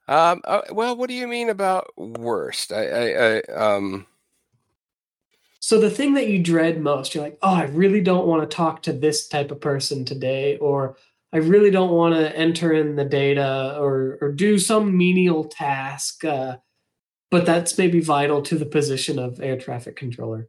Um, 0.08 0.40
uh, 0.44 0.62
well, 0.70 0.96
what 0.96 1.08
do 1.08 1.14
you 1.14 1.26
mean 1.26 1.50
about 1.50 1.92
worst? 1.96 2.72
I, 2.72 2.86
I, 2.86 3.36
I 3.36 3.40
um. 3.52 4.06
So 5.58 5.80
the 5.80 5.90
thing 5.90 6.14
that 6.14 6.28
you 6.28 6.38
dread 6.40 6.80
most, 6.80 7.12
you're 7.12 7.24
like, 7.24 7.38
oh, 7.42 7.52
I 7.52 7.64
really 7.64 8.00
don't 8.00 8.28
want 8.28 8.48
to 8.48 8.56
talk 8.56 8.82
to 8.82 8.92
this 8.92 9.26
type 9.26 9.50
of 9.50 9.60
person 9.60 10.04
today, 10.04 10.58
or 10.58 10.96
I 11.36 11.40
really 11.40 11.70
don't 11.70 11.90
want 11.90 12.14
to 12.14 12.34
enter 12.34 12.72
in 12.72 12.96
the 12.96 13.04
data 13.04 13.76
or 13.78 14.16
or 14.22 14.32
do 14.32 14.58
some 14.58 14.96
menial 14.96 15.44
task, 15.44 16.24
uh, 16.24 16.56
but 17.30 17.44
that's 17.44 17.76
maybe 17.76 18.00
vital 18.00 18.40
to 18.40 18.56
the 18.56 18.64
position 18.64 19.18
of 19.18 19.38
air 19.38 19.58
traffic 19.58 19.96
controller. 19.96 20.48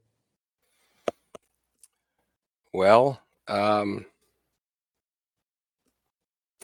Well, 2.71 3.19
um, 3.50 4.06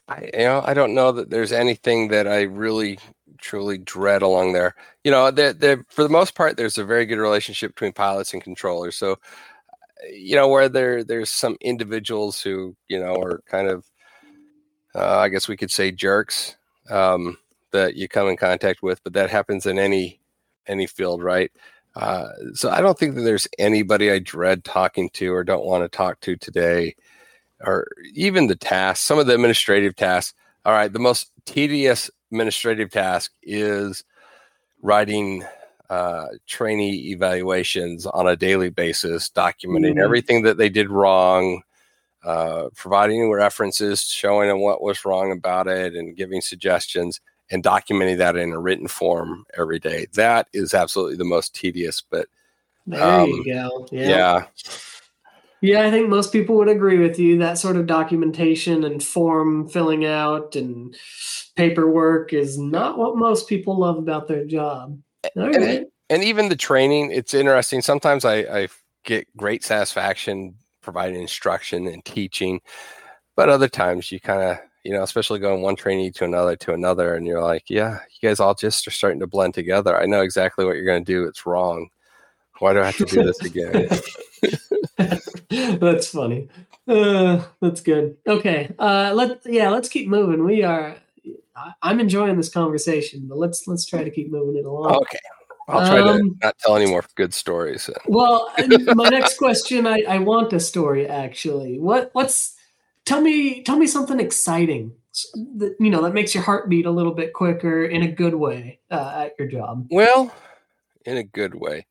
I 0.08 0.30
you 0.34 0.46
know 0.46 0.64
I 0.66 0.74
don't 0.74 0.96
know 0.96 1.12
that 1.12 1.30
there's 1.30 1.52
anything 1.52 2.08
that 2.08 2.26
I 2.26 2.44
really 2.44 3.00
truly 3.40 3.78
dread 3.78 4.22
along 4.22 4.54
there. 4.54 4.74
You 5.04 5.12
know, 5.12 5.32
that 5.32 5.84
for 5.90 6.04
the 6.04 6.08
most 6.08 6.34
part, 6.34 6.56
there's 6.56 6.78
a 6.78 6.86
very 6.86 7.06
good 7.06 7.20
relationship 7.20 7.72
between 7.76 7.92
pilots 7.92 8.32
and 8.32 8.42
controllers. 8.42 8.96
So, 8.96 9.20
you 10.10 10.38
know, 10.38 10.48
where 10.48 10.70
there 10.70 11.04
there's 11.04 11.30
some 11.30 11.58
individuals 11.60 12.42
who 12.42 12.74
you 12.88 13.02
know 13.02 13.16
are 13.16 13.42
kind 13.50 13.68
of 13.68 13.84
uh, 14.96 15.18
I 15.18 15.30
guess 15.30 15.48
we 15.48 15.58
could 15.58 15.72
say 15.72 15.92
jerks 15.92 16.56
um, 16.90 17.38
that 17.72 17.96
you 17.96 18.08
come 18.08 18.28
in 18.28 18.38
contact 18.38 18.84
with, 18.84 19.04
but 19.04 19.14
that 19.14 19.30
happens 19.30 19.66
in 19.66 19.80
any 19.80 20.20
any 20.68 20.88
field, 20.88 21.22
right? 21.22 21.52
Uh, 21.96 22.30
so 22.54 22.70
I 22.70 22.82
don't 22.82 22.98
think 22.98 23.16
that 23.16 23.22
there's 23.22 23.48
anybody 23.60 24.12
I 24.12 24.20
dread 24.20 24.64
talking 24.64 25.10
to 25.12 25.34
or 25.34 25.44
don't 25.44 25.66
want 25.66 25.84
to 25.84 25.96
talk 25.96 26.20
to 26.22 26.36
today, 26.36 26.96
or 27.62 27.88
even 28.14 28.48
the 28.48 28.56
tasks. 28.56 29.06
Some 29.06 29.20
of 29.20 29.28
the 29.28 29.34
administrative 29.34 29.96
tasks. 29.96 30.34
All 30.66 30.74
right, 30.74 30.92
the 30.92 31.00
most 31.00 31.32
tedious 31.46 32.10
administrative 32.32 32.90
task 32.90 33.32
is 33.44 34.04
writing 34.82 35.44
uh, 35.90 36.28
trainee 36.48 37.12
evaluations 37.12 38.06
on 38.06 38.28
a 38.28 38.36
daily 38.36 38.70
basis, 38.70 39.30
documenting 39.30 39.92
mm-hmm. 39.92 40.00
everything 40.00 40.44
that 40.44 40.58
they 40.58 40.70
did 40.70 40.90
wrong, 40.90 41.62
uh, 42.24 42.70
providing 42.76 43.32
references, 43.32 44.04
showing 44.04 44.50
them 44.50 44.62
what 44.62 44.82
was 44.82 45.06
wrong 45.06 45.32
about 45.32 45.68
it, 45.68 45.96
and 45.96 46.16
giving 46.16 46.42
suggestions, 46.42 47.20
and 47.52 47.64
documenting 47.64 48.18
that 48.18 48.36
in 48.36 48.52
a 48.52 48.60
written 48.60 48.88
form 48.88 49.46
every 49.58 49.80
day. 49.80 50.08
That 50.14 50.48
is 50.54 50.74
absolutely 50.74 51.18
the 51.18 51.26
most 51.26 51.54
tedious. 51.54 52.02
But 52.02 52.28
there 52.86 53.04
um, 53.04 53.30
you 53.30 53.46
go. 53.46 53.88
Yeah. 53.92 54.08
yeah. 54.08 54.44
Yeah, 55.62 55.84
I 55.84 55.92
think 55.92 56.10
most 56.10 56.34
people 56.34 56.58
would 56.58 56.68
agree 56.68 56.98
with 56.98 57.18
you. 57.18 57.38
That 57.38 57.58
sort 57.58 57.78
of 57.78 57.88
documentation 57.88 58.84
and 58.84 59.02
form 59.02 59.70
filling 59.70 60.04
out 60.06 60.58
and 60.58 60.94
paperwork 61.56 62.34
is 62.34 62.58
not 62.58 62.98
what 62.98 63.16
most 63.16 63.48
people 63.48 63.80
love 63.80 63.98
about 63.98 64.28
their 64.28 64.44
job. 64.44 65.00
And, 65.38 65.88
and, 66.10 66.22
even 66.22 66.50
the 66.50 66.58
training, 66.58 67.12
it's 67.12 67.34
interesting. 67.34 67.82
Sometimes 67.82 68.26
I, 68.26 68.40
I 68.40 68.68
get 69.06 69.26
great 69.38 69.64
satisfaction 69.64 70.56
providing 70.84 71.22
instruction 71.22 71.88
and 71.88 72.04
teaching. 72.06 72.62
But 73.36 73.50
other 73.50 73.68
times 73.68 74.12
you 74.12 74.20
kind 74.20 74.42
of, 74.42 74.58
you 74.84 74.94
know, 74.94 75.02
especially 75.02 75.40
going 75.40 75.62
one 75.62 75.76
trainee 75.76 76.12
to 76.12 76.26
another 76.26 76.56
to 76.58 76.74
another, 76.74 77.16
and 77.16 77.26
you're 77.26 77.42
like, 77.42 77.70
yeah, 77.70 78.00
you 78.12 78.30
guys 78.30 78.40
all 78.40 78.54
just 78.54 78.88
are 78.88 78.92
starting 78.92 79.22
to 79.22 79.28
blend 79.28 79.54
together. 79.54 79.98
I 79.98 80.06
know 80.06 80.22
exactly 80.22 80.66
what 80.66 80.76
you're 80.76 80.86
going 80.86 81.04
to 81.04 81.12
do. 81.12 81.26
It's 81.26 81.46
wrong. 81.46 81.90
Why 82.60 82.74
do 82.74 82.82
I 82.82 82.86
have 82.86 82.98
to 82.98 83.06
do 83.06 83.24
this 83.24 83.42
again? 83.42 83.90
that's 85.80 86.10
funny. 86.10 86.50
Uh, 86.88 87.44
that's 87.62 87.82
good. 87.82 88.18
Okay. 88.28 88.74
Uh, 88.78 89.12
let 89.16 89.42
yeah, 89.46 89.70
let's 89.70 89.90
keep 89.90 90.08
moving. 90.08 90.44
We 90.44 90.64
are. 90.64 90.98
I'm 91.82 92.00
enjoying 92.00 92.38
this 92.38 92.50
conversation, 92.50 93.26
but 93.28 93.38
let's 93.38 93.68
let's 93.68 93.86
try 93.86 94.04
to 94.04 94.12
keep 94.12 94.32
moving 94.32 94.58
it 94.58 94.66
along. 94.66 94.96
Okay. 94.96 95.20
I'll 95.68 95.88
try 95.88 96.00
um, 96.00 96.32
to 96.32 96.36
not 96.42 96.58
tell 96.60 96.76
any 96.76 96.86
more 96.86 97.04
good 97.16 97.34
stories. 97.34 97.90
Well, 98.08 98.52
my 98.96 99.10
next 99.10 99.38
question, 99.38 99.88
I, 99.88 100.04
I 100.08 100.20
want 100.20 100.54
a 100.54 100.60
story 100.60 101.08
actually. 101.08 101.80
What 101.80 102.10
what's 102.14 102.56
tell 103.06 103.22
me 103.22 103.64
tell 103.64 103.78
me 103.78 103.88
something 103.88 104.20
exciting 104.20 104.94
that 105.56 105.76
you 105.80 105.90
know 105.90 106.02
that 106.04 106.14
makes 106.14 106.34
your 106.34 106.44
heart 106.44 106.70
beat 106.70 106.86
a 106.86 106.92
little 106.92 107.14
bit 107.14 107.34
quicker 107.34 107.86
in 107.86 108.04
a 108.04 108.12
good 108.12 108.34
way 108.36 108.80
uh, 108.92 109.26
at 109.26 109.34
your 109.40 109.48
job. 109.48 109.88
Well, 109.90 110.34
in 111.06 111.18
a 111.18 111.24
good 111.24 111.56
way. 111.56 111.86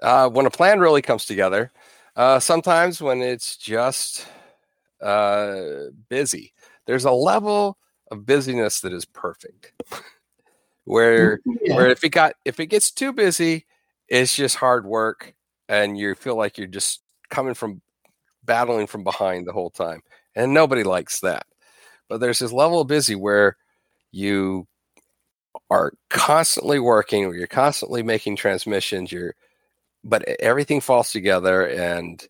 Uh, 0.00 0.28
when 0.28 0.46
a 0.46 0.50
plan 0.50 0.78
really 0.78 1.02
comes 1.02 1.24
together, 1.24 1.72
uh, 2.14 2.38
sometimes 2.38 3.02
when 3.02 3.20
it's 3.20 3.56
just 3.56 4.28
uh, 5.00 5.86
busy, 6.08 6.52
there's 6.86 7.04
a 7.04 7.10
level 7.10 7.78
of 8.10 8.24
busyness 8.24 8.80
that 8.80 8.92
is 8.92 9.04
perfect. 9.04 9.72
where 10.88 11.40
yeah. 11.44 11.74
where 11.74 11.88
if 11.88 12.02
it 12.02 12.10
got 12.10 12.32
if 12.44 12.58
it 12.58 12.66
gets 12.66 12.90
too 12.90 13.12
busy, 13.12 13.66
it's 14.08 14.34
just 14.34 14.56
hard 14.56 14.86
work, 14.86 15.34
and 15.68 15.98
you 15.98 16.14
feel 16.14 16.36
like 16.36 16.56
you're 16.56 16.66
just 16.66 17.02
coming 17.28 17.54
from 17.54 17.82
battling 18.44 18.86
from 18.86 19.04
behind 19.04 19.46
the 19.46 19.52
whole 19.52 19.70
time, 19.70 20.02
and 20.34 20.54
nobody 20.54 20.82
likes 20.82 21.20
that. 21.20 21.46
But 22.08 22.20
there's 22.20 22.38
this 22.38 22.52
level 22.52 22.80
of 22.80 22.88
busy 22.88 23.14
where 23.14 23.56
you 24.12 24.66
are 25.70 25.92
constantly 26.08 26.78
working, 26.78 27.26
or 27.26 27.34
you're 27.34 27.46
constantly 27.46 28.02
making 28.02 28.36
transmissions. 28.36 29.12
You're 29.12 29.34
but 30.04 30.26
everything 30.40 30.80
falls 30.80 31.12
together 31.12 31.66
and 31.66 32.26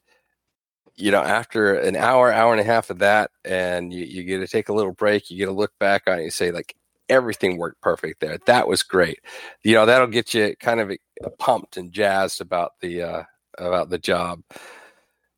you 0.97 1.13
know 1.13 1.23
after 1.23 1.75
an 1.75 1.97
hour 1.97 2.33
hour 2.33 2.53
and 2.53 2.61
a 2.61 2.65
half 2.65 2.91
of 2.91 2.99
that 2.99 3.31
and 3.45 3.93
you, 3.93 4.05
you 4.05 4.25
get 4.25 4.39
to 4.39 4.49
take 4.49 4.69
a 4.69 4.73
little 4.73 4.93
break 4.93 5.31
you 5.31 5.37
get 5.37 5.47
to 5.47 5.53
look 5.53 5.73
back 5.79 6.05
on 6.07 6.15
it 6.15 6.17
and 6.17 6.25
you 6.25 6.31
say 6.31 6.51
like 6.51 6.75
everything 7.09 7.57
worked 7.57 7.81
perfect 7.81 8.21
there 8.21 8.39
that 8.47 8.67
was 8.69 8.83
great 8.83 9.21
you 9.63 9.75
know 9.75 9.87
that'll 9.87 10.07
get 10.07 10.35
you 10.35 10.55
kind 10.61 10.81
of 10.81 10.91
uh, 10.91 11.29
pumped 11.39 11.77
and 11.77 11.93
jazzed 11.93 12.41
about 12.41 12.73
the 12.81 13.03
uh 13.03 13.23
about 13.59 13.91
the 13.91 13.99
job 13.99 14.43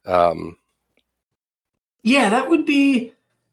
um 0.06 0.56
yeah 2.02 2.28
that 2.28 2.48
would 2.48 2.66
be 2.66 3.12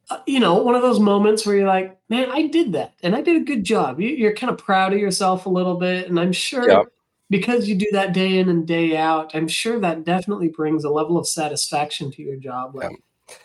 uh, 0.10 0.20
you 0.26 0.40
know 0.40 0.56
one 0.56 0.76
of 0.76 0.82
those 0.82 1.00
moments 1.00 1.46
where 1.46 1.58
you're 1.58 1.68
like 1.68 1.98
man 2.10 2.30
i 2.32 2.48
did 2.48 2.74
that 2.74 2.94
and 3.04 3.16
i 3.16 3.22
did 3.22 3.36
a 3.42 3.46
good 3.46 3.64
job 3.64 4.00
you, 4.00 4.28
are 4.28 4.34
kind 4.34 4.52
of 4.52 4.58
proud 4.58 4.94
of 4.94 5.00
yourself 5.00 5.46
a 5.46 5.50
little 5.50 5.76
bit 5.76 6.08
and 6.08 6.20
i'm 6.20 6.32
sure 6.32 6.70
yep 6.70 6.86
because 7.30 7.68
you 7.68 7.76
do 7.76 7.90
that 7.92 8.14
day 8.14 8.38
in 8.40 8.50
and 8.50 8.66
day 8.66 8.96
out, 8.96 9.36
I'm 9.36 9.48
sure 9.48 9.80
that 9.80 10.06
definitely 10.06 10.50
brings 10.50 10.84
a 10.84 10.90
level 10.90 11.18
of 11.18 11.28
satisfaction 11.28 12.12
to 12.12 12.22
your 12.22 12.38
job. 12.38 12.76
Like, 12.76 12.92
yeah. 12.92 12.98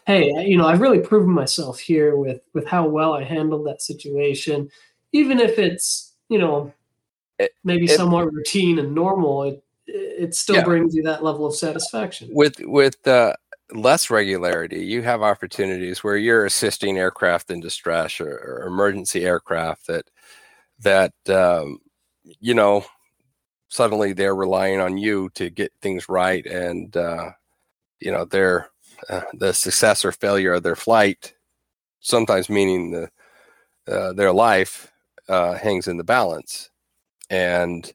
Hey, 0.07 0.31
you 0.47 0.57
know, 0.57 0.67
I've 0.67 0.81
really 0.81 1.01
proven 1.01 1.31
myself 1.31 1.79
here 1.79 2.17
with 2.17 2.41
with 2.53 2.67
how 2.67 2.87
well 2.87 3.15
I 3.15 3.25
handled 3.25 3.67
that 3.67 3.83
situation, 3.83 4.71
even 5.13 5.41
if 5.41 5.59
it's 5.59 6.15
you 6.29 6.39
know 6.39 6.73
it, 7.39 7.53
maybe 7.65 7.87
it, 7.87 7.97
somewhat 7.97 8.33
routine 8.33 8.79
and 8.79 8.95
normal. 8.95 9.45
It 9.45 9.65
it 9.87 10.35
still 10.35 10.57
yeah. 10.57 10.65
brings 10.65 10.95
you 10.95 11.03
that 11.05 11.25
level 11.25 11.47
of 11.47 11.55
satisfaction. 11.55 12.29
With 12.33 12.61
with 12.61 13.07
uh, 13.07 13.35
less 13.73 14.11
regularity, 14.11 14.85
you 14.85 15.03
have 15.03 15.23
opportunities 15.23 16.05
where 16.05 16.17
you're 16.17 16.47
assisting 16.47 16.99
aircraft 16.99 17.51
in 17.51 17.61
distress 17.61 18.21
or, 18.21 18.31
or 18.31 18.67
emergency 18.67 19.25
aircraft 19.25 19.87
that 19.89 20.09
that 20.81 21.13
um, 21.29 21.79
you 22.41 22.55
know 22.55 22.85
suddenly 23.69 24.13
they're 24.13 24.35
relying 24.35 24.81
on 24.81 24.99
you 24.99 25.31
to 25.31 25.49
get 25.49 25.73
things 25.81 26.09
right 26.09 26.45
and 26.47 26.97
uh, 26.97 27.31
you 28.01 28.13
know 28.13 28.25
their 28.25 28.69
uh, 29.09 29.23
the 29.35 29.53
success 29.53 30.05
or 30.05 30.13
failure 30.13 30.55
of 30.55 30.63
their 30.63 30.77
flight 30.77 31.35
sometimes 32.03 32.51
meaning 32.51 32.91
the 32.91 33.11
uh, 33.91 34.13
their 34.13 34.33
life 34.33 34.93
uh, 35.29 35.55
hangs 35.55 35.89
in 35.89 35.97
the 35.97 36.05
balance. 36.05 36.71
And 37.31 37.91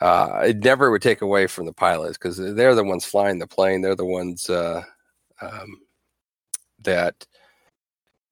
uh, 0.00 0.42
it 0.46 0.58
never 0.58 0.90
would 0.90 1.02
take 1.02 1.22
away 1.22 1.46
from 1.46 1.66
the 1.66 1.72
pilots 1.72 2.18
because 2.18 2.36
they're 2.36 2.74
the 2.74 2.84
ones 2.84 3.04
flying 3.04 3.38
the 3.38 3.46
plane. 3.46 3.80
They're 3.80 3.96
the 3.96 4.04
ones 4.04 4.50
uh, 4.50 4.82
um, 5.40 5.80
that 6.82 7.26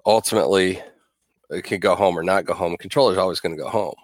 ultimately 0.05 0.83
can 1.62 1.81
go 1.81 1.95
home 1.95 2.19
or 2.19 2.23
not 2.23 2.45
go 2.45 2.55
home. 2.55 2.77
Controller's 2.77 3.19
always 3.19 3.41
going 3.41 3.57
to 3.57 3.62
go 3.62 3.71
home. 3.71 3.95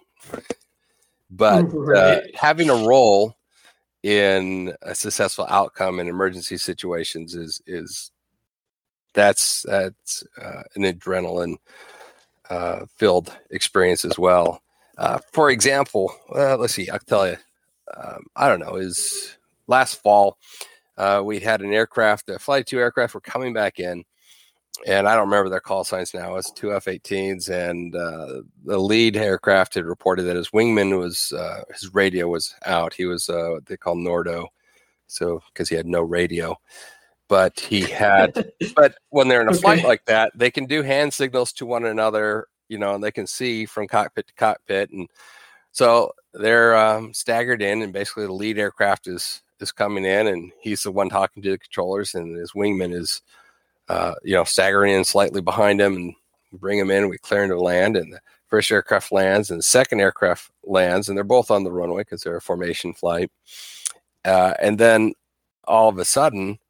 But 1.31 1.63
right. 1.73 2.35
having 2.35 2.71
a 2.71 2.87
role 2.87 3.37
in 4.03 4.75
a 4.83 4.95
successful 4.95 5.47
outcome 5.49 6.01
in 6.01 6.09
emergency 6.09 6.57
situations 6.57 7.35
is 7.35 7.61
is 7.67 8.11
that's 9.13 9.63
that's 9.63 10.25
uh, 10.41 10.63
an 10.75 10.83
adrenaline 10.83 11.57
uh, 12.49 12.87
filled 12.97 13.37
experience 13.51 14.05
as 14.05 14.19
well. 14.19 14.63
Uh, 14.99 15.19
for 15.33 15.51
example, 15.51 16.13
let's 16.31 16.75
see, 16.75 16.89
I'll 16.91 16.99
tell 17.01 17.29
you. 17.29 17.37
Um, 17.97 18.25
I 18.37 18.49
don't 18.49 18.61
know. 18.61 18.77
Is 18.77 19.37
last 19.67 19.97
fall 19.97 20.39
uh, 21.01 21.23
we 21.25 21.41
had 21.41 21.63
an 21.63 21.73
aircraft, 21.73 22.29
a 22.29 22.39
flight 22.39 22.67
two 22.67 22.79
aircraft 22.79 23.15
were 23.15 23.23
coming 23.23 23.55
back 23.55 23.81
in, 23.81 24.05
and 24.87 25.09
I 25.09 25.15
don't 25.15 25.29
remember 25.29 25.51
their 25.51 25.61
call 25.61 25.85
signs 25.85 26.15
now. 26.15 26.37
It's 26.37 26.51
two 26.51 26.75
F-18s, 26.75 27.49
and 27.51 27.95
uh, 27.95 28.43
the 28.65 28.79
lead 28.79 29.17
aircraft 29.17 29.75
had 29.75 29.85
reported 29.85 30.23
that 30.25 30.37
his 30.37 30.51
wingman 30.51 30.99
was 30.99 31.33
uh, 31.33 31.63
his 31.73 31.93
radio 31.95 32.29
was 32.29 32.55
out. 32.65 32.95
He 32.95 33.05
was 33.05 33.29
uh, 33.29 33.49
what 33.51 33.67
they 33.67 33.77
call 33.77 33.97
Nordo, 33.97 34.47
so 35.07 35.43
because 35.53 35.69
he 35.69 35.77
had 35.77 35.87
no 35.87 36.03
radio, 36.03 36.57
but 37.29 37.59
he 37.61 37.83
had. 37.83 38.53
but 38.77 38.95
when 39.11 39.29
they're 39.29 39.43
in 39.43 39.49
a 39.49 39.53
okay. 39.53 39.61
flight 39.61 39.85
like 39.85 40.05
that, 40.07 40.33
they 40.35 40.51
can 40.51 40.67
do 40.67 40.83
hand 40.83 41.13
signals 41.13 41.53
to 41.55 41.67
one 41.67 41.85
another, 41.85 42.47
you 42.69 42.79
know, 42.79 42.95
and 42.95 43.05
they 43.05 43.13
can 43.13 43.27
see 43.27 43.67
from 43.67 43.87
cockpit 43.87 44.29
to 44.29 44.35
cockpit, 44.35 44.91
and 44.91 45.09
so 45.73 46.13
they're 46.33 46.77
um, 46.77 47.13
staggered 47.13 47.63
in, 47.63 47.83
and 47.83 47.93
basically 47.93 48.27
the 48.27 48.33
lead 48.33 48.59
aircraft 48.59 49.09
is 49.09 49.43
is 49.61 49.73
coming 49.73 50.07
in, 50.07 50.27
and 50.27 50.53
he's 50.61 50.85
the 50.85 50.93
one 50.93 51.11
talking 51.11 51.43
to 51.43 51.51
the 51.51 51.59
controllers, 51.59 52.15
and 52.15 52.35
his 52.37 52.53
wingman 52.53 52.95
is 52.95 53.21
uh, 53.91 54.15
you 54.23 54.35
know, 54.35 54.45
staggering 54.45 54.95
in 54.95 55.05
slightly 55.05 55.41
behind 55.41 55.81
him 55.81 55.97
and 55.97 56.15
bring 56.53 56.79
him 56.79 56.93
in. 56.93 57.09
We 57.09 57.19
clear 57.19 57.43
into 57.43 57.61
land, 57.61 57.97
and 57.97 58.13
the 58.13 58.21
first 58.47 58.71
aircraft 58.71 59.11
lands, 59.11 59.51
and 59.51 59.59
the 59.59 59.65
second 59.65 59.99
aircraft 60.01 60.49
lands, 60.63 61.09
and 61.09 61.17
they're 61.17 61.25
both 61.25 61.51
on 61.51 61.65
the 61.65 61.73
runway 61.73 62.03
because 62.03 62.23
they're 62.23 62.37
a 62.37 62.41
formation 62.41 62.95
flight. 62.95 63.33
Uh, 64.25 64.55
and 64.61 64.79
then 64.79 65.15
all 65.65 65.89
of 65.89 65.99
a 65.99 66.05
sudden, 66.05 66.61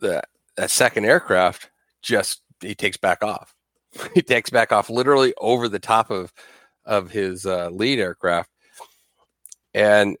the 0.00 0.22
that 0.56 0.70
second 0.70 1.06
aircraft 1.06 1.70
just 2.02 2.40
he 2.60 2.76
takes 2.76 2.96
back 2.96 3.24
off. 3.24 3.52
he 4.14 4.22
takes 4.22 4.48
back 4.48 4.70
off 4.70 4.88
literally 4.88 5.34
over 5.38 5.68
the 5.68 5.80
top 5.80 6.12
of 6.12 6.32
of 6.84 7.10
his 7.10 7.46
uh, 7.46 7.68
lead 7.70 7.98
aircraft, 7.98 8.50
and 9.74 10.16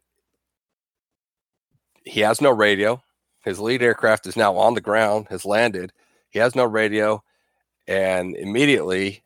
he 2.04 2.22
has 2.22 2.40
no 2.40 2.50
radio. 2.50 3.00
His 3.46 3.60
lead 3.60 3.80
aircraft 3.80 4.26
is 4.26 4.36
now 4.36 4.56
on 4.56 4.74
the 4.74 4.80
ground, 4.80 5.28
has 5.30 5.46
landed. 5.46 5.92
He 6.28 6.40
has 6.40 6.54
no 6.54 6.64
radio. 6.64 7.22
And 7.86 8.36
immediately, 8.36 9.22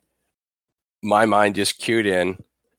my 1.01 1.25
mind 1.25 1.55
just 1.55 1.79
cued 1.79 2.05
in 2.05 2.37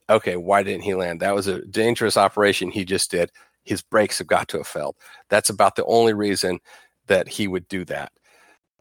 okay, 0.08 0.36
why 0.36 0.62
didn't 0.62 0.82
he 0.82 0.94
land? 0.94 1.20
That 1.20 1.34
was 1.34 1.46
a 1.46 1.64
dangerous 1.66 2.16
operation 2.16 2.70
he 2.70 2.84
just 2.84 3.10
did. 3.10 3.32
His 3.64 3.82
brakes 3.82 4.18
have 4.18 4.26
got 4.26 4.46
to 4.48 4.58
have 4.58 4.66
failed. 4.66 4.96
That's 5.30 5.48
about 5.48 5.74
the 5.74 5.84
only 5.86 6.12
reason 6.12 6.60
that 7.06 7.28
he 7.28 7.48
would 7.48 7.66
do 7.68 7.84
that. 7.86 8.12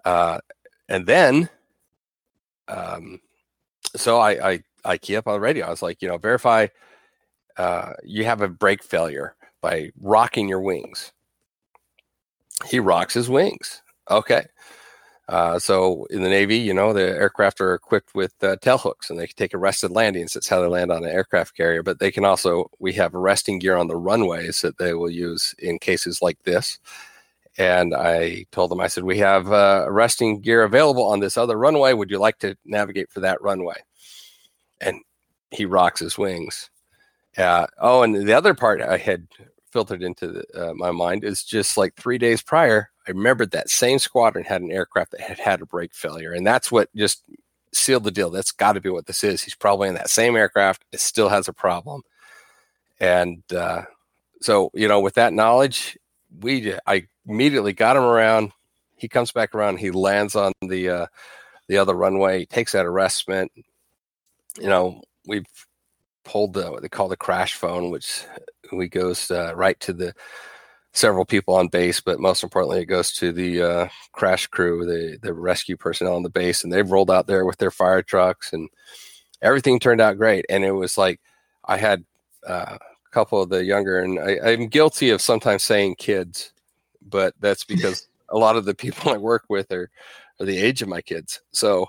Uh, 0.03 0.39
and 0.89 1.05
then, 1.05 1.49
um, 2.67 3.21
so 3.95 4.19
I, 4.19 4.51
I, 4.51 4.63
I 4.83 4.97
key 4.97 5.15
up 5.15 5.27
on 5.27 5.35
the 5.35 5.39
radio. 5.39 5.67
I 5.67 5.69
was 5.69 5.81
like, 5.81 6.01
you 6.01 6.09
know, 6.09 6.17
verify 6.17 6.67
uh, 7.55 7.93
you 8.03 8.25
have 8.25 8.41
a 8.41 8.49
brake 8.49 8.83
failure 8.83 9.35
by 9.61 9.91
rocking 10.01 10.49
your 10.49 10.61
wings 10.61 11.13
he 12.65 12.79
rocks 12.79 13.13
his 13.13 13.29
wings. 13.29 13.81
Okay. 14.09 14.45
Uh, 15.27 15.57
so 15.57 16.05
in 16.09 16.23
the 16.23 16.29
Navy, 16.29 16.57
you 16.57 16.73
know, 16.73 16.91
the 16.91 17.01
aircraft 17.01 17.61
are 17.61 17.73
equipped 17.73 18.13
with 18.13 18.33
uh, 18.43 18.57
tail 18.57 18.77
hooks 18.77 19.09
and 19.09 19.17
they 19.17 19.27
can 19.27 19.35
take 19.37 19.53
arrested 19.53 19.89
landings. 19.91 20.33
That's 20.33 20.49
how 20.49 20.59
they 20.59 20.67
land 20.67 20.91
on 20.91 21.05
an 21.05 21.09
aircraft 21.09 21.55
carrier. 21.55 21.83
But 21.83 21.99
they 21.99 22.11
can 22.11 22.25
also, 22.25 22.69
we 22.79 22.91
have 22.93 23.15
arresting 23.15 23.59
gear 23.59 23.77
on 23.77 23.87
the 23.87 23.95
runways 23.95 24.61
that 24.61 24.77
they 24.77 24.93
will 24.93 25.09
use 25.09 25.55
in 25.59 25.79
cases 25.79 26.21
like 26.21 26.41
this. 26.43 26.79
And 27.57 27.93
I 27.93 28.45
told 28.51 28.71
them, 28.71 28.81
I 28.81 28.87
said, 28.87 29.03
we 29.03 29.19
have 29.19 29.51
uh, 29.51 29.85
arresting 29.87 30.41
gear 30.41 30.63
available 30.63 31.05
on 31.05 31.21
this 31.21 31.37
other 31.37 31.57
runway. 31.57 31.93
Would 31.93 32.09
you 32.09 32.17
like 32.17 32.39
to 32.39 32.57
navigate 32.65 33.09
for 33.09 33.21
that 33.21 33.41
runway? 33.41 33.75
And 34.81 34.99
he 35.51 35.65
rocks 35.65 35.99
his 35.99 36.17
wings. 36.17 36.69
Uh, 37.37 37.67
oh, 37.79 38.03
and 38.03 38.15
the 38.15 38.33
other 38.33 38.53
part 38.53 38.81
I 38.81 38.97
had 38.97 39.27
filtered 39.71 40.03
into 40.03 40.27
the, 40.27 40.69
uh, 40.69 40.73
my 40.73 40.91
mind 40.91 41.23
is 41.23 41.43
just 41.43 41.77
like 41.77 41.95
three 41.95 42.17
days 42.17 42.41
prior, 42.41 42.89
I 43.07 43.11
remembered 43.11 43.51
that 43.51 43.69
same 43.69 43.99
squadron 43.99 44.45
had 44.45 44.61
an 44.61 44.71
aircraft 44.71 45.11
that 45.11 45.21
had 45.21 45.39
had 45.39 45.61
a 45.61 45.65
brake 45.65 45.93
failure, 45.93 46.33
and 46.33 46.45
that's 46.45 46.71
what 46.71 46.93
just 46.95 47.23
sealed 47.73 48.03
the 48.03 48.11
deal. 48.11 48.29
That's 48.29 48.51
got 48.51 48.73
to 48.73 48.81
be 48.81 48.89
what 48.89 49.07
this 49.07 49.23
is. 49.23 49.41
He's 49.41 49.55
probably 49.55 49.87
in 49.87 49.95
that 49.95 50.09
same 50.09 50.35
aircraft. 50.35 50.85
It 50.91 50.99
still 50.99 51.29
has 51.29 51.47
a 51.47 51.53
problem, 51.53 52.03
and 52.99 53.41
uh, 53.53 53.83
so 54.41 54.69
you 54.73 54.87
know, 54.87 54.99
with 54.99 55.15
that 55.15 55.33
knowledge, 55.33 55.97
we 56.41 56.75
I 56.85 57.07
immediately 57.25 57.73
got 57.73 57.97
him 57.97 58.03
around. 58.03 58.51
He 58.95 59.07
comes 59.07 59.31
back 59.31 59.55
around. 59.55 59.77
He 59.77 59.89
lands 59.89 60.35
on 60.35 60.53
the 60.61 60.89
uh, 60.89 61.05
the 61.67 61.77
other 61.77 61.95
runway. 61.95 62.39
He 62.39 62.45
takes 62.45 62.73
that 62.73 62.85
arrestment. 62.85 63.51
You 64.59 64.67
know, 64.67 65.01
we've 65.25 65.45
pulled 66.23 66.53
the 66.53 66.71
what 66.71 66.83
they 66.83 66.89
call 66.89 67.07
the 67.07 67.17
crash 67.17 67.55
phone, 67.55 67.89
which 67.89 68.25
we 68.77 68.87
goes 68.87 69.31
uh, 69.31 69.53
right 69.55 69.79
to 69.81 69.93
the 69.93 70.13
several 70.93 71.25
people 71.25 71.55
on 71.55 71.67
base, 71.67 72.01
but 72.01 72.19
most 72.19 72.43
importantly, 72.43 72.81
it 72.81 72.85
goes 72.85 73.11
to 73.13 73.31
the 73.31 73.61
uh, 73.61 73.87
crash 74.11 74.47
crew, 74.47 74.85
the 74.85 75.17
the 75.21 75.33
rescue 75.33 75.77
personnel 75.77 76.15
on 76.15 76.23
the 76.23 76.29
base, 76.29 76.63
and 76.63 76.71
they've 76.71 76.91
rolled 76.91 77.11
out 77.11 77.27
there 77.27 77.45
with 77.45 77.57
their 77.57 77.71
fire 77.71 78.01
trucks, 78.01 78.53
and 78.53 78.69
everything 79.41 79.79
turned 79.79 80.01
out 80.01 80.17
great. 80.17 80.45
And 80.49 80.63
it 80.63 80.71
was 80.71 80.97
like 80.97 81.19
I 81.65 81.77
had 81.77 82.03
uh, 82.47 82.77
a 82.77 83.09
couple 83.11 83.41
of 83.41 83.49
the 83.49 83.63
younger, 83.63 83.99
and 83.99 84.19
I, 84.19 84.51
I'm 84.51 84.67
guilty 84.67 85.09
of 85.09 85.21
sometimes 85.21 85.63
saying 85.63 85.95
kids, 85.95 86.53
but 87.01 87.33
that's 87.39 87.63
because 87.65 88.07
a 88.29 88.37
lot 88.37 88.55
of 88.55 88.65
the 88.65 88.75
people 88.75 89.11
I 89.11 89.17
work 89.17 89.45
with 89.49 89.71
are, 89.71 89.89
are 90.39 90.45
the 90.45 90.57
age 90.57 90.81
of 90.81 90.87
my 90.87 91.01
kids. 91.01 91.41
So, 91.51 91.87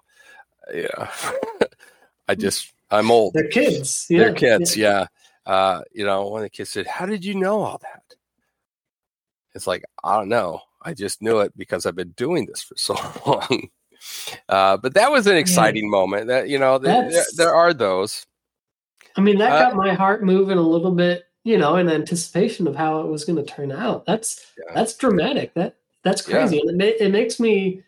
yeah, 0.72 1.10
I 2.28 2.34
just 2.34 2.72
I'm 2.90 3.10
old. 3.10 3.32
They're 3.34 3.48
kids. 3.48 4.06
Yeah. 4.08 4.18
They're 4.18 4.34
kids. 4.34 4.76
Yeah. 4.76 5.00
yeah. 5.00 5.06
Uh, 5.44 5.82
you 5.92 6.04
know, 6.04 6.28
one 6.28 6.40
of 6.40 6.44
the 6.44 6.50
kids 6.50 6.70
said, 6.70 6.86
"How 6.86 7.06
did 7.06 7.24
you 7.24 7.34
know 7.34 7.62
all 7.62 7.78
that?" 7.78 8.02
It's 9.54 9.66
like 9.66 9.84
I 10.02 10.16
don't 10.16 10.28
know. 10.28 10.60
I 10.82 10.94
just 10.94 11.22
knew 11.22 11.40
it 11.40 11.56
because 11.56 11.86
I've 11.86 11.96
been 11.96 12.14
doing 12.16 12.46
this 12.46 12.62
for 12.62 12.74
so 12.76 12.94
long. 13.26 13.68
Uh, 14.48 14.76
but 14.76 14.94
that 14.94 15.10
was 15.10 15.26
an 15.26 15.36
exciting 15.36 15.84
yeah. 15.84 15.90
moment. 15.90 16.26
That 16.28 16.48
you 16.48 16.58
know, 16.58 16.78
there, 16.78 17.10
there, 17.36 17.54
are 17.54 17.72
those. 17.72 18.26
I 19.16 19.20
mean, 19.20 19.38
that 19.38 19.52
uh, 19.52 19.70
got 19.70 19.76
my 19.76 19.94
heart 19.94 20.24
moving 20.24 20.58
a 20.58 20.62
little 20.62 20.92
bit. 20.92 21.24
You 21.44 21.58
know, 21.58 21.76
in 21.76 21.88
anticipation 21.88 22.68
of 22.68 22.76
how 22.76 23.00
it 23.00 23.08
was 23.08 23.24
going 23.24 23.36
to 23.36 23.44
turn 23.44 23.72
out. 23.72 24.06
That's 24.06 24.52
yeah. 24.56 24.74
that's 24.74 24.96
dramatic. 24.96 25.54
That 25.54 25.76
that's 26.04 26.22
crazy, 26.22 26.60
yeah. 26.62 26.70
and 26.70 26.82
it, 26.82 27.00
it 27.00 27.10
makes 27.10 27.40
me, 27.40 27.82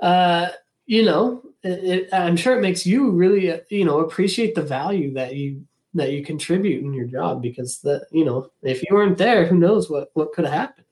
uh, 0.00 0.50
you 0.86 1.04
know, 1.04 1.42
it, 1.64 1.84
it, 1.84 2.08
I'm 2.12 2.36
sure 2.36 2.56
it 2.56 2.62
makes 2.62 2.86
you 2.86 3.10
really, 3.10 3.50
uh, 3.50 3.58
you 3.68 3.84
know, 3.84 4.00
appreciate 4.00 4.54
the 4.54 4.62
value 4.62 5.14
that 5.14 5.34
you 5.34 5.64
that 5.94 6.12
you 6.12 6.24
contribute 6.24 6.82
in 6.82 6.94
your 6.94 7.06
job 7.06 7.42
because 7.42 7.80
that 7.80 8.06
you 8.10 8.24
know 8.24 8.50
if 8.62 8.82
you 8.82 8.94
weren't 8.94 9.18
there 9.18 9.46
who 9.46 9.56
knows 9.56 9.90
what 9.90 10.10
what 10.14 10.32
could 10.32 10.44
have 10.44 10.54
happened. 10.54 10.86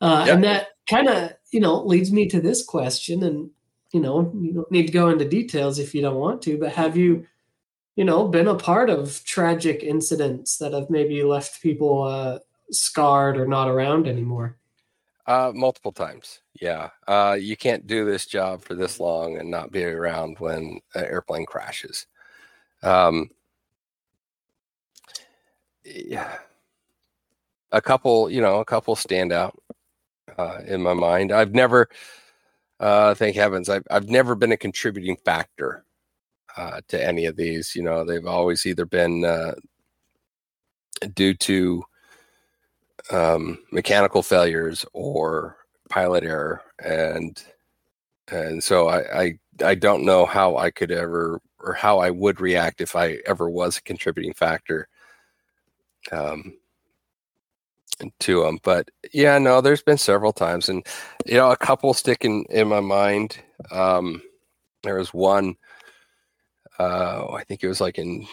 Uh, 0.00 0.26
and 0.28 0.44
that 0.44 0.68
kind 0.88 1.08
of 1.08 1.32
you 1.50 1.60
know 1.60 1.82
leads 1.84 2.12
me 2.12 2.28
to 2.28 2.40
this 2.40 2.64
question 2.64 3.22
and 3.22 3.50
you 3.92 4.00
know 4.00 4.32
you 4.34 4.52
don't 4.52 4.70
need 4.70 4.86
to 4.86 4.92
go 4.92 5.08
into 5.08 5.24
details 5.24 5.78
if 5.78 5.94
you 5.94 6.02
don't 6.02 6.16
want 6.16 6.42
to 6.42 6.58
but 6.58 6.72
have 6.72 6.96
you 6.96 7.24
you 7.96 8.04
know 8.04 8.26
been 8.28 8.48
a 8.48 8.54
part 8.54 8.90
of 8.90 9.24
tragic 9.24 9.82
incidents 9.82 10.58
that 10.58 10.72
have 10.72 10.90
maybe 10.90 11.22
left 11.22 11.62
people 11.62 12.02
uh, 12.02 12.38
scarred 12.70 13.36
or 13.36 13.46
not 13.46 13.68
around 13.68 14.06
anymore? 14.06 14.56
Uh, 15.26 15.52
multiple 15.54 15.92
times. 15.92 16.40
Yeah. 16.60 16.90
Uh, 17.08 17.36
you 17.38 17.56
can't 17.56 17.86
do 17.86 18.04
this 18.04 18.26
job 18.26 18.62
for 18.62 18.74
this 18.74 19.00
long 19.00 19.38
and 19.38 19.50
not 19.50 19.72
be 19.72 19.84
around 19.84 20.38
when 20.38 20.80
an 20.94 21.04
airplane 21.04 21.46
crashes. 21.46 22.06
Um, 22.82 23.30
yeah, 25.84 26.38
a 27.72 27.80
couple, 27.80 28.30
you 28.30 28.40
know, 28.40 28.60
a 28.60 28.64
couple 28.64 28.96
stand 28.96 29.32
out 29.32 29.58
uh, 30.38 30.60
in 30.66 30.82
my 30.82 30.94
mind. 30.94 31.32
I've 31.32 31.54
never, 31.54 31.88
uh, 32.80 33.14
thank 33.14 33.36
heavens, 33.36 33.68
I've 33.68 33.84
I've 33.90 34.08
never 34.08 34.34
been 34.34 34.52
a 34.52 34.56
contributing 34.56 35.16
factor 35.24 35.84
uh, 36.56 36.80
to 36.88 37.04
any 37.04 37.26
of 37.26 37.36
these. 37.36 37.74
You 37.76 37.82
know, 37.82 38.04
they've 38.04 38.26
always 38.26 38.66
either 38.66 38.86
been 38.86 39.24
uh, 39.24 39.54
due 41.14 41.34
to 41.34 41.84
um, 43.10 43.58
mechanical 43.72 44.22
failures 44.22 44.84
or 44.92 45.56
pilot 45.90 46.24
error, 46.24 46.62
and 46.82 47.42
and 48.30 48.62
so 48.64 48.88
I, 48.88 49.22
I 49.22 49.38
I 49.64 49.74
don't 49.74 50.04
know 50.04 50.26
how 50.26 50.56
I 50.56 50.70
could 50.70 50.90
ever 50.92 51.40
or 51.60 51.74
how 51.74 51.98
I 51.98 52.10
would 52.10 52.40
react 52.40 52.80
if 52.80 52.96
I 52.96 53.18
ever 53.26 53.48
was 53.50 53.78
a 53.78 53.82
contributing 53.82 54.34
factor 54.34 54.88
um, 56.12 56.54
to 58.20 58.42
them. 58.42 58.58
But 58.62 58.90
yeah, 59.12 59.38
no, 59.38 59.60
there's 59.60 59.82
been 59.82 59.98
several 59.98 60.32
times, 60.32 60.68
and 60.68 60.86
you 61.26 61.34
know, 61.34 61.50
a 61.50 61.56
couple 61.56 61.94
sticking 61.94 62.44
in 62.50 62.68
my 62.68 62.80
mind. 62.80 63.38
Um, 63.70 64.22
there 64.82 64.96
was 64.96 65.14
one, 65.14 65.56
uh, 66.78 67.26
I 67.32 67.44
think 67.44 67.62
it 67.62 67.68
was 67.68 67.80
like 67.80 67.98
in 67.98 68.26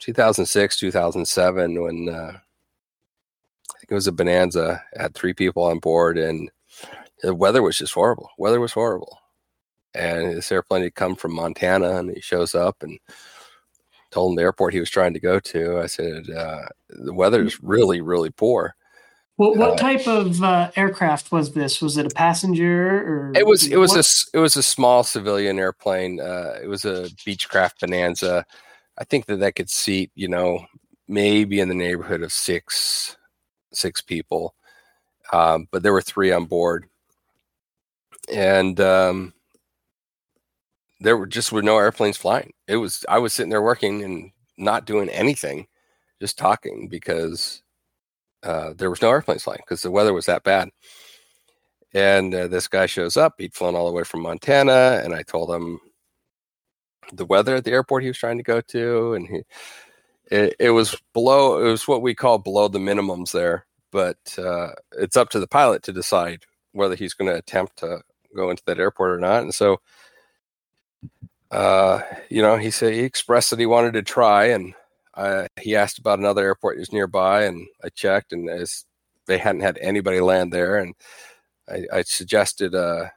2006, 0.00 0.78
2007, 0.78 1.82
when 1.82 2.08
uh, 2.08 2.32
I 2.32 3.78
think 3.78 3.90
it 3.90 3.94
was 3.94 4.06
a 4.06 4.12
Bonanza. 4.12 4.82
had 4.96 5.14
three 5.14 5.32
people 5.32 5.64
on 5.64 5.78
board, 5.78 6.18
and 6.18 6.50
the 7.22 7.34
weather 7.34 7.62
was 7.62 7.78
just 7.78 7.94
horrible. 7.94 8.30
Weather 8.38 8.60
was 8.60 8.72
horrible, 8.72 9.18
and 9.94 10.36
this 10.36 10.52
airplane 10.52 10.82
had 10.82 10.94
come 10.94 11.16
from 11.16 11.34
Montana, 11.34 11.96
and 11.96 12.10
he 12.10 12.20
shows 12.20 12.54
up 12.54 12.82
and 12.82 12.98
told 14.12 14.32
him 14.32 14.36
the 14.36 14.42
airport 14.42 14.74
he 14.74 14.80
was 14.80 14.90
trying 14.90 15.14
to 15.14 15.20
go 15.20 15.40
to. 15.40 15.80
I 15.80 15.86
said, 15.86 16.30
uh, 16.30 16.66
the 16.90 17.12
weather 17.12 17.42
is 17.42 17.62
really, 17.62 18.00
really 18.00 18.30
poor. 18.30 18.74
Well, 19.38 19.54
what 19.54 19.72
uh, 19.72 19.76
type 19.76 20.06
of 20.06 20.42
uh, 20.42 20.70
aircraft 20.76 21.32
was 21.32 21.52
this? 21.52 21.80
Was 21.80 21.96
it 21.96 22.06
a 22.06 22.14
passenger 22.14 22.98
or? 22.98 23.32
It 23.34 23.46
was. 23.46 23.66
It 23.66 23.78
was 23.78 23.92
what? 23.92 24.06
a. 24.06 24.38
It 24.38 24.40
was 24.40 24.56
a 24.56 24.62
small 24.62 25.02
civilian 25.02 25.58
airplane. 25.58 26.20
Uh, 26.20 26.58
it 26.62 26.66
was 26.66 26.84
a 26.84 27.08
Beechcraft 27.26 27.80
Bonanza. 27.80 28.44
I 28.98 29.04
think 29.04 29.26
that 29.26 29.40
that 29.40 29.54
could 29.54 29.70
seat, 29.70 30.12
you 30.14 30.28
know, 30.28 30.66
maybe 31.08 31.60
in 31.60 31.68
the 31.68 31.74
neighborhood 31.74 32.22
of 32.22 32.30
six, 32.30 33.16
six 33.72 34.02
people. 34.02 34.54
Um, 35.32 35.66
but 35.70 35.82
there 35.82 35.94
were 35.94 36.02
three 36.02 36.30
on 36.30 36.44
board, 36.44 36.86
and 38.30 38.78
um, 38.80 39.32
there 41.02 41.16
were 41.16 41.26
just 41.26 41.52
were 41.52 41.62
no 41.62 41.78
airplanes 41.78 42.16
flying. 42.16 42.52
It 42.68 42.76
was 42.76 43.04
I 43.08 43.18
was 43.18 43.32
sitting 43.32 43.50
there 43.50 43.62
working 43.62 44.02
and 44.02 44.30
not 44.56 44.86
doing 44.86 45.08
anything, 45.08 45.66
just 46.20 46.38
talking 46.38 46.88
because 46.88 47.62
uh, 48.42 48.72
there 48.76 48.90
was 48.90 49.02
no 49.02 49.10
airplanes 49.10 49.42
flying 49.42 49.60
because 49.64 49.82
the 49.82 49.90
weather 49.90 50.12
was 50.14 50.26
that 50.26 50.44
bad. 50.44 50.70
And 51.94 52.34
uh, 52.34 52.48
this 52.48 52.68
guy 52.68 52.86
shows 52.86 53.16
up. 53.16 53.34
He'd 53.38 53.54
flown 53.54 53.74
all 53.74 53.86
the 53.86 53.92
way 53.92 54.04
from 54.04 54.22
Montana, 54.22 55.02
and 55.04 55.14
I 55.14 55.22
told 55.22 55.50
him 55.50 55.80
the 57.12 57.26
weather 57.26 57.56
at 57.56 57.64
the 57.64 57.72
airport 57.72 58.02
he 58.02 58.08
was 58.08 58.18
trying 58.18 58.38
to 58.38 58.42
go 58.44 58.60
to, 58.60 59.14
and 59.14 59.26
he 59.28 59.42
it, 60.30 60.56
it 60.58 60.70
was 60.70 60.96
below. 61.12 61.58
It 61.58 61.70
was 61.70 61.88
what 61.88 62.02
we 62.02 62.14
call 62.14 62.38
below 62.38 62.68
the 62.68 62.78
minimums 62.78 63.32
there, 63.32 63.66
but 63.90 64.16
uh, 64.38 64.70
it's 64.92 65.16
up 65.16 65.30
to 65.30 65.40
the 65.40 65.48
pilot 65.48 65.82
to 65.84 65.92
decide 65.92 66.44
whether 66.72 66.94
he's 66.94 67.14
going 67.14 67.30
to 67.30 67.36
attempt 67.36 67.78
to 67.78 68.00
go 68.34 68.50
into 68.50 68.62
that 68.66 68.78
airport 68.78 69.10
or 69.12 69.18
not. 69.18 69.42
And 69.42 69.54
so 69.54 69.78
uh, 71.52 72.00
you 72.30 72.40
know, 72.40 72.56
he 72.56 72.70
said 72.70 72.94
he 72.94 73.00
expressed 73.00 73.50
that 73.50 73.58
he 73.58 73.66
wanted 73.66 73.92
to 73.92 74.02
try, 74.02 74.46
and 74.46 74.74
I, 75.14 75.48
he 75.60 75.76
asked 75.76 75.98
about 75.98 76.18
another 76.18 76.42
airport 76.42 76.76
that 76.76 76.80
was 76.80 76.92
nearby, 76.92 77.44
and 77.44 77.66
I 77.84 77.90
checked, 77.90 78.32
and 78.32 78.48
as 78.48 78.86
they 79.26 79.36
hadn't 79.36 79.60
had 79.60 79.78
anybody 79.78 80.20
land 80.20 80.52
there, 80.52 80.78
and 80.78 80.94
I, 81.68 81.84
I 81.92 82.02
suggested 82.02 82.74
a, 82.74 83.12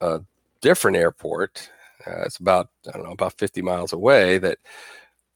a, 0.00 0.20
different 0.60 0.96
airport. 0.96 1.70
Uh, 2.06 2.22
it's 2.22 2.36
about 2.36 2.68
I 2.86 2.92
don't 2.92 3.04
know 3.04 3.12
about 3.12 3.38
50 3.38 3.62
miles 3.62 3.92
away. 3.92 4.38
That 4.38 4.58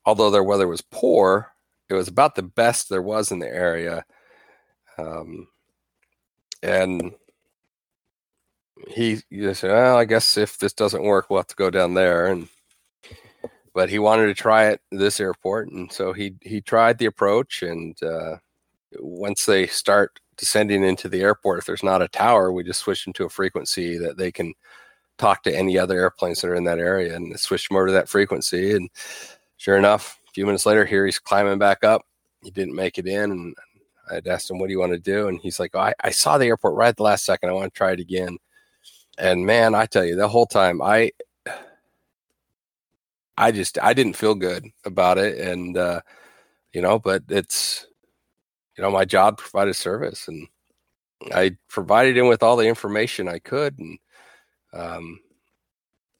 although 0.05 0.31
their 0.31 0.45
weather 0.45 0.69
was 0.69 0.83
poor, 0.83 1.53
it 1.89 1.95
was 1.95 2.09
about 2.09 2.37
the 2.37 2.43
best 2.43 2.89
there 2.89 3.03
was 3.03 3.33
in 3.33 3.41
the 3.41 3.49
area. 3.49 4.05
Um, 4.99 5.49
and 6.63 7.13
he, 8.89 9.22
said, 9.55 9.70
well, 9.70 9.97
I 9.97 10.05
guess 10.05 10.37
if 10.37 10.59
this 10.59 10.72
doesn't 10.72 11.03
work, 11.03 11.31
we'll 11.31 11.41
have 11.41 11.47
to 11.49 11.57
go 11.57 11.70
down 11.70 11.95
there. 11.95 12.27
And 12.27 12.49
but 13.74 13.91
he 13.91 13.99
wanted 13.99 14.27
to 14.27 14.35
try 14.35 14.68
it 14.68 14.81
this 14.91 15.20
airport, 15.20 15.68
and 15.68 15.93
so 15.93 16.12
he 16.14 16.35
he 16.41 16.62
tried 16.62 16.99
the 16.99 17.07
approach. 17.07 17.62
And 17.62 17.95
uh, 18.03 18.37
once 18.99 19.45
they 19.45 19.66
start 19.66 20.18
descending 20.37 20.83
into 20.83 21.09
the 21.09 21.20
airport, 21.20 21.59
if 21.59 21.66
there's 21.66 21.83
not 21.83 22.03
a 22.03 22.09
tower, 22.09 22.53
we 22.53 22.64
just 22.64 22.81
switch 22.81 23.05
them 23.05 23.12
to 23.14 23.27
a 23.27 23.31
frequency 23.31 23.99
that 23.99 24.16
they 24.16 24.33
can 24.33 24.55
talk 25.18 25.43
to 25.43 25.55
any 25.55 25.79
other 25.79 25.99
airplanes 25.99 26.41
that 26.41 26.49
are 26.49 26.55
in 26.55 26.64
that 26.64 26.79
area, 26.79 27.14
and 27.14 27.39
switch 27.39 27.68
them 27.68 27.77
over 27.77 27.89
to 27.89 27.93
that 27.93 28.09
frequency. 28.09 28.74
And 28.74 28.89
sure 29.59 29.77
enough, 29.77 30.20
a 30.29 30.33
few 30.33 30.47
minutes 30.47 30.66
later, 30.66 30.87
here 30.87 31.05
he's 31.05 31.18
climbing 31.18 31.59
back 31.59 31.85
up. 31.85 32.03
He 32.43 32.51
didn't 32.51 32.74
make 32.74 32.99
it 32.99 33.07
in, 33.07 33.31
and 33.31 33.55
I'd 34.11 34.27
asked 34.27 34.51
him, 34.51 34.59
"What 34.59 34.68
do 34.68 34.72
you 34.72 34.81
want 34.81 34.93
to 34.93 34.99
do?" 34.99 35.29
And 35.29 35.41
he's 35.43 35.61
like, 35.61 35.72
oh, 35.74 35.81
I, 35.81 35.95
I 36.03 36.11
saw 36.11 36.39
the 36.39 36.47
airport 36.47 36.77
right 36.77 36.89
at 36.89 36.97
the 36.97 37.03
last 37.03 37.27
second. 37.27 37.51
I 37.51 37.53
want 37.53 37.72
to 37.74 37.77
try 37.77 37.93
it 37.93 38.01
again." 38.01 38.39
And 39.19 39.47
man, 39.47 39.75
I 39.75 39.87
tell 39.87 40.05
you, 40.05 40.17
the 40.17 40.29
whole 40.29 40.47
time 40.47 40.83
I, 40.83 41.12
I 43.37 43.53
just 43.53 43.79
I 43.83 43.93
didn't 43.95 44.17
feel 44.17 44.35
good 44.35 44.67
about 44.85 45.19
it, 45.19 45.39
and 45.39 45.77
uh, 45.77 46.01
you 46.73 46.83
know, 46.83 46.99
but 46.99 47.25
it's 47.29 47.87
you 48.77 48.83
know 48.83 48.91
my 48.91 49.05
job 49.05 49.39
provided 49.39 49.75
service, 49.75 50.29
and 50.29 50.49
I 51.35 51.57
provided 51.69 52.17
him 52.17 52.29
with 52.29 52.43
all 52.43 52.57
the 52.57 52.69
information 52.69 53.29
I 53.29 53.39
could, 53.39 53.79
and 53.79 53.99
um, 54.73 55.21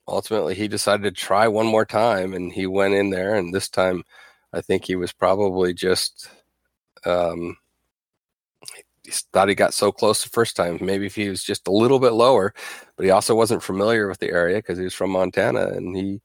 ultimately 0.09 0.55
he 0.55 0.69
decided 0.69 1.03
to 1.05 1.11
try 1.11 1.49
one 1.49 1.67
more 1.67 1.87
time, 1.87 2.35
and 2.35 2.53
he 2.53 2.67
went 2.67 2.95
in 2.95 3.11
there, 3.11 3.35
and 3.35 3.55
this 3.55 3.69
time 3.69 4.05
I 4.53 4.61
think 4.61 4.85
he 4.85 4.97
was 4.97 5.13
probably 5.13 5.75
just 5.75 6.29
um, 7.05 7.57
thought 9.33 9.49
he 9.49 9.55
got 9.55 9.75
so 9.75 9.93
close 9.93 10.23
the 10.23 10.31
first 10.31 10.57
time. 10.57 10.79
Maybe 10.81 11.07
if 11.07 11.15
he 11.15 11.29
was 11.29 11.45
just 11.45 11.69
a 11.69 11.73
little 11.73 11.99
bit 12.01 12.13
lower, 12.13 12.55
but 12.97 13.05
he 13.05 13.11
also 13.11 13.35
wasn't 13.35 13.63
familiar 13.63 14.09
with 14.09 14.19
the 14.19 14.31
area 14.31 14.57
because 14.59 14.79
he 14.79 14.85
was 14.85 14.95
from 14.95 15.11
Montana 15.11 15.69
and 15.69 15.97
he 15.97 16.21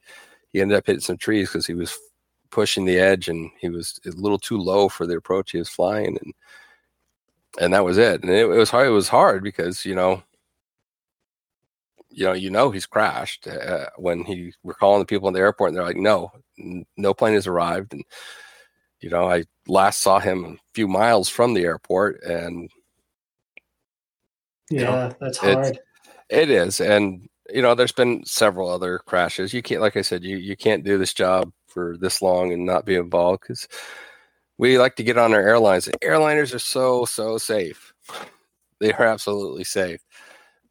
he 0.53 0.61
ended 0.61 0.77
up 0.77 0.86
hitting 0.88 1.01
some 1.01 1.17
trees 1.17 1.49
because 1.49 1.67
he 1.67 1.73
was 1.73 1.97
pushing 2.51 2.86
the 2.86 2.99
edge, 2.99 3.29
and 3.29 3.49
he 3.59 3.69
was 3.69 3.99
a 4.05 4.09
little 4.11 4.39
too 4.39 4.57
low 4.57 4.89
for 4.89 5.07
the 5.07 5.15
approach 5.17 5.51
he 5.51 5.57
was 5.59 5.69
flying, 5.69 6.17
and 6.21 6.34
and 7.59 7.73
that 7.73 7.86
was 7.86 7.97
it. 7.97 8.21
And 8.23 8.32
it, 8.32 8.43
it 8.45 8.47
was 8.47 8.69
hard. 8.69 8.88
It 8.88 8.91
was 8.91 9.09
hard 9.09 9.43
because 9.43 9.86
you 9.86 9.95
know, 9.95 10.23
you 12.09 12.25
know, 12.25 12.34
you 12.34 12.49
know, 12.51 12.71
he's 12.71 12.86
crashed. 12.86 13.47
Uh, 13.47 13.88
when 13.97 14.23
he 14.25 14.53
we're 14.63 14.73
calling 14.73 14.99
the 14.99 15.05
people 15.05 15.27
in 15.27 15.34
the 15.34 15.39
airport, 15.39 15.69
and 15.69 15.77
they're 15.77 15.86
like, 15.86 15.95
"No, 15.97 16.32
n- 16.59 16.86
no 16.97 17.13
plane 17.13 17.34
has 17.36 17.47
arrived." 17.47 17.93
And 17.93 18.03
you 19.02 19.10
know, 19.10 19.30
I 19.32 19.45
last 19.68 20.02
saw 20.02 20.20
him 20.20 20.45
a 20.45 20.58
few 20.76 20.88
miles 20.88 21.30
from 21.30 21.54
the 21.56 21.64
airport, 21.66 22.24
and 22.24 22.70
Yeah, 24.70 24.80
you 24.82 24.86
know, 24.86 25.16
that's 25.22 25.38
hard. 25.39 25.80
It 26.30 26.49
is, 26.49 26.82
and 26.82 27.28
you 27.54 27.62
know, 27.62 27.76
there's 27.76 27.91
been 27.93 28.26
several 28.26 28.70
other 28.70 28.99
crashes. 28.99 29.54
You 29.54 29.62
can't, 29.64 29.82
like 29.82 29.97
I 29.97 30.02
said, 30.02 30.24
you 30.24 30.38
you 30.38 30.58
can't 30.58 30.84
do 30.86 30.97
this 30.97 31.14
job 31.14 31.52
for 31.68 31.97
this 31.97 32.22
long 32.22 32.54
and 32.54 32.66
not 32.66 32.86
be 32.86 32.95
involved 32.95 33.41
because 33.43 33.68
we 34.58 34.80
like 34.80 34.95
to 34.97 35.04
get 35.04 35.18
on 35.18 35.34
our 35.34 35.41
airlines. 35.41 35.89
Airliners 36.04 36.56
are 36.56 36.60
so 36.60 37.06
so 37.06 37.38
safe; 37.38 37.93
they 38.80 38.93
are 38.93 39.06
absolutely 39.06 39.66
safe, 39.66 40.02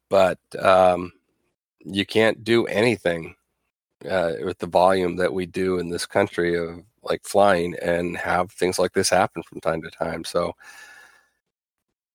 but 0.09 0.39
um, 0.59 1.11
you 1.81 2.05
can't 2.05 2.43
do 2.43 2.65
anything 2.67 3.35
uh, 4.09 4.33
with 4.43 4.59
the 4.59 4.67
volume 4.67 5.17
that 5.17 5.33
we 5.33 5.45
do 5.45 5.79
in 5.79 5.89
this 5.89 6.05
country 6.05 6.57
of 6.57 6.81
like 7.03 7.23
flying 7.25 7.75
and 7.81 8.17
have 8.17 8.51
things 8.51 8.77
like 8.79 8.93
this 8.93 9.09
happen 9.09 9.43
from 9.43 9.59
time 9.59 9.81
to 9.81 9.89
time. 9.89 10.23
So, 10.23 10.53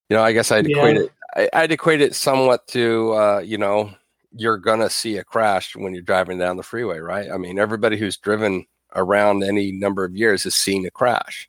you 0.09 0.17
know, 0.17 0.23
I 0.23 0.33
guess 0.33 0.53
I'd 0.53 0.67
Yeah. 0.67 0.77
equate 0.77 0.97
it. 0.97 1.13
I, 1.35 1.51
I'd 1.53 1.73
equate 1.73 2.01
it 2.01 2.15
somewhat 2.15 2.67
to, 2.69 3.13
uh, 3.15 3.39
you 3.45 3.59
know, 3.59 3.91
you're 4.33 4.59
gonna 4.59 4.91
see 4.91 5.17
a 5.17 5.25
crash 5.25 5.75
when 5.77 5.93
you're 5.95 6.03
driving 6.03 6.39
down 6.39 6.57
the 6.57 6.63
freeway, 6.63 6.99
right? 6.99 7.31
I 7.31 7.37
mean, 7.39 7.59
everybody 7.59 7.97
who's 7.97 8.17
driven 8.17 8.67
around 8.95 9.43
any 9.43 9.73
number 9.73 10.05
of 10.05 10.17
years 10.17 10.45
has 10.45 10.55
seen 10.55 10.87
a 10.87 10.91
crash, 10.91 11.49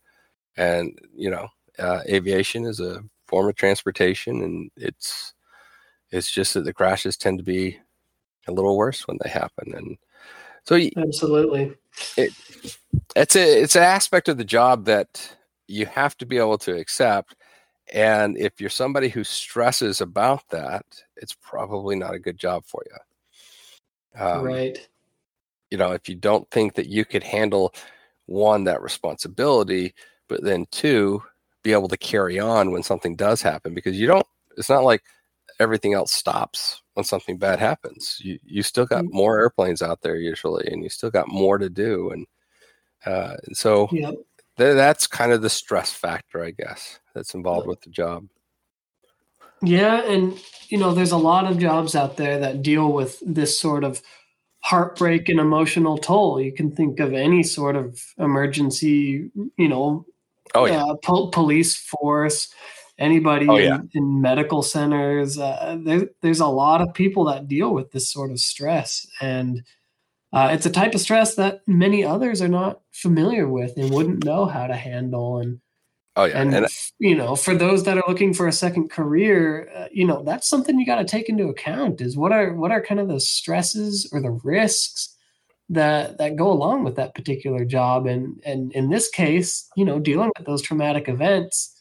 and 0.56 0.98
you 1.14 1.30
know, 1.30 1.48
uh, 1.80 2.02
aviation 2.08 2.66
is 2.66 2.80
a 2.80 3.04
form 3.28 3.50
of 3.50 3.56
transportation, 3.56 4.42
and 4.44 4.72
it's 4.78 5.34
it's 6.12 6.32
just 6.32 6.54
that 6.54 6.64
the 6.64 6.74
crashes 6.74 7.18
tend 7.18 7.38
to 7.40 7.44
be 7.44 7.78
a 8.48 8.52
little 8.52 8.78
worse 8.78 9.08
when 9.08 9.18
they 9.22 9.30
happen, 9.30 9.74
and 9.76 9.98
so 10.64 10.80
Absolutely. 10.98 11.76
It's 13.16 13.36
a 13.36 13.62
it's 13.62 13.76
an 13.76 13.84
aspect 13.84 14.28
of 14.28 14.38
the 14.38 14.44
job 14.44 14.86
that 14.86 15.36
you 15.68 15.86
have 15.86 16.18
to 16.18 16.26
be 16.26 16.38
able 16.38 16.58
to 16.58 16.76
accept 16.76 17.36
and 17.94 18.38
if 18.38 18.60
you're 18.60 18.70
somebody 18.70 19.10
who 19.10 19.24
stresses 19.24 20.02
about 20.02 20.48
that 20.50 20.86
it's 21.16 21.36
probably 21.42 21.96
not 21.96 22.14
a 22.14 22.20
good 22.20 22.38
job 22.38 22.64
for 22.66 22.84
you 22.86 24.22
um, 24.22 24.44
right. 24.44 24.90
you 25.70 25.78
know 25.78 25.92
if 25.92 26.10
you 26.10 26.16
don't 26.16 26.50
think 26.52 26.76
that 26.76 26.88
you 26.88 27.06
could 27.06 27.24
handle 27.24 27.74
one 28.26 28.64
that 28.66 28.82
responsibility 28.82 29.94
but 30.28 30.44
then 30.44 30.66
two 30.72 31.22
be 31.64 31.72
able 31.72 31.88
to 31.88 31.98
carry 31.98 32.40
on 32.40 32.72
when 32.72 32.84
something 32.84 33.16
does 33.16 33.42
happen 33.42 33.74
because 33.74 33.98
you 33.98 34.08
don't 34.08 34.28
it's 34.58 34.70
not 34.70 34.84
like 34.84 35.04
everything 35.60 35.94
else 35.94 36.12
stops 36.14 36.82
when 36.94 37.04
something 37.04 37.38
bad 37.38 37.60
happens 37.60 38.20
you 38.22 38.38
you 38.44 38.62
still 38.62 38.86
got 38.86 39.04
Mm. 39.06 39.14
more 39.14 39.40
airplanes 39.40 39.82
out 39.82 40.02
there 40.02 40.18
usually 40.18 40.68
and 40.68 40.84
you 40.84 40.90
still 40.90 41.10
got 41.10 41.28
more 41.28 41.58
to 41.58 41.70
do 41.70 42.12
and 42.12 42.26
uh, 43.06 43.36
so 43.54 43.88
Yep. 43.92 44.16
th- 44.58 44.76
that's 44.76 45.08
kind 45.08 45.32
of 45.32 45.42
the 45.42 45.50
stress 45.50 45.92
factor 45.94 46.44
i 46.44 46.52
guess 46.52 47.00
that's 47.14 47.34
involved 47.34 47.68
with 47.68 47.82
the 47.82 47.90
job 47.90 48.26
Yeah, 49.62 50.04
and 50.04 50.38
you 50.70 50.78
know, 50.78 50.94
there's 50.94 51.14
a 51.14 51.18
lot 51.18 51.50
of 51.50 51.58
jobs 51.58 51.96
out 51.96 52.18
there 52.18 52.38
that 52.40 52.62
deal 52.62 52.92
with 52.92 53.20
this 53.26 53.58
sort 53.58 53.84
of 53.84 54.02
heartbreak 54.60 55.30
and 55.30 55.40
emotional 55.40 55.98
toll. 55.98 56.40
You 56.42 56.52
can 56.54 56.72
think 56.72 57.00
of 57.00 57.14
any 57.14 57.42
sort 57.44 57.76
of 57.76 58.00
emergency, 58.18 59.32
you 59.58 59.68
know, 59.70 60.06
oh 60.54 60.66
yeah 60.66 60.84
uh, 60.84 60.96
po- 61.04 61.28
police 61.32 61.76
force, 61.76 62.54
anybody 63.00 63.48
Oh, 63.48 63.56
in, 63.58 63.90
in 63.94 64.22
medical 64.22 64.62
centers. 64.62 65.40
Uh, 65.40 65.78
there, 65.84 66.10
there's 66.22 66.40
a 66.42 66.48
lot 66.48 66.82
of 66.82 66.94
people 66.94 67.24
that 67.26 67.48
deal 67.48 67.74
with 67.74 67.92
this 67.92 68.12
sort 68.12 68.30
of 68.32 68.40
stress, 68.40 69.08
and 69.22 69.64
uh, 70.34 70.50
it's 70.52 70.66
a 70.66 70.72
type 70.72 70.94
of 70.94 71.02
stress 71.02 71.36
that 71.36 71.62
many 71.68 72.04
others 72.04 72.42
are 72.42 72.48
not 72.48 72.82
familiar 72.92 73.48
with 73.48 73.78
and 73.78 73.92
wouldn't 73.92 74.26
know 74.26 74.46
how 74.46 74.68
to 74.68 74.76
handle. 74.76 75.40
And 75.40 75.60
oh 76.16 76.26
yeah 76.26 76.42
and, 76.42 76.54
and 76.54 76.68
you 77.00 77.16
know 77.16 77.36
for 77.36 77.56
those 77.56 77.84
that 77.84 77.98
are 77.98 78.04
looking 78.08 78.34
for 78.34 78.48
a 78.48 78.52
second 78.52 78.90
career 78.90 79.70
uh, 79.76 79.88
you 79.92 80.06
know 80.06 80.24
that's 80.24 80.50
something 80.50 80.80
you 80.80 80.86
got 80.86 80.96
to 80.96 81.06
take 81.06 81.30
into 81.30 81.48
account 81.48 82.02
is 82.02 82.18
what 82.18 82.32
are 82.32 82.56
what 82.56 82.72
are 82.72 82.82
kind 82.82 83.00
of 83.00 83.08
the 83.08 83.20
stresses 83.20 84.10
or 84.12 84.20
the 84.20 84.32
risks 84.44 85.16
that 85.70 86.18
that 86.18 86.36
go 86.36 86.52
along 86.52 86.84
with 86.84 86.96
that 86.96 87.14
particular 87.14 87.64
job 87.64 88.08
and 88.08 88.42
and 88.44 88.74
in 88.74 88.90
this 88.90 89.10
case 89.10 89.70
you 89.76 89.86
know 89.86 90.00
dealing 90.00 90.32
with 90.36 90.48
those 90.48 90.64
traumatic 90.64 91.08
events 91.08 91.80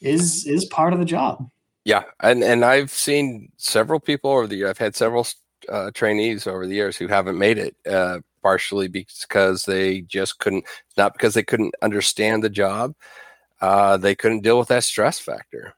is 0.00 0.44
is 0.46 0.64
part 0.64 0.92
of 0.92 0.98
the 0.98 1.04
job 1.04 1.48
Yeah, 1.86 2.02
and 2.18 2.42
and 2.42 2.64
I've 2.64 2.90
seen 2.90 3.52
several 3.58 4.00
people 4.00 4.32
over 4.32 4.48
the 4.48 4.56
year. 4.56 4.68
I've 4.68 4.76
had 4.76 4.96
several 4.96 5.24
uh, 5.68 5.90
trainees 5.92 6.46
over 6.46 6.66
the 6.66 6.74
years 6.74 6.96
who 6.96 7.06
haven't 7.06 7.38
made 7.38 7.58
it, 7.58 7.76
uh, 7.90 8.20
partially 8.42 8.88
because 8.88 9.64
they 9.64 10.02
just 10.02 10.38
couldn't, 10.38 10.64
not 10.96 11.12
because 11.12 11.34
they 11.34 11.42
couldn't 11.42 11.74
understand 11.82 12.42
the 12.42 12.50
job, 12.50 12.94
uh, 13.60 13.96
they 13.96 14.14
couldn't 14.14 14.42
deal 14.42 14.58
with 14.58 14.68
that 14.68 14.84
stress 14.84 15.18
factor. 15.18 15.74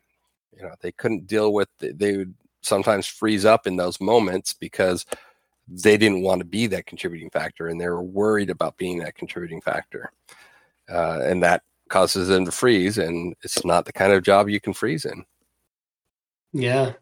You 0.57 0.63
know, 0.65 0.75
they 0.81 0.93
couldn't 0.93 1.27
deal 1.27 1.53
with. 1.53 1.69
They 1.79 2.17
would 2.17 2.35
sometimes 2.63 3.07
freeze 3.07 3.45
up 3.45 3.67
in 3.67 3.77
those 3.77 4.01
moments 4.01 4.53
because 4.53 5.07
they 5.69 5.97
didn't 5.97 6.23
want 6.23 6.41
to 6.41 6.45
be 6.45 6.67
that 6.67 6.87
contributing 6.87 7.31
factor, 7.31 7.69
and 7.69 7.81
they 7.81 7.89
were 7.89 8.03
worried 8.03 8.51
about 8.51 8.77
being 8.77 8.99
that 8.99 9.15
contributing 9.15 9.61
factor, 9.61 10.13
uh, 10.89 11.21
and 11.23 11.43
that 11.43 11.63
causes 11.89 12.29
them 12.29 12.45
to 12.45 12.51
freeze. 12.51 12.99
And 12.99 13.37
it's 13.43 13.65
not 13.65 13.85
the 13.85 13.93
kind 13.93 14.13
of 14.13 14.25
job 14.25 14.49
you 14.49 14.61
can 14.61 14.73
freeze 14.73 15.05
in. 15.05 15.25
yeah 16.53 16.93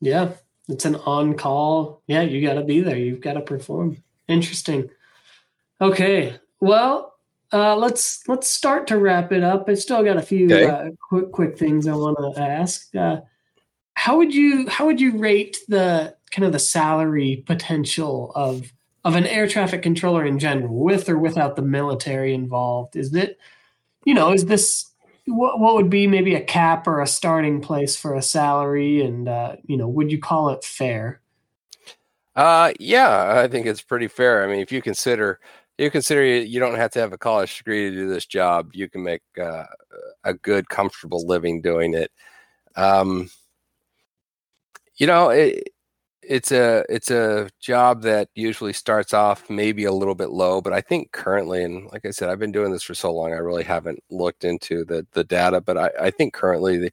yeah 0.00 0.32
it's 0.68 0.84
an 0.84 0.96
on 0.96 1.34
call 1.34 2.02
yeah 2.06 2.22
you 2.22 2.46
got 2.46 2.54
to 2.54 2.64
be 2.64 2.80
there 2.80 2.96
you've 2.96 3.20
got 3.20 3.34
to 3.34 3.40
perform 3.40 3.96
interesting 4.28 4.88
okay 5.80 6.36
well 6.60 7.14
uh, 7.54 7.76
let's 7.76 8.26
let's 8.26 8.50
start 8.50 8.88
to 8.88 8.98
wrap 8.98 9.30
it 9.30 9.44
up. 9.44 9.68
I 9.68 9.74
still 9.74 10.02
got 10.02 10.16
a 10.16 10.22
few 10.22 10.46
Okay. 10.46 10.64
uh, 10.64 10.90
quick 11.08 11.30
quick 11.30 11.56
things 11.56 11.86
I 11.86 11.92
want 11.94 12.18
to 12.34 12.42
ask. 12.42 12.92
Uh, 12.96 13.20
how 13.94 14.16
would 14.16 14.34
you 14.34 14.68
how 14.68 14.86
would 14.86 15.00
you 15.00 15.16
rate 15.16 15.58
the 15.68 16.16
kind 16.32 16.44
of 16.44 16.52
the 16.52 16.58
salary 16.58 17.44
potential 17.46 18.32
of 18.34 18.72
of 19.04 19.14
an 19.14 19.26
air 19.26 19.46
traffic 19.46 19.82
controller 19.82 20.24
in 20.24 20.40
general, 20.40 20.74
with 20.74 21.08
or 21.08 21.16
without 21.16 21.54
the 21.54 21.62
military 21.62 22.34
involved? 22.34 22.96
Is 22.96 23.14
it 23.14 23.38
you 24.04 24.14
know 24.14 24.32
is 24.32 24.46
this 24.46 24.90
what 25.26 25.58
what 25.58 25.74
would 25.74 25.90
be 25.90 26.06
maybe 26.06 26.34
a 26.34 26.42
cap 26.42 26.86
or 26.86 27.00
a 27.00 27.06
starting 27.06 27.60
place 27.60 27.96
for 27.96 28.14
a 28.14 28.22
salary, 28.22 29.02
and 29.02 29.28
uh, 29.28 29.56
you 29.64 29.76
know 29.76 29.88
would 29.88 30.10
you 30.12 30.18
call 30.18 30.50
it 30.50 30.64
fair? 30.64 31.20
Uh, 32.36 32.72
yeah, 32.80 33.40
I 33.42 33.48
think 33.48 33.66
it's 33.66 33.82
pretty 33.82 34.08
fair. 34.08 34.44
I 34.44 34.48
mean, 34.48 34.60
if 34.60 34.72
you 34.72 34.82
consider 34.82 35.40
you 35.78 35.90
consider 35.90 36.24
you, 36.24 36.60
don't 36.60 36.76
have 36.76 36.92
to 36.92 37.00
have 37.00 37.12
a 37.12 37.18
college 37.18 37.58
degree 37.58 37.90
to 37.90 37.96
do 37.96 38.08
this 38.08 38.26
job, 38.26 38.70
you 38.74 38.88
can 38.88 39.02
make 39.02 39.22
uh, 39.40 39.64
a 40.22 40.34
good, 40.34 40.68
comfortable 40.68 41.26
living 41.26 41.60
doing 41.60 41.94
it. 41.94 42.12
Um, 42.76 43.28
you 44.96 45.06
know, 45.06 45.30
it, 45.30 45.70
it's 46.28 46.52
a 46.52 46.84
it's 46.88 47.10
a 47.10 47.48
job 47.60 48.02
that 48.02 48.28
usually 48.34 48.72
starts 48.72 49.12
off 49.14 49.48
maybe 49.50 49.84
a 49.84 49.92
little 49.92 50.14
bit 50.14 50.30
low, 50.30 50.60
but 50.60 50.72
I 50.72 50.80
think 50.80 51.12
currently, 51.12 51.62
and 51.64 51.88
like 51.92 52.04
I 52.06 52.10
said, 52.10 52.28
I've 52.28 52.38
been 52.38 52.52
doing 52.52 52.72
this 52.72 52.82
for 52.82 52.94
so 52.94 53.12
long, 53.12 53.32
I 53.32 53.36
really 53.36 53.64
haven't 53.64 54.02
looked 54.10 54.44
into 54.44 54.84
the 54.84 55.06
the 55.12 55.24
data, 55.24 55.60
but 55.60 55.76
I, 55.78 55.90
I 56.00 56.10
think 56.10 56.34
currently 56.34 56.78
the 56.78 56.92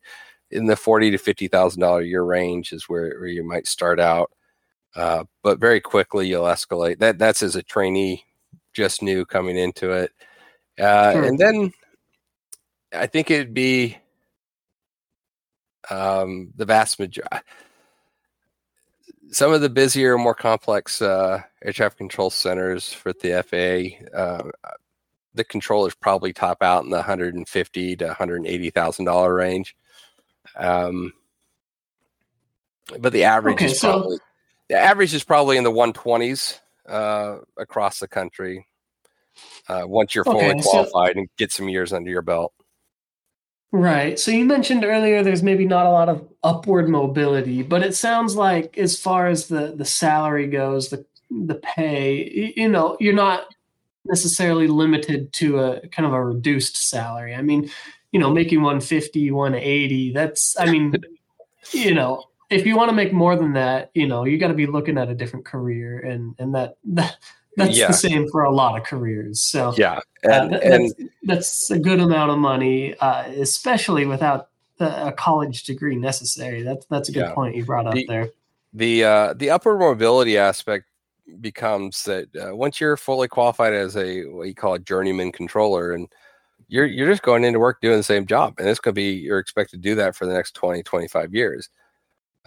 in 0.52 0.66
the 0.68 0.76
forty 0.76 1.12
to 1.12 1.18
fifty 1.18 1.48
thousand 1.48 1.82
dollar 1.82 2.02
year 2.02 2.24
range 2.24 2.74
is 2.74 2.86
where, 2.90 3.18
where 3.20 3.28
you 3.28 3.44
might 3.44 3.68
start 3.68 4.00
out. 4.00 4.32
Uh, 4.96 5.24
but 5.44 5.60
very 5.60 5.80
quickly 5.82 6.28
you'll 6.28 6.44
escalate. 6.46 7.00
That 7.00 7.18
that's 7.18 7.44
as 7.44 7.56
a 7.56 7.64
trainee, 7.64 8.26
just 8.74 9.02
new 9.02 9.26
coming 9.26 9.58
into 9.58 9.92
it, 9.92 10.12
uh, 10.80 11.14
Sure. 11.14 11.24
and 11.26 11.40
then 11.40 11.74
I 12.94 13.08
think 13.08 13.32
it'd 13.32 13.54
be 13.54 13.98
um, 15.90 16.52
the 16.56 16.66
vast 16.66 17.00
majority. 17.00 17.38
Some 19.32 19.54
of 19.54 19.62
the 19.62 19.70
busier, 19.70 20.18
more 20.18 20.36
complex 20.36 21.02
uh, 21.02 21.42
air 21.64 21.72
traffic 21.74 21.98
control 21.98 22.30
centers 22.30 22.92
for 22.92 23.14
the 23.14 23.42
FAA, 23.44 24.18
uh, 24.18 24.52
the 25.34 25.44
controllers 25.46 25.96
probably 25.96 26.34
top 26.34 26.62
out 26.62 26.84
in 26.84 26.90
the 26.90 26.98
150 26.98 27.96
to 27.96 28.06
180 28.06 28.70
thousand 28.72 29.06
dollar 29.06 29.34
range. 29.34 29.76
Um, 30.58 31.14
but 33.00 33.14
the 33.14 33.24
average 33.24 33.54
Okay, 33.56 33.66
is 33.68 33.80
so- 33.80 33.92
probably 34.00 34.18
the 34.68 34.78
average 34.78 35.14
is 35.14 35.24
probably 35.24 35.58
in 35.58 35.64
the 35.64 35.72
120s 35.72 36.60
uh, 36.90 37.38
across 37.58 38.00
the 38.00 38.08
country. 38.08 38.66
Uh, 39.70 39.84
once 39.86 40.14
you're 40.14 40.26
fully 40.26 40.46
Okay, 40.46 40.62
so- 40.62 40.70
qualified 40.72 41.16
and 41.16 41.30
get 41.38 41.52
some 41.54 41.70
years 41.70 41.94
under 41.94 42.10
your 42.10 42.22
belt. 42.22 42.54
Right. 43.74 44.20
So 44.20 44.32
you 44.32 44.44
mentioned 44.46 44.84
earlier 44.84 45.24
there's 45.24 45.44
maybe 45.44 45.66
not 45.66 45.86
a 45.86 45.90
lot 45.92 46.10
of 46.10 46.28
upward 46.44 46.90
mobility, 46.90 47.62
but 47.64 47.84
it 47.84 47.96
sounds 47.96 48.36
like 48.36 48.78
as 48.78 49.00
far 49.00 49.28
as 49.28 49.48
the 49.48 49.74
the 49.78 49.86
salary 49.86 50.48
goes, 50.48 50.90
the 50.90 51.06
the 51.30 51.56
pay, 51.56 52.54
you 52.58 52.68
know, 52.68 52.98
you're 53.00 53.14
not 53.14 53.46
necessarily 54.06 54.68
limited 54.68 55.32
to 55.34 55.60
a 55.60 55.88
kind 55.90 56.06
of 56.06 56.14
a 56.14 56.24
reduced 56.24 56.90
salary. 56.90 57.36
I 57.36 57.42
mean, 57.42 57.70
you 58.12 58.20
know, 58.20 58.32
making 58.32 58.62
150, 58.62 59.32
180, 59.32 60.14
that's, 60.14 60.58
I 60.60 60.70
mean, 60.72 60.96
you 61.72 61.94
know, 61.94 62.26
if 62.50 62.66
you 62.66 62.76
want 62.78 62.90
to 62.90 62.96
make 62.96 63.14
more 63.14 63.36
than 63.38 63.54
that, 63.54 63.92
you 63.94 64.08
know, 64.08 64.26
you 64.26 64.38
got 64.38 64.50
to 64.50 64.54
be 64.54 64.68
looking 64.68 64.98
at 64.98 65.10
a 65.10 65.16
different 65.16 65.46
career, 65.46 66.00
and 66.00 66.36
and 66.40 66.56
that 66.56 66.78
that 66.86 67.18
that's 67.58 67.78
Yeah. 67.78 67.88
the 67.88 67.94
same 67.94 68.28
for 68.30 68.44
a 68.44 68.52
lot 68.52 68.78
of 68.80 68.86
careers. 68.86 69.42
So 69.42 69.74
Yeah, 69.78 70.00
uh, 70.24 70.48
that- 70.48 70.64
and 70.64 70.84
that's, 70.90 71.12
that's 71.24 71.72
a 71.72 71.80
good 71.80 72.00
amount 72.00 72.32
of 72.32 72.38
money, 72.38 72.96
uh, 73.00 73.24
especially 73.38 74.06
without 74.06 74.48
the, 74.78 75.08
a 75.08 75.12
college 75.12 75.64
degree 75.64 75.96
necessary. 75.96 76.64
That's 76.64 76.86
that's 76.88 77.10
a 77.10 77.12
good 77.12 77.26
Yeah. 77.28 77.34
point 77.34 77.56
you 77.56 77.66
brought 77.66 77.88
up 77.88 77.94
The- 77.94 78.06
there. 78.08 78.30
the 78.74 79.04
uh, 79.04 79.34
the 79.34 79.50
upward 79.50 79.80
mobility 79.80 80.38
aspect 80.38 80.86
becomes 81.40 82.04
that 82.04 82.28
uh, 82.36 82.56
once 82.56 82.82
you're 82.82 82.98
fully 82.98 83.28
qualified 83.28 83.74
as 83.74 83.96
a 83.96 84.24
what 84.26 84.48
you 84.48 84.56
call 84.56 84.74
a 84.74 84.80
journeyman 84.80 85.32
controller 85.32 85.94
and 85.94 86.08
you're 86.68 86.86
you're 86.86 87.08
just 87.10 87.22
going 87.22 87.44
into 87.44 87.60
work 87.60 87.80
doing 87.82 87.98
the 87.98 88.04
same 88.04 88.26
job 88.26 88.54
and 88.58 88.68
it's 88.68 88.80
going 88.80 88.94
to 88.94 89.00
be 89.00 89.12
you're 89.14 89.40
expected 89.40 89.78
to 89.78 89.82
do 89.90 89.96
that 89.96 90.16
for 90.16 90.26
the 90.26 90.34
next 90.34 90.54
20 90.56 90.84
25 90.84 91.34
years 91.34 91.70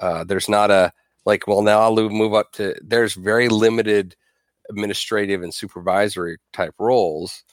uh, 0.01 0.25
there's 0.25 0.49
not 0.49 0.71
a 0.71 0.93
like 1.25 1.47
well 1.47 1.63
now 1.63 1.81
i'll 1.81 1.95
move 2.11 2.35
up 2.35 2.53
to 2.53 2.75
there's 2.83 3.15
very 3.15 3.49
limited 3.49 4.17
administrative 4.71 5.43
and 5.43 5.53
supervisory 5.53 6.39
type 6.53 6.75
roles 6.79 7.45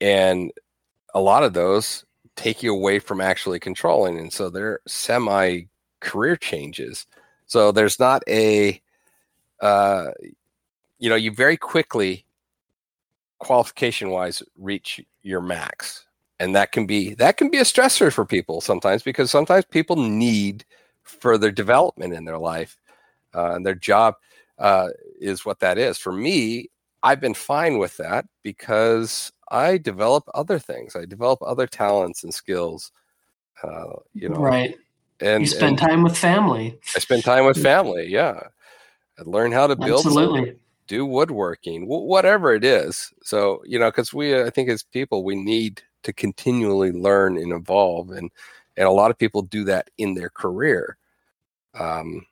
and 0.00 0.52
a 1.14 1.20
lot 1.20 1.42
of 1.42 1.52
those 1.52 2.04
take 2.36 2.62
you 2.62 2.72
away 2.72 2.98
from 2.98 3.20
actually 3.20 3.58
controlling 3.58 4.18
and 4.18 4.32
so 4.32 4.48
they're 4.48 4.80
semi 4.86 5.62
career 6.00 6.36
changes. 6.36 7.06
So 7.46 7.72
there's 7.72 7.98
not 7.98 8.22
a, 8.28 8.80
uh, 9.60 10.10
you 10.98 11.08
know, 11.08 11.16
you 11.16 11.32
very 11.32 11.56
quickly, 11.56 12.24
qualification 13.38 14.10
wise, 14.10 14.42
reach 14.56 15.00
your 15.22 15.40
max, 15.40 16.06
and 16.40 16.54
that 16.54 16.72
can 16.72 16.86
be 16.86 17.14
that 17.14 17.36
can 17.36 17.50
be 17.50 17.58
a 17.58 17.62
stressor 17.62 18.12
for 18.12 18.24
people 18.24 18.60
sometimes 18.60 19.02
because 19.02 19.30
sometimes 19.30 19.64
people 19.64 19.96
need 19.96 20.64
further 21.02 21.50
development 21.50 22.12
in 22.12 22.24
their 22.24 22.38
life, 22.38 22.76
uh, 23.34 23.52
and 23.52 23.64
their 23.64 23.74
job 23.74 24.14
uh, 24.58 24.88
is 25.20 25.44
what 25.44 25.60
that 25.60 25.78
is. 25.78 25.98
For 25.98 26.12
me, 26.12 26.68
I've 27.02 27.20
been 27.20 27.34
fine 27.34 27.78
with 27.78 27.96
that 27.98 28.26
because 28.42 29.32
I 29.50 29.78
develop 29.78 30.24
other 30.34 30.58
things. 30.58 30.96
I 30.96 31.04
develop 31.04 31.40
other 31.42 31.66
talents 31.66 32.24
and 32.24 32.34
skills. 32.34 32.90
Uh, 33.62 33.94
you 34.14 34.28
know, 34.28 34.36
right. 34.36 34.76
and 35.20 35.42
you 35.42 35.46
spend 35.46 35.78
and- 35.80 35.90
time 35.90 36.02
with 36.02 36.16
family. 36.16 36.78
I 36.94 36.98
spend 37.00 37.24
time 37.24 37.46
with 37.46 37.60
family. 37.62 38.06
Yeah. 38.08 38.40
I 39.18 39.22
learn 39.24 39.50
how 39.50 39.66
to 39.66 39.74
build, 39.74 40.02
something, 40.04 40.22
Absolutely. 40.22 40.56
do 40.86 41.04
woodworking, 41.04 41.86
wh- 41.86 42.06
whatever 42.06 42.54
it 42.54 42.64
is. 42.64 43.12
So, 43.22 43.62
you 43.66 43.78
know, 43.78 43.90
because 43.90 44.14
we, 44.14 44.32
uh, 44.32 44.46
I 44.46 44.50
think 44.50 44.68
as 44.68 44.84
people, 44.84 45.24
we 45.24 45.34
need 45.34 45.82
to 46.04 46.12
continually 46.12 46.92
learn 46.92 47.36
and 47.36 47.52
evolve. 47.52 48.10
And, 48.10 48.30
and 48.76 48.86
a 48.86 48.92
lot 48.92 49.10
of 49.10 49.18
people 49.18 49.42
do 49.42 49.64
that 49.64 49.90
in 49.98 50.14
their 50.14 50.30
career. 50.30 50.96
Um, 51.74 52.26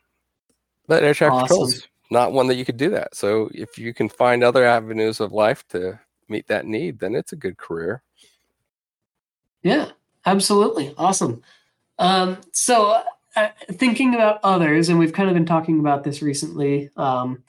but 0.87 1.03
air 1.03 1.13
traffic 1.15 1.51
Awesome. 1.51 1.63
is 1.69 1.89
not 2.11 2.33
one 2.33 2.47
that 2.49 2.57
you 2.57 2.65
could 2.65 2.77
do 2.77 2.91
that. 2.91 3.15
So 3.15 3.51
if 3.53 3.79
you 3.79 3.93
can 3.93 4.09
find 4.09 4.43
other 4.43 4.65
avenues 4.65 5.21
of 5.21 5.33
life 5.33 5.67
to 5.69 5.99
meet 6.29 6.47
that 6.49 6.67
need, 6.67 6.99
then 6.99 7.15
it's 7.15 7.33
a 7.33 7.37
good 7.37 7.57
career. 7.57 8.03
Yeah, 9.63 9.91
absolutely. 10.25 10.95
Awesome. 10.97 11.43
Um, 11.99 12.39
so, 12.53 13.03
uh, 13.35 13.49
thinking 13.73 14.15
about 14.15 14.41
others, 14.43 14.89
and 14.89 14.99
we've 14.99 15.13
kind 15.13 15.29
of 15.29 15.35
been 15.35 15.47
talking 15.47 15.81
about 15.81 16.05
this 16.05 16.23
recently, 16.23 16.91
um, 16.97 17.43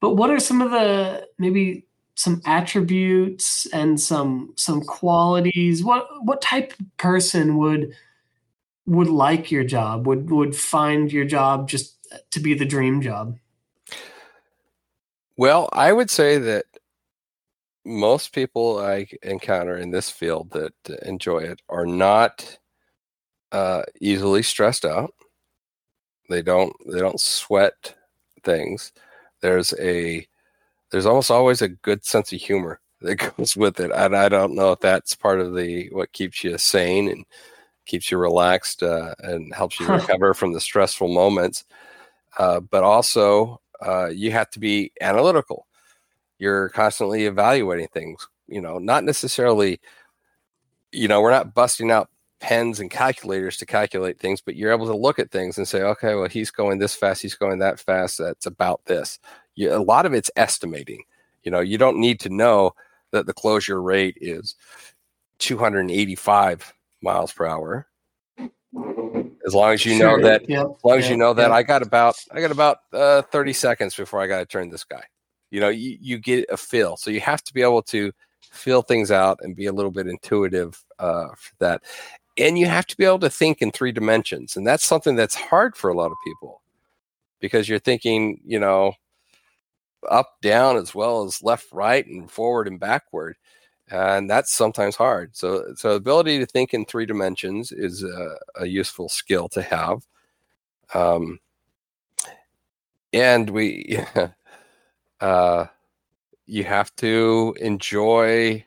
but 0.00 0.14
what 0.14 0.30
are 0.30 0.40
some 0.40 0.62
of 0.62 0.70
the 0.70 1.26
maybe 1.38 1.86
some 2.14 2.40
attributes 2.46 3.66
and 3.72 4.00
some 4.00 4.52
some 4.56 4.82
qualities? 4.82 5.84
What 5.84 6.06
what 6.24 6.40
type 6.40 6.72
of 6.78 6.96
person 6.96 7.58
would 7.58 7.92
would 8.86 9.08
like 9.08 9.50
your 9.50 9.64
job? 9.64 10.06
Would 10.06 10.30
would 10.30 10.56
find 10.56 11.12
your 11.12 11.24
job 11.24 11.68
just 11.68 11.96
to 12.30 12.40
be 12.40 12.54
the 12.54 12.64
dream 12.64 13.02
job? 13.02 13.36
Well, 15.36 15.68
I 15.72 15.92
would 15.92 16.10
say 16.10 16.38
that 16.38 16.66
most 17.84 18.32
people 18.32 18.78
I 18.78 19.06
encounter 19.22 19.76
in 19.76 19.90
this 19.90 20.10
field 20.10 20.50
that 20.50 20.72
enjoy 21.02 21.38
it 21.40 21.62
are 21.68 21.86
not 21.86 22.58
uh, 23.52 23.82
easily 24.00 24.42
stressed 24.42 24.84
out. 24.84 25.14
They 26.28 26.42
don't. 26.42 26.72
They 26.92 26.98
don't 27.00 27.20
sweat 27.20 27.94
things. 28.42 28.92
There's 29.40 29.72
a. 29.80 30.26
There's 30.90 31.06
almost 31.06 31.30
always 31.30 31.62
a 31.62 31.68
good 31.68 32.04
sense 32.04 32.32
of 32.32 32.40
humor 32.40 32.80
that 33.02 33.16
goes 33.16 33.56
with 33.56 33.80
it, 33.80 33.92
and 33.92 34.16
I 34.16 34.28
don't 34.28 34.54
know 34.54 34.72
if 34.72 34.80
that's 34.80 35.14
part 35.16 35.40
of 35.40 35.54
the 35.54 35.88
what 35.92 36.12
keeps 36.12 36.44
you 36.44 36.58
sane 36.58 37.08
and 37.10 37.24
keeps 37.86 38.10
you 38.10 38.18
relaxed 38.18 38.82
uh, 38.82 39.14
and 39.20 39.54
helps 39.54 39.80
you 39.80 39.88
recover 39.88 40.34
from 40.34 40.52
the 40.52 40.60
stressful 40.60 41.08
moments. 41.14 41.64
Uh, 42.38 42.60
but 42.60 42.84
also, 42.84 43.60
uh, 43.84 44.06
you 44.06 44.30
have 44.32 44.50
to 44.50 44.60
be 44.60 44.92
analytical. 45.00 45.66
You're 46.38 46.68
constantly 46.70 47.26
evaluating 47.26 47.88
things. 47.88 48.26
You 48.46 48.60
know, 48.60 48.78
not 48.78 49.04
necessarily. 49.04 49.80
You 50.92 51.08
know, 51.08 51.20
we're 51.20 51.32
not 51.32 51.52
busting 51.52 51.90
out 51.90 52.08
pens 52.40 52.80
and 52.80 52.90
calculators 52.90 53.56
to 53.58 53.66
calculate 53.66 54.18
things, 54.18 54.40
but 54.40 54.56
you're 54.56 54.72
able 54.72 54.86
to 54.86 54.96
look 54.96 55.18
at 55.18 55.30
things 55.30 55.58
and 55.58 55.66
say, 55.66 55.82
okay, 55.82 56.14
well, 56.14 56.28
he's 56.28 56.50
going 56.50 56.78
this 56.78 56.94
fast, 56.94 57.22
he's 57.22 57.34
going 57.34 57.58
that 57.58 57.80
fast. 57.80 58.18
That's 58.18 58.46
about 58.46 58.84
this. 58.86 59.18
You, 59.54 59.74
a 59.74 59.78
lot 59.78 60.06
of 60.06 60.12
it's 60.12 60.30
estimating. 60.36 61.02
You 61.42 61.50
know, 61.50 61.60
you 61.60 61.78
don't 61.78 61.98
need 61.98 62.20
to 62.20 62.28
know 62.28 62.72
that 63.12 63.26
the 63.26 63.34
closure 63.34 63.80
rate 63.80 64.18
is 64.20 64.54
285 65.38 66.72
miles 67.02 67.32
per 67.32 67.46
hour. 67.46 67.86
As 69.46 69.54
long 69.54 69.72
as 69.72 69.86
you 69.86 69.98
know 69.98 70.20
that 70.20 70.48
Yep. 70.48 70.66
as 70.76 70.84
long 70.84 70.98
as 70.98 71.04
Yeah, 71.04 71.10
you 71.12 71.16
know 71.16 71.32
that 71.34 71.50
yeah. 71.50 71.54
I 71.54 71.62
got 71.62 71.82
about 71.82 72.16
I 72.32 72.40
got 72.40 72.50
about 72.50 72.78
uh, 72.92 73.22
30 73.22 73.52
seconds 73.52 73.94
before 73.94 74.20
I 74.20 74.26
got 74.26 74.38
to 74.38 74.46
turn 74.46 74.70
this 74.70 74.84
guy. 74.84 75.04
You 75.50 75.60
know, 75.60 75.68
you, 75.68 75.96
you 76.00 76.18
get 76.18 76.46
a 76.50 76.56
feel. 76.56 76.96
So 76.96 77.10
you 77.10 77.20
have 77.20 77.42
to 77.44 77.54
be 77.54 77.62
able 77.62 77.82
to 77.84 78.12
feel 78.40 78.82
things 78.82 79.10
out 79.10 79.38
and 79.42 79.54
be 79.54 79.66
a 79.66 79.72
little 79.72 79.92
bit 79.92 80.08
intuitive 80.08 80.82
uh, 80.98 81.28
for 81.36 81.54
that. 81.60 81.82
And 82.36 82.58
you 82.58 82.66
have 82.66 82.86
to 82.86 82.96
be 82.96 83.04
able 83.04 83.20
to 83.20 83.30
think 83.30 83.62
in 83.62 83.70
three 83.70 83.92
dimensions. 83.92 84.56
And 84.56 84.66
that's 84.66 84.84
something 84.84 85.14
that's 85.14 85.34
hard 85.34 85.76
for 85.76 85.88
a 85.90 85.94
lot 85.94 86.10
of 86.10 86.16
people 86.24 86.60
because 87.40 87.68
you're 87.68 87.78
thinking, 87.78 88.40
you 88.44 88.58
know, 88.58 88.92
up, 90.10 90.36
down, 90.42 90.76
as 90.76 90.94
well 90.94 91.24
as 91.24 91.42
left, 91.42 91.72
right, 91.72 92.06
and 92.06 92.30
forward 92.30 92.68
and 92.68 92.78
backward. 92.78 93.36
And 93.90 94.28
that's 94.28 94.52
sometimes 94.52 94.96
hard. 94.96 95.36
So, 95.36 95.74
so 95.76 95.92
ability 95.92 96.38
to 96.40 96.46
think 96.46 96.74
in 96.74 96.84
three 96.84 97.06
dimensions 97.06 97.70
is 97.70 98.02
a, 98.02 98.36
a 98.56 98.66
useful 98.66 99.08
skill 99.08 99.48
to 99.50 99.62
have. 99.62 100.06
Um, 100.92 101.38
and 103.12 103.48
we, 103.50 103.98
uh, 105.20 105.66
you 106.46 106.64
have 106.64 106.94
to 106.96 107.54
enjoy 107.60 108.64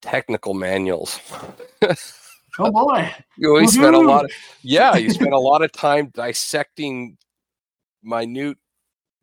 technical 0.00 0.54
manuals. 0.54 1.20
Oh 2.56 2.70
boy. 2.70 3.12
you 3.36 3.48
always 3.48 3.72
spend 3.72 3.96
a 3.96 3.98
lot 3.98 4.26
of, 4.26 4.30
yeah, 4.62 4.94
you 4.94 5.10
spend 5.10 5.32
a 5.32 5.38
lot 5.40 5.62
of 5.62 5.72
time 5.72 6.12
dissecting 6.14 7.16
minute 8.00 8.58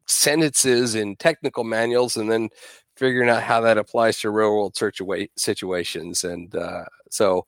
sentences 0.05 0.95
in 0.95 1.15
technical 1.15 1.63
manuals 1.63 2.17
and 2.17 2.29
then 2.29 2.49
figuring 2.95 3.29
out 3.29 3.43
how 3.43 3.61
that 3.61 3.77
applies 3.77 4.19
to 4.19 4.29
real 4.29 4.51
world 4.51 4.73
situa- 4.75 5.29
situations. 5.37 6.23
And 6.23 6.53
uh, 6.55 6.85
so, 7.09 7.45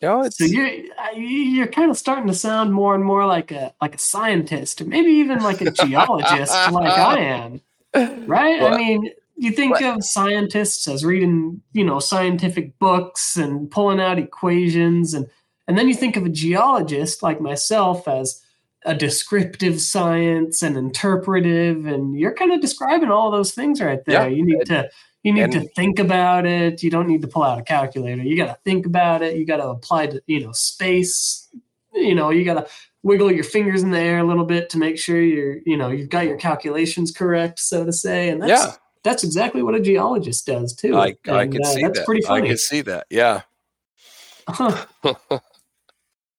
you 0.00 0.08
know, 0.08 0.22
it's 0.22 0.38
So 0.38 0.44
you're 0.44 0.66
uh, 0.66 1.16
you're 1.16 1.66
kind 1.66 1.90
of 1.90 1.96
starting 1.96 2.26
to 2.26 2.34
sound 2.34 2.72
more 2.72 2.94
and 2.94 3.04
more 3.04 3.26
like 3.26 3.52
a 3.52 3.74
like 3.80 3.94
a 3.94 3.98
scientist, 3.98 4.84
maybe 4.84 5.10
even 5.12 5.42
like 5.42 5.60
a 5.60 5.70
geologist, 5.70 6.52
like 6.72 6.92
I 6.92 7.18
am. 7.20 7.60
Right? 8.26 8.60
Well, 8.60 8.74
I 8.74 8.76
mean, 8.76 9.10
you 9.36 9.52
think 9.52 9.78
well- 9.78 9.98
of 9.98 10.04
scientists 10.04 10.88
as 10.88 11.04
reading, 11.04 11.62
you 11.72 11.84
know, 11.84 12.00
scientific 12.00 12.76
books 12.80 13.36
and 13.36 13.70
pulling 13.70 14.00
out 14.00 14.18
equations, 14.18 15.14
and 15.14 15.28
and 15.68 15.78
then 15.78 15.88
you 15.88 15.94
think 15.94 16.16
of 16.16 16.24
a 16.26 16.28
geologist 16.28 17.22
like 17.22 17.40
myself 17.40 18.08
as 18.08 18.42
a 18.84 18.94
descriptive 18.94 19.80
science 19.80 20.62
and 20.62 20.76
interpretive, 20.76 21.86
and 21.86 22.18
you're 22.18 22.34
kind 22.34 22.52
of 22.52 22.60
describing 22.60 23.10
all 23.10 23.30
those 23.30 23.52
things 23.52 23.80
right 23.80 24.04
there. 24.04 24.28
Yeah, 24.28 24.34
you 24.34 24.44
need 24.44 24.66
to 24.66 24.90
you 25.22 25.32
need 25.32 25.52
to 25.52 25.66
think 25.70 25.98
about 25.98 26.44
it. 26.44 26.82
You 26.82 26.90
don't 26.90 27.08
need 27.08 27.22
to 27.22 27.28
pull 27.28 27.42
out 27.42 27.58
a 27.58 27.62
calculator. 27.62 28.22
You 28.22 28.36
got 28.36 28.46
to 28.46 28.58
think 28.62 28.84
about 28.84 29.22
it. 29.22 29.36
You 29.36 29.46
got 29.46 29.56
to 29.56 29.68
apply 29.68 30.08
to 30.08 30.22
you 30.26 30.44
know 30.44 30.52
space. 30.52 31.48
You 31.94 32.14
know, 32.14 32.30
you 32.30 32.44
got 32.44 32.54
to 32.54 32.66
wiggle 33.02 33.30
your 33.32 33.44
fingers 33.44 33.82
in 33.82 33.90
the 33.90 33.98
air 33.98 34.18
a 34.18 34.24
little 34.24 34.44
bit 34.44 34.68
to 34.70 34.78
make 34.78 34.98
sure 34.98 35.20
you're 35.20 35.58
you 35.64 35.76
know 35.76 35.88
you've 35.88 36.10
got 36.10 36.26
your 36.26 36.36
calculations 36.36 37.10
correct, 37.10 37.58
so 37.58 37.84
to 37.84 37.92
say. 37.92 38.28
And 38.28 38.42
that's 38.42 38.50
yeah, 38.50 38.72
that's 39.02 39.24
exactly 39.24 39.62
what 39.62 39.74
a 39.74 39.80
geologist 39.80 40.46
does 40.46 40.74
too. 40.74 40.96
I, 40.96 41.16
I 41.28 41.46
can 41.46 41.64
uh, 41.64 41.68
see 41.68 41.82
that's 41.82 42.00
that. 42.00 42.06
pretty 42.06 42.26
I 42.26 42.40
can 42.42 42.58
see 42.58 42.82
that. 42.82 43.06
Yeah. 43.08 43.42
Huh. 44.46 44.84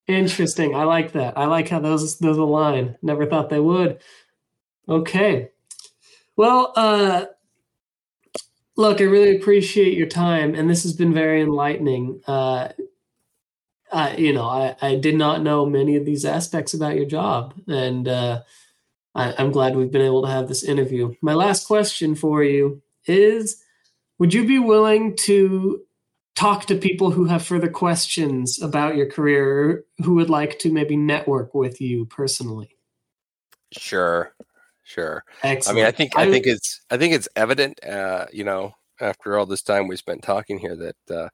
Interesting. 0.07 0.75
I 0.75 0.83
like 0.83 1.13
that. 1.13 1.37
I 1.37 1.45
like 1.45 1.69
how 1.69 1.79
those 1.79 2.19
those 2.19 2.37
align. 2.37 2.97
Never 3.01 3.25
thought 3.25 3.49
they 3.49 3.59
would. 3.59 3.99
Okay. 4.87 5.49
Well, 6.37 6.73
uh 6.75 7.25
look, 8.77 9.01
I 9.01 9.05
really 9.05 9.35
appreciate 9.35 9.97
your 9.97 10.07
time, 10.07 10.53
and 10.55 10.69
this 10.69 10.83
has 10.83 10.93
been 10.93 11.13
very 11.13 11.41
enlightening. 11.41 12.21
Uh, 12.27 12.69
I, 13.91 14.15
you 14.17 14.33
know, 14.33 14.45
I, 14.45 14.75
I 14.81 14.95
did 14.95 15.15
not 15.15 15.41
know 15.41 15.65
many 15.65 15.95
of 15.95 16.05
these 16.05 16.25
aspects 16.25 16.73
about 16.73 16.95
your 16.95 17.05
job, 17.05 17.53
and 17.67 18.07
uh, 18.07 18.41
I, 19.13 19.33
I'm 19.37 19.51
glad 19.51 19.75
we've 19.75 19.91
been 19.91 20.01
able 20.01 20.23
to 20.23 20.29
have 20.29 20.47
this 20.47 20.63
interview. 20.63 21.13
My 21.21 21.33
last 21.33 21.67
question 21.67 22.15
for 22.15 22.43
you 22.43 22.81
is: 23.07 23.63
Would 24.19 24.33
you 24.33 24.45
be 24.45 24.59
willing 24.59 25.15
to 25.21 25.84
talk 26.35 26.65
to 26.65 26.75
people 26.75 27.11
who 27.11 27.25
have 27.25 27.45
further 27.45 27.69
questions 27.69 28.61
about 28.61 28.95
your 28.95 29.09
career, 29.09 29.85
who 30.03 30.15
would 30.15 30.29
like 30.29 30.59
to 30.59 30.71
maybe 30.71 30.97
network 30.97 31.53
with 31.53 31.81
you 31.81 32.05
personally? 32.05 32.77
Sure, 33.71 34.33
sure. 34.83 35.23
Excellent. 35.43 35.75
I 35.75 35.79
mean, 35.79 35.85
I 35.87 35.91
think 35.91 36.17
I, 36.17 36.29
think 36.29 36.45
it's 36.45 36.81
I 36.89 36.97
think 36.97 37.13
it's 37.13 37.29
evident, 37.35 37.83
uh, 37.83 38.25
you 38.31 38.43
know, 38.43 38.73
after 38.99 39.37
all 39.37 39.45
this 39.45 39.61
time 39.61 39.87
we 39.87 39.95
spent 39.95 40.23
talking 40.23 40.59
here, 40.59 40.75
that 40.75 41.15
uh, 41.15 41.29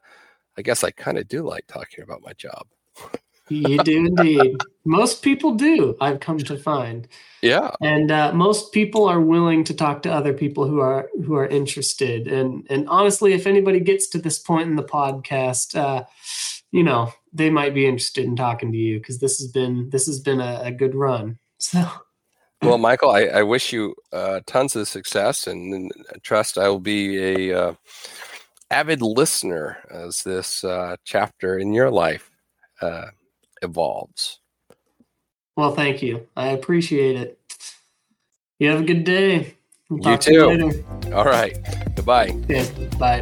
I 0.58 0.62
guess 0.62 0.84
I 0.84 0.92
kind 0.92 1.18
of 1.18 1.28
do 1.28 1.44
like 1.44 1.66
talking 1.68 2.04
about 2.04 2.22
my 2.24 2.34
job. 2.34 2.68
you 3.56 3.78
do 3.84 4.06
indeed. 4.06 4.58
Most 4.86 5.22
people 5.22 5.54
do. 5.54 5.96
I've 6.02 6.20
come 6.20 6.38
to 6.40 6.58
find. 6.58 7.08
Yeah. 7.42 7.72
And 7.82 8.12
uh, 8.12 8.34
most 8.34 8.72
people 8.72 9.06
are 9.08 9.22
willing 9.22 9.64
to 9.66 9.74
talk 9.74 10.02
to 10.04 10.14
other 10.14 10.34
people 10.34 10.68
who 10.68 10.80
are 10.80 11.10
who 11.26 11.36
are 11.36 11.48
interested. 11.48 12.28
And 12.28 12.66
and 12.70 12.88
honestly, 12.90 13.34
if 13.34 13.48
anybody 13.48 13.80
gets 13.80 14.08
to 14.10 14.20
this 14.20 14.40
point 14.40 14.70
in 14.70 14.76
the 14.76 14.84
podcast, 14.84 15.76
uh, 15.76 16.06
you 16.72 16.84
know, 16.84 17.14
they 17.34 17.50
might 17.50 17.74
be 17.74 17.86
interested 17.86 18.26
in 18.26 18.36
talking 18.36 18.72
to 18.72 18.78
you 18.78 19.00
because 19.00 19.20
this 19.20 19.40
has 19.40 19.48
been 19.48 19.90
this 19.90 20.06
has 20.06 20.20
been 20.20 20.42
a, 20.42 20.62
a 20.66 20.72
good 20.72 20.96
run. 20.96 21.38
So. 21.58 21.88
Well, 22.64 22.78
Michael, 22.78 23.10
I, 23.10 23.22
I 23.26 23.44
wish 23.44 23.74
you 23.74 23.96
uh, 24.14 24.42
tons 24.46 24.76
of 24.76 24.88
success 24.88 25.48
and, 25.48 25.74
and, 25.74 25.92
trust 26.22 26.60
I 26.60 26.70
will 26.70 26.80
be 26.80 27.52
a 27.52 27.60
uh, 27.60 27.74
avid 28.70 29.02
listener 29.02 29.78
as 29.90 30.24
this 30.24 30.64
uh, 30.64 30.96
chapter 31.04 31.58
in 31.58 31.74
your 31.74 31.90
life 31.90 32.30
uh, 32.82 33.08
evolves. 33.62 34.40
Well, 35.56 35.76
thank 35.76 36.02
you. 36.02 36.28
I 36.36 36.48
appreciate 36.48 37.16
it. 37.16 37.40
You 38.60 38.70
have 38.70 38.82
a 38.82 38.86
good 38.86 39.04
day. 39.04 39.56
We'll 39.90 40.12
you 40.12 40.18
too. 40.18 40.34
You 40.34 41.14
All 41.14 41.26
right. 41.26 41.58
Goodbye. 41.96 42.36
Yeah. 42.48 42.66
Bye. 42.98 43.22